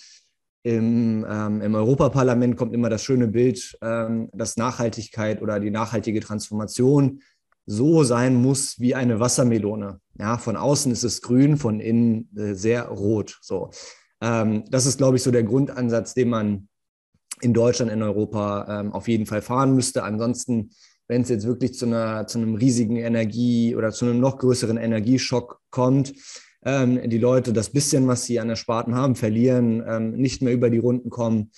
im, 0.63 1.25
ähm, 1.29 1.61
im 1.61 1.75
Europaparlament 1.75 2.57
kommt 2.57 2.73
immer 2.73 2.89
das 2.89 3.03
schöne 3.03 3.27
Bild, 3.27 3.77
ähm, 3.81 4.29
dass 4.33 4.57
Nachhaltigkeit 4.57 5.41
oder 5.41 5.59
die 5.59 5.69
nachhaltige 5.69 6.19
Transformation 6.19 7.21
so 7.67 8.03
sein 8.03 8.35
muss 8.35 8.79
wie 8.79 8.95
eine 8.95 9.19
Wassermelone. 9.19 9.99
Ja, 10.19 10.37
von 10.37 10.55
außen 10.55 10.91
ist 10.91 11.03
es 11.03 11.21
grün, 11.21 11.57
von 11.57 11.79
innen 11.79 12.29
äh, 12.35 12.53
sehr 12.53 12.87
rot. 12.87 13.37
So. 13.41 13.69
Ähm, 14.21 14.65
das 14.69 14.85
ist, 14.85 14.97
glaube 14.97 15.17
ich, 15.17 15.23
so 15.23 15.31
der 15.31 15.43
Grundansatz, 15.43 16.13
den 16.13 16.29
man 16.29 16.67
in 17.41 17.53
Deutschland, 17.53 17.91
in 17.91 18.01
Europa 18.01 18.79
ähm, 18.79 18.93
auf 18.93 19.07
jeden 19.07 19.25
Fall 19.25 19.41
fahren 19.41 19.75
müsste. 19.75 20.03
Ansonsten, 20.03 20.71
wenn 21.07 21.21
es 21.21 21.29
jetzt 21.29 21.45
wirklich 21.45 21.73
zu, 21.73 21.85
einer, 21.85 22.27
zu 22.27 22.39
einem 22.39 22.55
riesigen 22.55 22.95
Energie- 22.97 23.75
oder 23.75 23.91
zu 23.91 24.05
einem 24.05 24.19
noch 24.19 24.37
größeren 24.37 24.77
Energieschock 24.77 25.59
kommt, 25.69 26.13
ähm, 26.63 27.09
die 27.09 27.17
Leute 27.17 27.53
das 27.53 27.69
bisschen, 27.69 28.07
was 28.07 28.25
sie 28.25 28.39
an 28.39 28.47
der 28.47 28.55
Sparten 28.55 28.95
haben, 28.95 29.15
verlieren, 29.15 29.83
ähm, 29.87 30.11
nicht 30.13 30.41
mehr 30.41 30.53
über 30.53 30.69
die 30.69 30.79
Runden 30.79 31.09
kommen, 31.09 31.51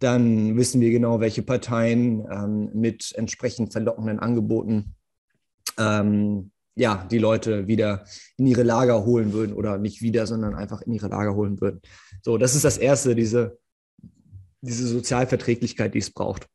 dann 0.00 0.56
wissen 0.56 0.80
wir 0.80 0.90
genau, 0.90 1.20
welche 1.20 1.42
Parteien 1.42 2.26
ähm, 2.30 2.70
mit 2.74 3.12
entsprechend 3.16 3.72
verlockenden 3.72 4.18
Angeboten 4.18 4.94
ähm, 5.78 6.50
ja, 6.74 7.06
die 7.10 7.18
Leute 7.18 7.66
wieder 7.66 8.04
in 8.36 8.46
ihre 8.46 8.62
Lager 8.62 9.04
holen 9.04 9.32
würden 9.32 9.52
oder 9.52 9.78
nicht 9.78 10.02
wieder, 10.02 10.26
sondern 10.26 10.54
einfach 10.54 10.80
in 10.82 10.92
ihre 10.92 11.08
Lager 11.08 11.34
holen 11.34 11.60
würden. 11.60 11.80
So, 12.22 12.38
das 12.38 12.54
ist 12.54 12.64
das 12.64 12.78
Erste, 12.78 13.14
diese 13.14 13.58
diese 14.60 14.86
Sozialverträglichkeit, 14.86 15.94
die 15.94 15.98
es 15.98 16.10
braucht. 16.10 16.46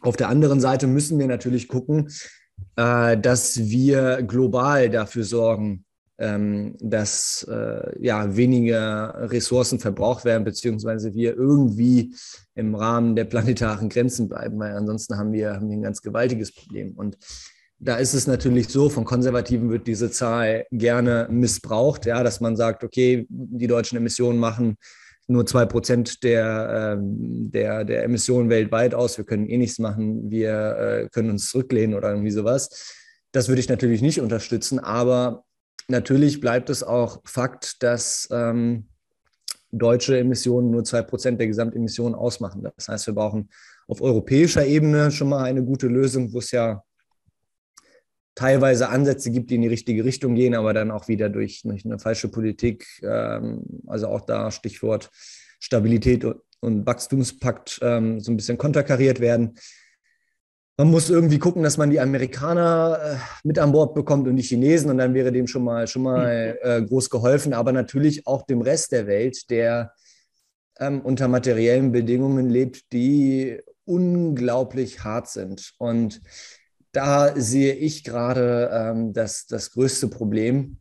Auf 0.00 0.16
der 0.16 0.28
anderen 0.28 0.60
Seite 0.60 0.86
müssen 0.86 1.18
wir 1.18 1.26
natürlich 1.26 1.68
gucken, 1.68 2.08
äh, 2.76 3.16
dass 3.18 3.58
wir 3.58 4.22
global 4.22 4.90
dafür 4.90 5.24
sorgen, 5.24 5.84
ähm, 6.18 6.76
dass 6.80 7.46
äh, 7.48 8.04
ja, 8.04 8.36
weniger 8.36 9.30
Ressourcen 9.30 9.78
verbraucht 9.78 10.24
werden, 10.24 10.44
beziehungsweise 10.44 11.14
wir 11.14 11.36
irgendwie 11.36 12.14
im 12.54 12.74
Rahmen 12.74 13.14
der 13.14 13.24
planetaren 13.24 13.88
Grenzen 13.88 14.28
bleiben, 14.28 14.58
weil 14.58 14.74
ansonsten 14.74 15.16
haben 15.16 15.32
wir, 15.32 15.54
haben 15.54 15.68
wir 15.68 15.76
ein 15.76 15.82
ganz 15.82 16.02
gewaltiges 16.02 16.52
Problem. 16.52 16.92
Und 16.96 17.16
da 17.78 17.96
ist 17.96 18.14
es 18.14 18.26
natürlich 18.26 18.68
so, 18.68 18.88
von 18.88 19.04
Konservativen 19.04 19.70
wird 19.70 19.86
diese 19.86 20.10
Zahl 20.10 20.66
gerne 20.72 21.28
missbraucht, 21.30 22.06
ja, 22.06 22.24
dass 22.24 22.40
man 22.40 22.56
sagt, 22.56 22.82
okay, 22.82 23.26
die 23.28 23.68
deutschen 23.68 23.96
Emissionen 23.96 24.40
machen 24.40 24.76
nur 25.28 25.44
zwei 25.46 25.66
Prozent 25.66 26.24
der, 26.24 26.96
ähm, 26.98 27.50
der, 27.52 27.84
der 27.84 28.02
Emissionen 28.04 28.48
weltweit 28.48 28.94
aus. 28.94 29.18
Wir 29.18 29.24
können 29.24 29.46
eh 29.46 29.58
nichts 29.58 29.78
machen. 29.78 30.30
Wir 30.30 30.76
äh, 30.76 31.08
können 31.10 31.30
uns 31.30 31.50
zurücklehnen 31.50 31.94
oder 31.94 32.10
irgendwie 32.10 32.30
sowas. 32.30 32.94
Das 33.32 33.48
würde 33.48 33.60
ich 33.60 33.68
natürlich 33.68 34.00
nicht 34.00 34.20
unterstützen. 34.20 34.78
Aber 34.78 35.44
natürlich 35.86 36.40
bleibt 36.40 36.70
es 36.70 36.82
auch 36.82 37.20
Fakt, 37.24 37.82
dass 37.82 38.26
ähm, 38.32 38.88
deutsche 39.70 40.18
Emissionen 40.18 40.70
nur 40.70 40.84
zwei 40.84 41.02
Prozent 41.02 41.38
der 41.38 41.46
Gesamtemissionen 41.46 42.14
ausmachen. 42.14 42.66
Das 42.76 42.88
heißt, 42.88 43.06
wir 43.06 43.14
brauchen 43.14 43.50
auf 43.86 44.00
europäischer 44.00 44.64
Ebene 44.64 45.10
schon 45.10 45.28
mal 45.28 45.44
eine 45.44 45.62
gute 45.62 45.88
Lösung, 45.88 46.32
wo 46.32 46.38
es 46.38 46.50
ja 46.52 46.82
teilweise 48.38 48.88
Ansätze 48.88 49.32
gibt, 49.32 49.50
die 49.50 49.56
in 49.56 49.62
die 49.62 49.68
richtige 49.68 50.04
Richtung 50.04 50.36
gehen, 50.36 50.54
aber 50.54 50.72
dann 50.72 50.92
auch 50.92 51.08
wieder 51.08 51.28
durch, 51.28 51.62
durch 51.64 51.84
eine 51.84 51.98
falsche 51.98 52.28
Politik, 52.28 52.86
ähm, 53.02 53.64
also 53.88 54.06
auch 54.06 54.20
da 54.20 54.52
Stichwort 54.52 55.10
Stabilität 55.58 56.24
und 56.60 56.86
Wachstumspakt 56.86 57.80
ähm, 57.82 58.20
so 58.20 58.30
ein 58.30 58.36
bisschen 58.36 58.56
konterkariert 58.56 59.18
werden. 59.18 59.58
Man 60.76 60.92
muss 60.92 61.10
irgendwie 61.10 61.40
gucken, 61.40 61.64
dass 61.64 61.78
man 61.78 61.90
die 61.90 61.98
Amerikaner 61.98 63.00
äh, 63.02 63.16
mit 63.42 63.58
an 63.58 63.72
Bord 63.72 63.92
bekommt 63.96 64.28
und 64.28 64.36
die 64.36 64.44
Chinesen 64.44 64.88
und 64.88 64.98
dann 64.98 65.14
wäre 65.14 65.32
dem 65.32 65.48
schon 65.48 65.64
mal, 65.64 65.88
schon 65.88 66.02
mal 66.02 66.56
mhm. 66.62 66.70
äh, 66.70 66.82
groß 66.86 67.10
geholfen, 67.10 67.52
aber 67.52 67.72
natürlich 67.72 68.24
auch 68.28 68.46
dem 68.46 68.60
Rest 68.60 68.92
der 68.92 69.08
Welt, 69.08 69.50
der 69.50 69.94
ähm, 70.78 71.00
unter 71.00 71.26
materiellen 71.26 71.90
Bedingungen 71.90 72.48
lebt, 72.48 72.92
die 72.92 73.60
unglaublich 73.84 75.02
hart 75.02 75.28
sind. 75.28 75.72
Und 75.78 76.20
da 76.98 77.32
sehe 77.36 77.74
ich 77.74 78.02
gerade 78.02 78.70
ähm, 78.72 79.12
das, 79.12 79.46
das 79.46 79.70
größte 79.70 80.08
Problem, 80.08 80.78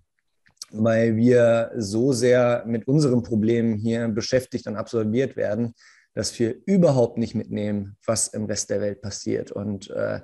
weil 0.71 1.15
wir 1.15 1.71
so 1.77 2.11
sehr 2.11 2.63
mit 2.65 2.87
unseren 2.87 3.21
Problemen 3.21 3.75
hier 3.75 4.07
beschäftigt 4.07 4.65
und 4.65 4.77
absolviert 4.77 5.35
werden, 5.35 5.75
dass 6.15 6.37
wir 6.39 6.55
überhaupt 6.65 7.19
nicht 7.19 7.35
mitnehmen, 7.35 7.97
was 8.03 8.29
im 8.29 8.45
Rest 8.45 8.71
der 8.71 8.81
Welt 8.81 9.03
passiert. 9.03 9.51
Und 9.51 9.91
äh, 9.91 10.21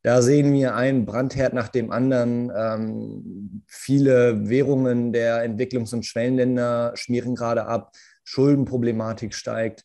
da 0.00 0.22
sehen 0.22 0.50
wir 0.54 0.76
einen 0.76 1.04
Brandherd 1.04 1.52
nach 1.52 1.68
dem 1.68 1.90
anderen. 1.90 2.50
Ähm, 2.56 3.64
viele 3.68 4.48
Währungen 4.48 5.12
der 5.12 5.46
Entwicklungs- 5.46 5.92
und 5.92 6.06
Schwellenländer 6.06 6.92
schmieren 6.94 7.34
gerade 7.34 7.66
ab. 7.66 7.92
Schuldenproblematik 8.24 9.34
steigt 9.34 9.84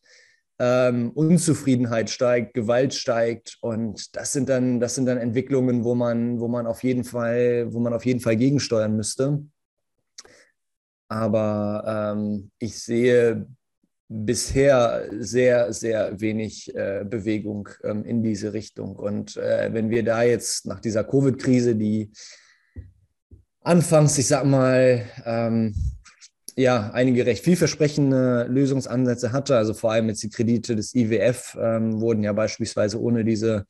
ähm, 0.60 1.12
Unzufriedenheit 1.12 2.10
steigt, 2.10 2.54
Gewalt 2.54 2.94
steigt 2.94 3.58
und 3.62 4.16
das 4.16 4.34
sind 4.34 4.50
dann, 4.50 4.80
das 4.80 4.96
sind 4.96 5.06
dann 5.06 5.18
Entwicklungen, 5.18 5.84
wo 5.84 5.96
man, 5.96 6.40
wo 6.40 6.48
man 6.48 6.68
auf 6.68 6.84
jeden 6.84 7.06
Fall, 7.06 7.74
wo 7.74 7.80
man 7.80 7.94
auf 7.94 8.06
jeden 8.06 8.20
Fall 8.20 8.36
gegensteuern 8.36 8.96
müsste. 8.96 9.44
Aber 11.08 12.14
ähm, 12.16 12.52
ich 12.60 12.78
sehe 12.78 13.48
bisher 14.10 15.08
sehr, 15.20 15.72
sehr 15.72 16.20
wenig 16.20 16.76
äh, 16.76 17.06
Bewegung 17.08 17.70
ähm, 17.84 18.04
in 18.04 18.22
diese 18.22 18.54
Richtung. 18.54 18.96
Und 18.96 19.38
äh, 19.38 19.70
wenn 19.72 19.90
wir 19.90 20.04
da 20.04 20.24
jetzt 20.24 20.66
nach 20.66 20.80
dieser 20.80 21.04
Covid-Krise, 21.04 21.76
die 21.76 22.12
anfangs, 23.62 24.18
ich 24.18 24.28
sag 24.28 24.46
mal, 24.46 25.06
ähm, 25.26 25.76
ja, 26.60 26.92
einige 26.92 27.26
recht 27.26 27.44
vielversprechende 27.44 28.46
Lösungsansätze 28.50 29.32
hatte. 29.32 29.56
Also 29.56 29.74
vor 29.74 29.94
allem 29.94 30.10
jetzt 30.10 30.24
die 30.24 30.30
Kredite 30.30 30.76
des 30.76 30.94
IWF 30.94 31.58
ähm, 31.60 32.02
wurden 32.02 32.22
ja 32.22 32.34
beispielsweise 32.34 33.02
ohne 33.02 33.24
diese 33.24 33.66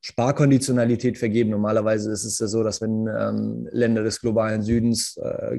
Sparkonditionalität 0.00 1.18
vergeben. 1.18 1.50
Normalerweise 1.50 2.12
ist 2.12 2.24
es 2.24 2.38
ja 2.38 2.46
so, 2.46 2.62
dass 2.62 2.80
wenn 2.80 3.08
ähm, 3.08 3.68
Länder 3.72 4.04
des 4.04 4.20
globalen 4.20 4.62
Südens 4.62 5.16
äh, 5.16 5.58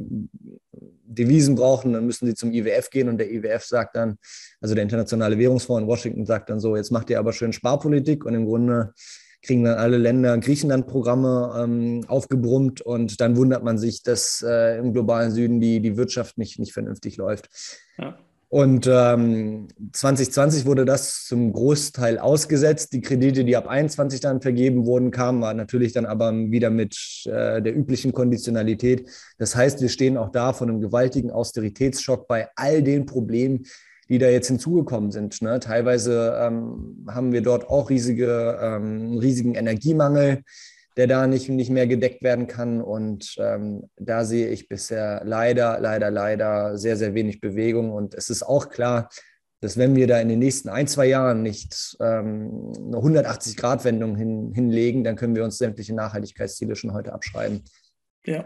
Devisen 0.72 1.56
brauchen, 1.56 1.92
dann 1.92 2.06
müssen 2.06 2.26
sie 2.28 2.36
zum 2.36 2.54
IWF 2.54 2.90
gehen 2.90 3.10
und 3.10 3.18
der 3.18 3.30
IWF 3.30 3.66
sagt 3.66 3.98
dann, 3.98 4.18
also 4.62 4.74
der 4.74 4.84
Internationale 4.84 5.38
Währungsfonds 5.38 5.82
in 5.82 5.88
Washington 5.88 6.26
sagt 6.26 6.50
dann 6.50 6.62
so, 6.62 6.78
jetzt 6.78 6.92
macht 6.92 7.10
ihr 7.10 7.20
aber 7.20 7.34
schön 7.34 7.52
Sparpolitik 7.52 8.24
und 8.24 8.36
im 8.36 8.46
Grunde 8.46 8.94
kriegen 9.42 9.64
dann 9.64 9.78
alle 9.78 9.98
Länder 9.98 10.38
Griechenland-Programme 10.38 11.54
ähm, 11.64 12.06
aufgebrummt 12.08 12.82
und 12.82 13.22
dann 13.22 13.38
wundert 13.38 13.64
man 13.64 13.78
sich, 13.78 14.04
dass 14.04 14.44
äh, 14.48 14.78
im 14.78 14.94
globalen 14.94 15.32
Süden 15.32 15.60
die, 15.62 15.80
die 15.80 15.98
Wirtschaft 15.98 16.38
nicht, 16.38 16.60
nicht 16.60 16.74
vernünftig 16.74 17.18
läuft. 17.18 17.50
Ja. 17.98 18.18
Und 18.52 18.90
ähm, 18.92 19.68
2020 19.94 20.66
wurde 20.66 20.84
das 20.84 21.26
zum 21.26 21.54
Großteil 21.54 22.18
ausgesetzt. 22.18 22.94
Die 22.94 23.02
Kredite, 23.02 23.46
die 23.46 23.56
ab 23.56 23.68
21 23.68 24.22
dann 24.22 24.42
vergeben 24.42 24.88
wurden, 24.88 25.12
kamen 25.12 25.40
natürlich 25.56 25.94
dann 25.94 26.08
aber 26.08 26.34
wieder 26.34 26.72
mit 26.72 26.98
äh, 27.26 27.62
der 27.62 27.78
üblichen 27.78 28.12
Konditionalität. 28.12 29.08
Das 29.38 29.56
heißt, 29.56 29.82
wir 29.82 29.90
stehen 29.90 30.18
auch 30.18 30.32
da 30.32 30.52
vor 30.54 30.68
einem 30.68 30.82
gewaltigen 30.82 31.30
Austeritätsschock 31.30 32.28
bei 32.28 32.50
all 32.56 32.82
den 32.82 33.06
Problemen, 33.06 33.66
die 34.10 34.18
da 34.18 34.28
jetzt 34.28 34.47
hinzugekommen 34.47 35.12
sind. 35.12 35.41
Ne? 35.41 35.60
Teilweise 35.60 36.38
ähm, 36.41 37.05
haben 37.10 37.32
wir 37.32 37.41
dort 37.41 37.70
auch 37.70 37.89
riesige, 37.89 38.60
ähm, 38.62 39.18
riesigen 39.18 39.55
Energiemangel. 39.55 40.43
der 40.97 41.07
da 41.07 41.28
nicht, 41.28 41.47
nicht 41.47 41.70
mehr 41.70 41.88
gedeckt 41.88 42.24
werden 42.24 42.47
kann. 42.47 42.82
Und 42.82 43.36
ähm, 43.39 43.84
da 43.95 44.26
sehe 44.26 44.49
ich 44.49 44.68
bisher 44.68 45.22
leider, 45.24 45.80
leider, 45.80 46.12
leider 46.12 46.78
sehr, 46.78 46.97
sehr 46.97 47.14
wenig 47.14 47.39
Bewegung. 47.39 47.91
Und 47.91 48.16
es 48.16 48.30
ist 48.30 48.43
auch 48.43 48.68
klar, 48.68 49.07
dass 49.62 49.78
wenn 49.78 49.95
wir 49.95 50.07
da 50.07 50.20
in 50.20 50.30
den 50.30 50.39
nächsten 50.39 50.68
ein, 50.68 50.88
zwei 50.88 51.05
Jahren 51.05 51.41
nicht 51.41 51.95
ähm, 52.01 52.74
eine 52.78 52.97
180-Grad-Wendung 52.97 54.16
hin, 54.16 54.51
hinlegen, 54.53 55.03
dann 55.03 55.16
können 55.16 55.36
wir 55.36 55.43
uns 55.43 55.57
sämtliche 55.57 55.93
Nachhaltigkeitsziele 55.93 56.76
schon 56.76 56.93
heute 56.93 57.14
abschreiben. 57.14 57.64
Ja, 58.30 58.46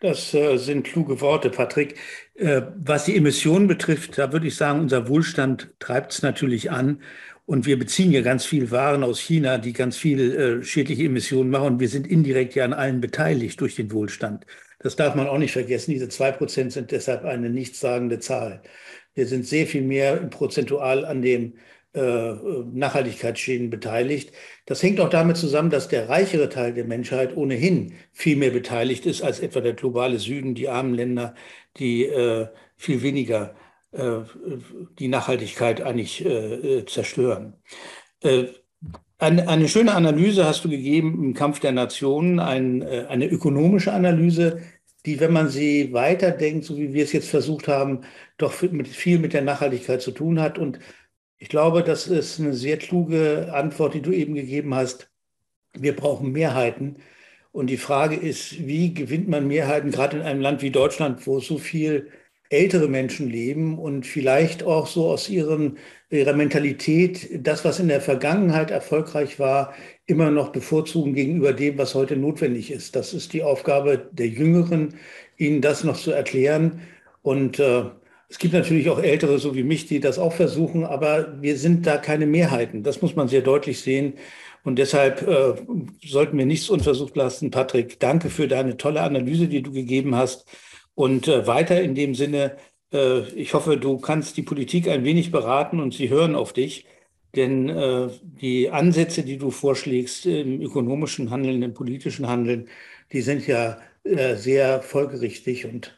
das 0.00 0.34
äh, 0.34 0.56
sind 0.56 0.82
kluge 0.82 1.20
Worte, 1.20 1.48
Patrick. 1.48 1.94
Äh, 2.34 2.62
was 2.76 3.04
die 3.04 3.16
Emissionen 3.16 3.68
betrifft, 3.68 4.18
da 4.18 4.32
würde 4.32 4.48
ich 4.48 4.56
sagen, 4.56 4.80
unser 4.80 5.08
Wohlstand 5.08 5.72
treibt 5.78 6.10
es 6.10 6.22
natürlich 6.22 6.72
an. 6.72 7.00
Und 7.46 7.64
wir 7.64 7.78
beziehen 7.78 8.10
ja 8.10 8.22
ganz 8.22 8.44
viel 8.44 8.72
Waren 8.72 9.04
aus 9.04 9.20
China, 9.20 9.58
die 9.58 9.72
ganz 9.72 9.96
viel 9.96 10.34
äh, 10.34 10.64
schädliche 10.64 11.04
Emissionen 11.04 11.48
machen. 11.50 11.74
Und 11.74 11.80
wir 11.80 11.88
sind 11.88 12.08
indirekt 12.08 12.56
ja 12.56 12.64
an 12.64 12.72
allen 12.72 13.00
beteiligt 13.00 13.60
durch 13.60 13.76
den 13.76 13.92
Wohlstand. 13.92 14.46
Das 14.80 14.96
darf 14.96 15.14
man 15.14 15.28
auch 15.28 15.38
nicht 15.38 15.52
vergessen. 15.52 15.92
Diese 15.92 16.08
zwei 16.08 16.32
Prozent 16.32 16.72
sind 16.72 16.90
deshalb 16.90 17.24
eine 17.24 17.50
nichtssagende 17.50 18.18
Zahl. 18.18 18.62
Wir 19.14 19.28
sind 19.28 19.46
sehr 19.46 19.68
viel 19.68 19.82
mehr 19.82 20.16
prozentual 20.26 21.04
an 21.04 21.22
dem 21.22 21.54
Nachhaltigkeitsschäden 21.94 23.70
beteiligt. 23.70 24.32
Das 24.66 24.82
hängt 24.82 25.00
auch 25.00 25.10
damit 25.10 25.36
zusammen, 25.36 25.70
dass 25.70 25.88
der 25.88 26.08
reichere 26.08 26.48
Teil 26.48 26.74
der 26.74 26.84
Menschheit 26.84 27.36
ohnehin 27.36 27.94
viel 28.12 28.36
mehr 28.36 28.50
beteiligt 28.50 29.06
ist 29.06 29.22
als 29.22 29.40
etwa 29.40 29.60
der 29.60 29.74
globale 29.74 30.18
Süden, 30.18 30.54
die 30.54 30.68
armen 30.68 30.94
Länder, 30.94 31.34
die 31.76 32.04
äh, 32.04 32.48
viel 32.76 33.02
weniger 33.02 33.54
äh, 33.94 34.22
die 34.98 35.06
Nachhaltigkeit 35.06 35.80
eigentlich 35.80 36.24
äh, 36.24 36.28
äh, 36.78 36.86
zerstören. 36.86 37.54
Eine, 39.18 39.48
eine, 39.48 39.68
schöne 39.68 39.94
Analyse 39.94 40.44
hast 40.44 40.64
du 40.64 40.68
gegeben 40.68 41.22
im 41.22 41.34
Kampf 41.34 41.60
der 41.60 41.72
Nationen, 41.72 42.40
ein, 42.40 42.82
eine 42.82 43.28
ökonomische 43.28 43.92
Analyse, 43.92 44.62
die, 45.06 45.20
wenn 45.20 45.32
man 45.32 45.48
sie 45.48 45.92
weiterdenkt, 45.92 46.64
so 46.64 46.76
wie 46.76 46.92
wir 46.92 47.04
es 47.04 47.12
jetzt 47.12 47.28
versucht 47.28 47.68
haben, 47.68 48.00
doch 48.38 48.62
mit, 48.62 48.88
viel 48.88 49.18
mit 49.18 49.34
der 49.34 49.42
Nachhaltigkeit 49.42 50.00
zu 50.02 50.10
tun 50.10 50.40
hat. 50.40 50.58
Und 50.58 50.78
ich 51.38 51.48
glaube, 51.48 51.82
das 51.82 52.06
ist 52.08 52.40
eine 52.40 52.54
sehr 52.54 52.78
kluge 52.78 53.52
Antwort, 53.52 53.94
die 53.94 54.02
du 54.02 54.12
eben 54.12 54.34
gegeben 54.34 54.74
hast. 54.74 55.10
Wir 55.74 55.94
brauchen 55.96 56.32
Mehrheiten. 56.32 56.96
Und 57.52 57.68
die 57.68 57.76
Frage 57.76 58.16
ist, 58.16 58.66
wie 58.66 58.94
gewinnt 58.94 59.28
man 59.28 59.46
Mehrheiten, 59.46 59.90
gerade 59.90 60.16
in 60.18 60.22
einem 60.24 60.40
Land 60.40 60.62
wie 60.62 60.70
Deutschland, 60.70 61.26
wo 61.26 61.40
so 61.40 61.58
viel 61.58 62.10
ältere 62.50 62.88
Menschen 62.88 63.28
leben 63.30 63.78
und 63.78 64.06
vielleicht 64.06 64.62
auch 64.62 64.86
so 64.86 65.08
aus 65.08 65.28
ihren, 65.28 65.78
ihrer 66.10 66.34
Mentalität 66.34 67.46
das, 67.46 67.64
was 67.64 67.80
in 67.80 67.88
der 67.88 68.00
Vergangenheit 68.00 68.70
erfolgreich 68.70 69.38
war, 69.38 69.74
immer 70.06 70.30
noch 70.30 70.50
bevorzugen 70.52 71.14
gegenüber 71.14 71.52
dem, 71.52 71.78
was 71.78 71.94
heute 71.94 72.16
notwendig 72.16 72.70
ist. 72.70 72.96
Das 72.96 73.14
ist 73.14 73.32
die 73.32 73.42
Aufgabe 73.42 74.08
der 74.12 74.28
Jüngeren, 74.28 74.94
ihnen 75.36 75.60
das 75.60 75.84
noch 75.84 75.96
zu 75.96 76.12
erklären. 76.12 76.82
Und 77.22 77.58
äh, 77.58 77.84
es 78.34 78.38
gibt 78.40 78.52
natürlich 78.52 78.90
auch 78.90 78.98
Ältere, 78.98 79.38
so 79.38 79.54
wie 79.54 79.62
mich, 79.62 79.86
die 79.86 80.00
das 80.00 80.18
auch 80.18 80.32
versuchen, 80.32 80.84
aber 80.84 81.40
wir 81.40 81.56
sind 81.56 81.86
da 81.86 81.98
keine 81.98 82.26
Mehrheiten. 82.26 82.82
Das 82.82 83.00
muss 83.00 83.14
man 83.14 83.28
sehr 83.28 83.42
deutlich 83.42 83.80
sehen. 83.80 84.14
Und 84.64 84.80
deshalb 84.80 85.22
äh, 85.22 85.54
sollten 86.04 86.36
wir 86.36 86.44
nichts 86.44 86.68
unversucht 86.68 87.14
lassen. 87.14 87.52
Patrick, 87.52 88.00
danke 88.00 88.30
für 88.30 88.48
deine 88.48 88.76
tolle 88.76 89.02
Analyse, 89.02 89.46
die 89.46 89.62
du 89.62 89.70
gegeben 89.70 90.16
hast. 90.16 90.48
Und 90.96 91.28
äh, 91.28 91.46
weiter 91.46 91.80
in 91.80 91.94
dem 91.94 92.16
Sinne, 92.16 92.56
äh, 92.92 93.20
ich 93.36 93.54
hoffe, 93.54 93.76
du 93.76 93.98
kannst 93.98 94.36
die 94.36 94.42
Politik 94.42 94.88
ein 94.88 95.04
wenig 95.04 95.30
beraten 95.30 95.78
und 95.78 95.94
sie 95.94 96.08
hören 96.08 96.34
auf 96.34 96.52
dich. 96.52 96.86
Denn 97.36 97.68
äh, 97.68 98.08
die 98.40 98.68
Ansätze, 98.68 99.22
die 99.22 99.38
du 99.38 99.52
vorschlägst 99.52 100.26
im 100.26 100.60
ökonomischen 100.60 101.30
Handeln, 101.30 101.62
im 101.62 101.72
politischen 101.72 102.26
Handeln, 102.26 102.68
die 103.12 103.20
sind 103.20 103.46
ja 103.46 103.78
äh, 104.02 104.34
sehr 104.34 104.82
folgerichtig. 104.82 105.66
Und 105.66 105.96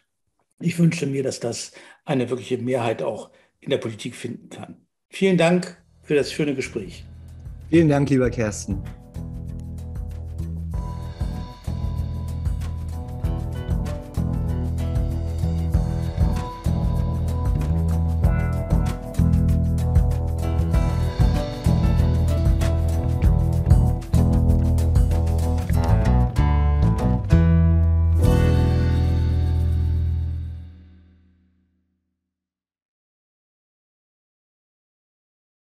ich 0.61 0.79
wünsche 0.79 1.07
mir, 1.07 1.23
dass 1.23 1.41
das 1.41 1.73
eine 2.07 2.31
wirkliche 2.31 2.57
Mehrheit 2.59 3.03
auch 3.03 3.31
in 3.61 3.71
der 3.71 3.79
Politik 3.79 4.15
finden 4.15 4.49
kann. 4.49 4.77
Vielen 5.11 5.37
Dank 5.37 5.83
für 6.03 6.15
das 6.15 6.33
schöne 6.33 6.55
Gespräch. 6.55 7.05
Vielen 7.69 7.89
Dank, 7.89 8.09
lieber 8.09 8.31
Kersten. 8.31 8.83